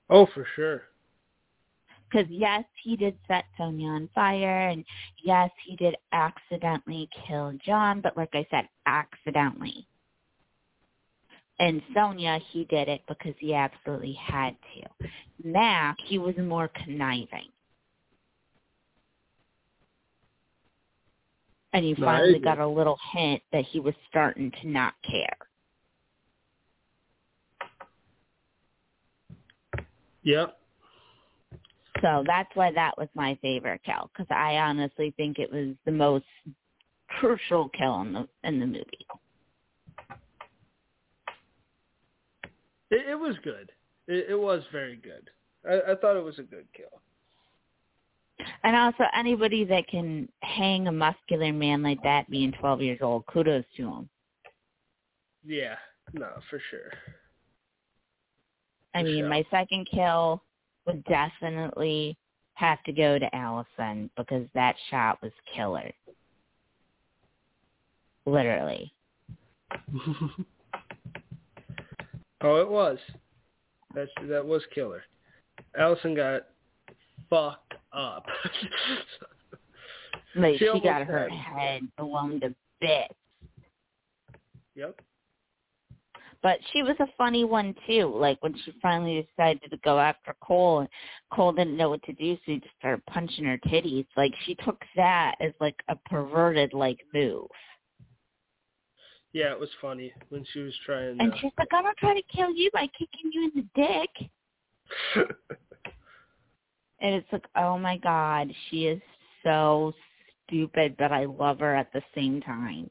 Oh, 0.09 0.27
for 0.35 0.47
sure. 0.57 0.83
Because 2.11 2.27
yes, 2.29 2.65
he 2.83 2.97
did 2.97 3.17
set 3.29 3.45
Sonya 3.57 3.89
on 3.89 4.09
fire, 4.15 4.69
and 4.69 4.85
yes, 5.23 5.51
he 5.65 5.77
did 5.77 5.97
accidentally 6.13 7.09
kill 7.27 7.53
John, 7.65 8.01
but 8.01 8.17
like 8.17 8.31
I 8.35 8.47
said, 8.51 8.69
accidentally. 8.87 9.87
And 11.61 11.83
Sonya, 11.95 12.41
he 12.51 12.65
did 12.65 12.89
it 12.89 13.03
because 13.07 13.35
he 13.39 13.55
absolutely 13.55 14.15
had 14.15 14.57
to. 14.75 15.07
Mac, 15.45 15.97
he 16.07 16.19
was 16.19 16.35
more 16.39 16.71
conniving. 16.85 17.51
And 21.73 21.89
you 21.89 21.95
finally 21.97 22.41
got 22.41 22.59
a 22.59 22.67
little 22.67 22.99
hint 23.13 23.43
that 23.53 23.65
he 23.65 23.79
was 23.79 23.95
starting 24.09 24.51
to 24.61 24.69
not 24.69 24.95
care. 25.09 25.37
Yep. 30.23 30.59
So 32.03 32.25
that's 32.27 32.49
why 32.55 32.73
that 32.73 32.97
was 32.99 33.09
my 33.15 33.39
favorite 33.43 33.83
kill 33.85 34.11
because 34.13 34.27
I 34.31 34.57
honestly 34.57 35.13
think 35.17 35.39
it 35.39 35.53
was 35.53 35.75
the 35.85 35.93
most 35.93 36.25
crucial 37.09 37.69
kill 37.71 38.01
in 38.03 38.13
the 38.13 38.29
in 38.45 38.61
the 38.61 38.67
movie. 38.67 39.07
It, 42.91 43.11
it 43.11 43.19
was 43.19 43.37
good. 43.43 43.71
It, 44.09 44.31
it 44.31 44.39
was 44.39 44.63
very 44.73 44.97
good. 44.97 45.31
I, 45.69 45.93
I 45.93 45.95
thought 45.97 46.17
it 46.17 46.25
was 46.25 46.39
a 46.39 46.43
good 46.43 46.67
kill. 46.75 47.01
And 48.63 48.77
also 48.77 49.05
anybody 49.17 49.65
that 49.65 49.89
can 49.89 50.29
hang 50.43 50.89
a 50.89 50.93
muscular 50.93 51.53
man 51.53 51.83
like 51.83 52.03
that 52.03 52.29
being 52.31 52.53
12 52.53 52.83
years 52.83 52.99
old, 53.03 53.27
kudos 53.27 53.65
to 53.77 53.83
him. 53.89 54.09
Yeah. 55.45 55.77
No, 56.13 56.29
for 56.49 56.61
sure. 56.71 56.93
I 58.95 59.03
mean, 59.03 59.21
sure. 59.21 59.29
my 59.29 59.45
second 59.51 59.89
kill 59.91 60.43
would 60.87 61.05
definitely 61.05 62.17
have 62.55 62.83
to 62.85 62.93
go 62.93 63.19
to 63.19 63.35
Allison 63.35 64.11
because 64.17 64.47
that 64.55 64.77
shot 64.91 65.19
was 65.23 65.33
killer. 65.55 65.91
Literally. 68.27 68.93
oh, 72.43 72.57
it 72.57 72.69
was. 72.69 72.99
That 73.95 74.09
that 74.29 74.45
was 74.45 74.63
killer. 74.75 75.03
Allison 75.79 76.15
got 76.15 76.43
fucked 77.31 77.75
up. 77.93 78.27
Like 80.37 80.59
She 80.59 80.71
she, 80.73 80.81
got 80.81 81.03
her 81.07 81.29
head 81.29 81.83
blown 81.99 82.41
to 82.41 82.55
bits. 82.81 83.15
yep. 84.75 85.01
But 86.43 86.59
she 86.73 86.83
was 86.83 86.97
a 87.01 87.07
funny 87.19 87.45
one 87.45 87.75
too. 87.87 88.15
Like 88.17 88.43
when 88.43 88.55
she 88.65 88.73
finally 88.81 89.27
decided 89.29 89.71
to 89.71 89.77
go 89.79 89.99
after 89.99 90.35
Cole, 90.43 90.81
and 90.81 90.89
Cole 91.33 91.53
didn't 91.53 91.77
know 91.77 91.91
what 91.91 92.03
to 92.05 92.13
do, 92.15 92.35
so 92.37 92.41
he 92.47 92.61
just 92.61 92.75
started 92.79 93.05
punching 93.07 93.45
her 93.45 93.59
titties. 93.59 94.07
Like 94.17 94.33
she 94.47 94.55
took 94.65 94.81
that 94.97 95.35
as 95.41 95.53
like 95.61 95.77
a 95.89 95.97
perverted 96.09 96.73
like 96.73 97.01
move. 97.13 97.49
Yeah, 99.33 99.53
it 99.53 99.61
was 99.61 99.69
funny 99.83 100.13
when 100.31 100.45
she 100.53 100.61
was 100.61 100.75
trying. 100.87 101.21
And 101.21 101.33
to... 101.33 101.39
she's 101.39 101.53
like, 101.59 101.69
"I'm 101.73 101.85
gonna 101.85 101.95
try 101.99 102.15
to 102.15 102.23
kill 102.35 102.55
you 102.55 102.71
by 102.73 102.87
kicking 102.99 103.31
you 103.33 103.45
in 103.45 103.53
the 103.55 103.83
dick." 103.83 104.31
And 107.11 107.19
it's 107.23 107.33
like, 107.33 107.47
oh 107.57 107.77
my 107.77 107.97
god, 107.97 108.53
she 108.69 108.87
is 108.87 109.01
so 109.43 109.93
stupid, 110.47 110.95
but 110.97 111.11
I 111.11 111.25
love 111.25 111.59
her 111.59 111.75
at 111.75 111.93
the 111.93 112.03
same 112.15 112.41
time. 112.41 112.89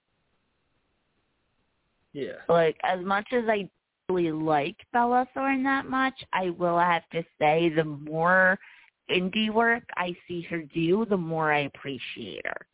yeah. 2.11 2.33
Like 2.49 2.77
as 2.83 2.99
much 3.03 3.27
as 3.31 3.43
I 3.47 3.69
really 4.09 4.31
like 4.31 4.75
Bella 4.91 5.25
Thorne 5.33 5.63
that 5.63 5.85
much, 5.85 6.15
I 6.33 6.49
will 6.49 6.79
have 6.79 7.07
to 7.11 7.23
say 7.39 7.69
the 7.69 7.85
more 7.85 8.59
indie 9.09 9.53
work 9.53 9.83
I 9.95 10.13
see 10.27 10.41
her 10.49 10.63
do, 10.63 11.05
the 11.09 11.17
more 11.17 11.53
I 11.53 11.59
appreciate 11.61 12.45
her. 12.45 12.67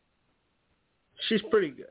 She's 1.29 1.41
pretty 1.51 1.69
good. 1.69 1.85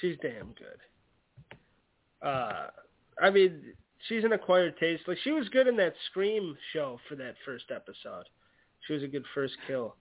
She's 0.00 0.16
damn 0.22 0.54
good. 0.54 0.78
Uh, 2.26 2.68
I 3.22 3.30
mean, 3.30 3.62
she's 4.08 4.24
an 4.24 4.32
acquired 4.32 4.76
taste. 4.78 5.02
Like 5.06 5.18
she 5.24 5.32
was 5.32 5.48
good 5.50 5.66
in 5.66 5.76
that 5.76 5.94
Scream 6.10 6.56
show 6.72 6.98
for 7.08 7.14
that 7.16 7.34
first 7.44 7.66
episode. 7.74 8.24
She 8.86 8.92
was 8.92 9.02
a 9.02 9.08
good 9.08 9.24
first 9.34 9.54
kill. 9.66 9.96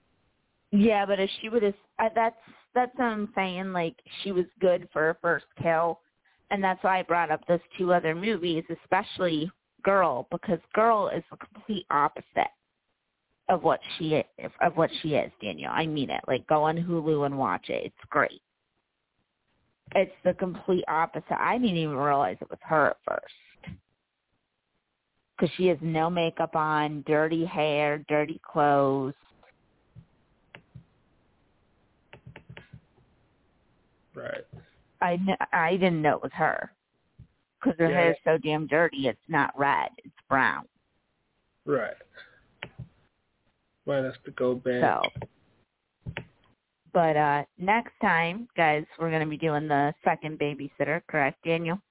Yeah, 0.71 1.05
but 1.05 1.19
if 1.19 1.29
she 1.41 1.49
would 1.49 1.63
have, 1.63 1.75
uh, 1.99 2.09
that's 2.15 2.35
that's 2.73 2.91
what 2.95 3.05
I'm 3.05 3.29
saying. 3.35 3.73
Like 3.73 3.95
she 4.23 4.31
was 4.31 4.45
good 4.59 4.87
for 4.91 5.09
a 5.09 5.15
first 5.21 5.45
kill, 5.61 5.99
and 6.51 6.63
that's 6.63 6.83
why 6.83 6.99
I 6.99 7.03
brought 7.03 7.31
up 7.31 7.41
those 7.47 7.59
two 7.77 7.93
other 7.93 8.15
movies, 8.15 8.63
especially 8.83 9.51
Girl, 9.83 10.27
because 10.31 10.59
Girl 10.73 11.09
is 11.09 11.23
the 11.29 11.37
complete 11.37 11.85
opposite 11.91 12.51
of 13.49 13.63
what 13.63 13.81
she 13.97 14.15
is, 14.15 14.51
of 14.61 14.75
what 14.75 14.89
she 15.01 15.09
is. 15.09 15.31
Daniel, 15.41 15.71
I 15.71 15.85
mean 15.85 16.09
it. 16.09 16.21
Like 16.27 16.47
go 16.47 16.63
on 16.63 16.77
Hulu 16.77 17.25
and 17.25 17.37
watch 17.37 17.69
it. 17.69 17.83
It's 17.85 18.09
great. 18.09 18.41
It's 19.95 20.11
the 20.23 20.33
complete 20.33 20.85
opposite. 20.87 21.39
I 21.39 21.57
didn't 21.57 21.77
even 21.77 21.95
realize 21.95 22.37
it 22.41 22.49
was 22.49 22.59
her 22.63 22.91
at 22.91 22.97
first. 23.05 23.33
Because 25.37 25.53
she 25.55 25.67
has 25.67 25.77
no 25.81 26.09
makeup 26.09 26.55
on, 26.55 27.03
dirty 27.07 27.45
hair, 27.45 28.03
dirty 28.07 28.39
clothes. 28.43 29.13
Right. 34.15 34.45
I 35.01 35.19
I 35.51 35.71
didn't 35.71 36.01
know 36.01 36.15
it 36.15 36.23
was 36.23 36.31
her 36.33 36.71
because 37.59 37.77
her 37.79 37.89
Yeah. 37.89 38.11
is 38.11 38.17
so 38.23 38.37
damn 38.37 38.67
dirty. 38.67 39.07
It's 39.07 39.19
not 39.27 39.57
red; 39.57 39.89
it's 39.97 40.13
brown. 40.29 40.67
Right. 41.65 41.95
Might 43.85 44.03
have 44.03 44.21
to 44.23 44.31
go 44.31 44.55
back. 44.55 44.81
So, 44.81 46.13
but 46.93 47.17
uh 47.17 47.43
next 47.57 47.93
time, 48.01 48.47
guys, 48.55 48.85
we're 48.99 49.11
gonna 49.11 49.25
be 49.25 49.37
doing 49.37 49.67
the 49.67 49.93
second 50.03 50.39
babysitter. 50.39 51.01
Correct, 51.07 51.43
Daniel? 51.43 51.81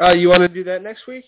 Uh, 0.00 0.12
you 0.12 0.28
want 0.28 0.42
to 0.42 0.48
do 0.48 0.62
that 0.64 0.82
next 0.82 1.06
week? 1.06 1.24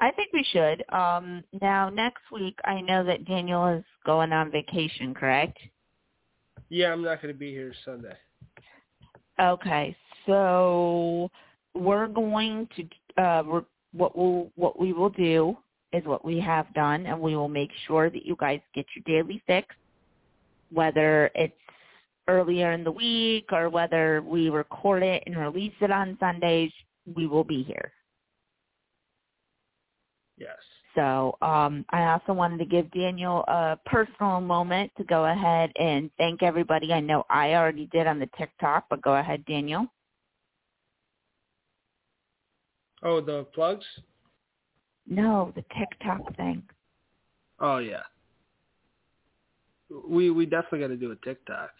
I 0.00 0.10
think 0.12 0.32
we 0.32 0.44
should. 0.52 0.84
Um 0.92 1.44
Now, 1.60 1.90
next 1.90 2.22
week, 2.32 2.58
I 2.64 2.80
know 2.80 3.04
that 3.04 3.24
Daniel 3.26 3.66
is 3.68 3.84
going 4.06 4.32
on 4.32 4.50
vacation. 4.50 5.14
Correct? 5.14 5.58
Yeah, 6.68 6.92
I'm 6.92 7.02
not 7.02 7.20
going 7.20 7.34
to 7.34 7.38
be 7.38 7.50
here 7.50 7.74
Sunday. 7.84 8.14
Okay, 9.40 9.96
so 10.26 11.30
we're 11.74 12.06
going 12.08 12.68
to 12.76 13.22
uh 13.22 13.42
we're, 13.46 13.64
what 13.92 14.16
we'll 14.16 14.50
what 14.56 14.78
we 14.80 14.92
will 14.92 15.10
do 15.10 15.56
is 15.92 16.04
what 16.04 16.24
we 16.24 16.38
have 16.38 16.72
done, 16.74 17.06
and 17.06 17.20
we 17.20 17.34
will 17.34 17.48
make 17.48 17.70
sure 17.86 18.10
that 18.10 18.24
you 18.24 18.36
guys 18.38 18.60
get 18.74 18.86
your 18.94 19.22
daily 19.22 19.42
fix, 19.46 19.74
whether 20.72 21.30
it's 21.34 21.52
earlier 22.28 22.72
in 22.72 22.84
the 22.84 22.92
week 22.92 23.46
or 23.50 23.68
whether 23.68 24.22
we 24.22 24.50
record 24.50 25.02
it 25.02 25.24
and 25.26 25.36
release 25.36 25.72
it 25.80 25.90
on 25.90 26.16
Sundays. 26.20 26.70
We 27.16 27.26
will 27.26 27.42
be 27.44 27.64
here. 27.64 27.90
So 30.94 31.36
um, 31.40 31.84
I 31.90 32.04
also 32.06 32.32
wanted 32.32 32.58
to 32.58 32.64
give 32.64 32.90
Daniel 32.90 33.44
a 33.46 33.78
personal 33.86 34.40
moment 34.40 34.90
to 34.96 35.04
go 35.04 35.26
ahead 35.26 35.70
and 35.78 36.10
thank 36.18 36.42
everybody. 36.42 36.92
I 36.92 37.00
know 37.00 37.24
I 37.30 37.54
already 37.54 37.86
did 37.86 38.06
on 38.06 38.18
the 38.18 38.28
TikTok, 38.36 38.86
but 38.90 39.02
go 39.02 39.16
ahead, 39.16 39.44
Daniel. 39.46 39.86
Oh, 43.02 43.20
the 43.20 43.44
plugs? 43.54 43.86
No, 45.08 45.52
the 45.54 45.64
TikTok 45.78 46.36
thing. 46.36 46.62
Oh 47.60 47.78
yeah. 47.78 48.02
We 50.08 50.30
we 50.30 50.46
definitely 50.46 50.80
got 50.80 50.88
to 50.88 50.96
do 50.96 51.10
a 51.12 51.16
TikTok. 51.16 51.70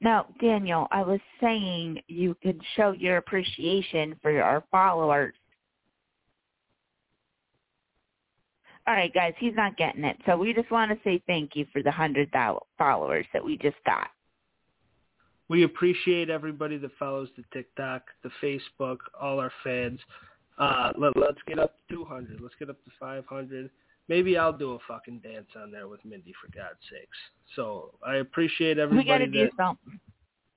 No, 0.00 0.26
Daniel, 0.40 0.86
I 0.90 1.02
was 1.02 1.20
saying 1.40 2.00
you 2.06 2.36
could 2.42 2.60
show 2.76 2.92
your 2.92 3.16
appreciation 3.16 4.14
for 4.20 4.42
our 4.42 4.62
followers. 4.70 5.34
All 8.86 8.94
right, 8.94 9.12
guys, 9.12 9.34
he's 9.38 9.54
not 9.56 9.76
getting 9.76 10.04
it. 10.04 10.16
So 10.26 10.36
we 10.36 10.52
just 10.54 10.70
want 10.70 10.92
to 10.92 10.98
say 11.02 11.20
thank 11.26 11.56
you 11.56 11.66
for 11.72 11.82
the 11.82 11.90
100 11.90 12.30
followers 12.78 13.26
that 13.32 13.44
we 13.44 13.58
just 13.58 13.76
got. 13.84 14.08
We 15.48 15.64
appreciate 15.64 16.30
everybody 16.30 16.76
that 16.78 16.90
follows 16.98 17.28
the 17.36 17.44
TikTok, 17.52 18.02
the 18.22 18.30
Facebook, 18.42 18.98
all 19.20 19.40
our 19.40 19.52
fans. 19.64 20.00
Uh, 20.58 20.92
let, 20.98 21.16
let's 21.16 21.38
get 21.46 21.58
up 21.58 21.74
to 21.88 21.96
200. 21.96 22.40
Let's 22.40 22.54
get 22.58 22.70
up 22.70 22.82
to 22.84 22.90
500. 22.98 23.70
Maybe 24.08 24.38
I'll 24.38 24.56
do 24.56 24.72
a 24.74 24.78
fucking 24.86 25.18
dance 25.18 25.48
on 25.60 25.72
there 25.72 25.88
with 25.88 26.04
Mindy 26.04 26.32
for 26.40 26.56
God's 26.56 26.78
sakes. 26.90 27.16
So 27.56 27.90
I 28.06 28.16
appreciate 28.16 28.76
We 28.76 28.82
everybody 28.84 29.26
to 29.26 29.30
do 29.32 29.44
that 29.44 29.50
something. 29.56 30.00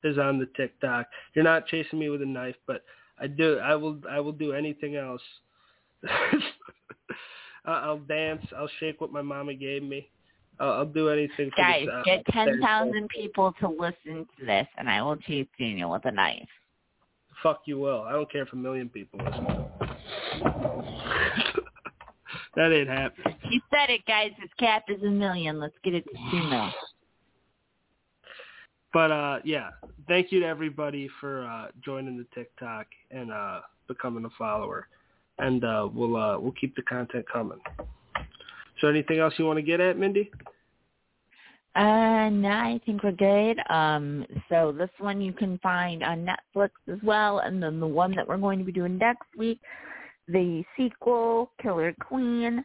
is 0.04 0.18
on 0.20 0.38
the 0.38 0.48
TikTok. 0.56 1.08
You're 1.34 1.44
not 1.44 1.66
chasing 1.68 1.98
me 1.98 2.10
with 2.10 2.22
a 2.22 2.28
knife, 2.28 2.56
but 2.68 2.84
I 3.20 3.28
do. 3.28 3.58
I 3.58 3.76
will. 3.76 4.00
I 4.10 4.20
will 4.20 4.32
do 4.32 4.54
anything 4.54 4.96
else. 4.96 5.22
I- 7.70 7.84
I'll 7.86 8.00
dance. 8.00 8.46
I'll 8.58 8.70
shake 8.80 9.00
what 9.00 9.12
my 9.12 9.22
mama 9.22 9.54
gave 9.54 9.84
me. 9.84 10.10
I'll, 10.60 10.72
I'll 10.72 10.86
do 10.86 11.10
anything. 11.10 11.52
For 11.52 11.62
Guys, 11.62 11.86
this, 11.86 11.94
uh, 11.94 12.04
get 12.04 12.26
10,000 12.28 13.08
people 13.10 13.54
to 13.60 13.68
listen 13.70 14.28
to 14.40 14.46
this, 14.46 14.68
and 14.78 14.90
I 14.90 15.02
will 15.02 15.18
chase 15.18 15.48
Daniel 15.58 15.92
with 15.92 16.06
a 16.06 16.12
knife. 16.12 16.48
Fuck 17.44 17.62
you 17.66 17.80
will. 17.80 18.02
I 18.02 18.12
don't 18.12 18.30
care 18.32 18.44
if 18.44 18.52
a 18.54 18.56
million 18.56 18.90
people 18.90 19.20
listen. 19.24 19.46
that 22.56 22.74
ain't 22.74 22.90
happening. 22.90 23.36
He 23.44 23.62
said 23.70 23.90
it, 23.90 24.06
guys. 24.06 24.32
His 24.40 24.50
cap 24.58 24.86
is 24.90 25.02
a 25.04 25.10
million. 25.10 25.60
Let's 25.60 25.76
get 25.84 25.94
it 25.94 26.06
to 26.06 26.32
two 26.32 26.44
mil. 26.50 26.70
But 28.92 29.12
uh 29.12 29.40
yeah, 29.46 29.70
thank 30.08 30.32
you 30.32 30.40
to 30.42 30.46
everybody 30.48 31.08
for 31.22 31.46
uh 31.46 31.68
joining 31.86 32.18
the 32.18 32.26
TikTok 32.34 32.88
and 33.12 33.32
uh 33.32 33.60
becoming 33.88 34.26
a 34.26 34.30
follower. 34.38 34.88
And 35.40 35.64
uh 35.64 35.88
we'll 35.94 36.16
uh 36.16 36.40
we'll 36.40 36.54
keep 36.54 36.76
the 36.76 36.82
content 36.84 37.26
coming. 37.32 37.60
So 38.82 38.88
anything 38.88 39.20
else 39.20 39.34
you 39.38 39.46
want 39.46 39.58
to 39.58 39.64
get 39.64 39.80
at, 39.82 39.98
Mindy? 39.98 40.32
Uh, 41.76 42.30
no, 42.30 42.50
I 42.50 42.80
think 42.86 43.04
we're 43.04 43.12
good. 43.12 43.60
Um, 43.70 44.26
so 44.50 44.72
this 44.72 44.90
one 44.98 45.22
you 45.22 45.32
can 45.32 45.60
find 45.60 46.04
on 46.04 46.26
Netflix 46.26 46.72
as 46.92 46.98
well, 47.04 47.40
and 47.40 47.62
then 47.62 47.80
the 47.80 47.88
one 47.88 48.16
that 48.16 48.28
we're 48.28 48.38
going 48.38 48.60
to 48.60 48.66
be 48.66 48.72
doing 48.72 48.98
next 48.98 49.28
week, 49.38 49.62
the 50.28 50.64
sequel, 50.76 51.52
Killer 51.62 51.94
Queen, 52.02 52.64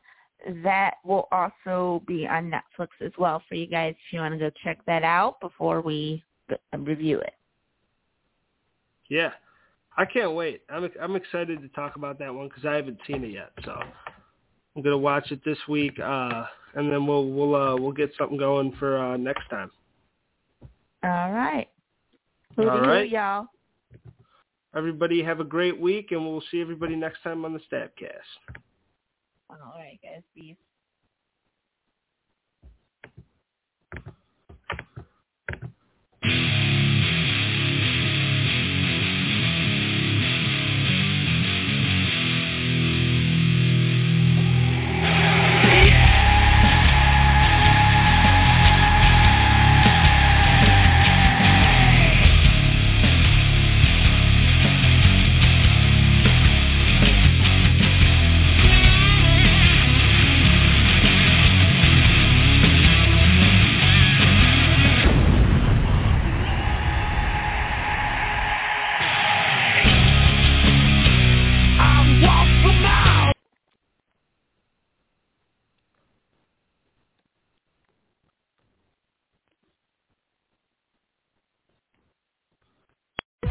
that 0.63 0.95
will 1.05 1.29
also 1.33 2.03
be 2.07 2.27
on 2.27 2.51
Netflix 2.51 2.89
as 3.05 3.13
well 3.19 3.43
for 3.49 3.55
you 3.55 3.67
guys 3.67 3.95
if 3.95 4.13
you 4.13 4.21
want 4.21 4.35
to 4.35 4.39
go 4.39 4.51
check 4.63 4.79
that 4.87 5.05
out 5.05 5.39
before 5.41 5.81
we 5.81 6.23
review 6.77 7.21
it. 7.21 7.35
Yeah. 9.09 9.33
I 9.97 10.05
can't 10.05 10.33
wait. 10.33 10.63
I'm 10.69 10.89
I'm 11.01 11.17
excited 11.17 11.63
to 11.63 11.69
talk 11.69 11.97
about 11.97 12.19
that 12.19 12.35
one 12.35 12.49
because 12.49 12.65
I 12.65 12.75
haven't 12.75 12.99
seen 13.07 13.25
it 13.25 13.31
yet. 13.31 13.53
So 13.65 13.73
I'm 14.77 14.83
gonna 14.83 14.99
watch 14.99 15.31
it 15.31 15.45
this 15.45 15.59
week, 15.69 15.99
uh, 16.01 16.45
and 16.75 16.93
then 16.93 17.07
we'll 17.07 17.31
we'll 17.31 17.55
uh, 17.55 17.77
we'll 17.77 17.93
get 17.93 18.11
something 18.19 18.37
going 18.37 18.73
for 18.79 18.99
uh, 18.99 19.17
next 19.17 19.49
time. 19.51 19.71
All 21.05 21.33
right. 21.33 21.69
All 22.59 22.65
Hooty 22.65 23.09
y'all. 23.11 23.47
Everybody 24.77 25.23
have 25.23 25.39
a 25.39 25.45
great 25.45 25.79
week, 25.79 26.11
and 26.11 26.27
we'll 26.27 26.43
see 26.51 26.61
everybody 26.61 26.97
next 26.97 27.23
time 27.23 27.45
on 27.45 27.53
the 27.53 27.61
Stabcast. 27.61 28.59
All 29.49 29.57
right, 29.77 29.99
guys. 30.03 30.23
Peace. 30.35 30.57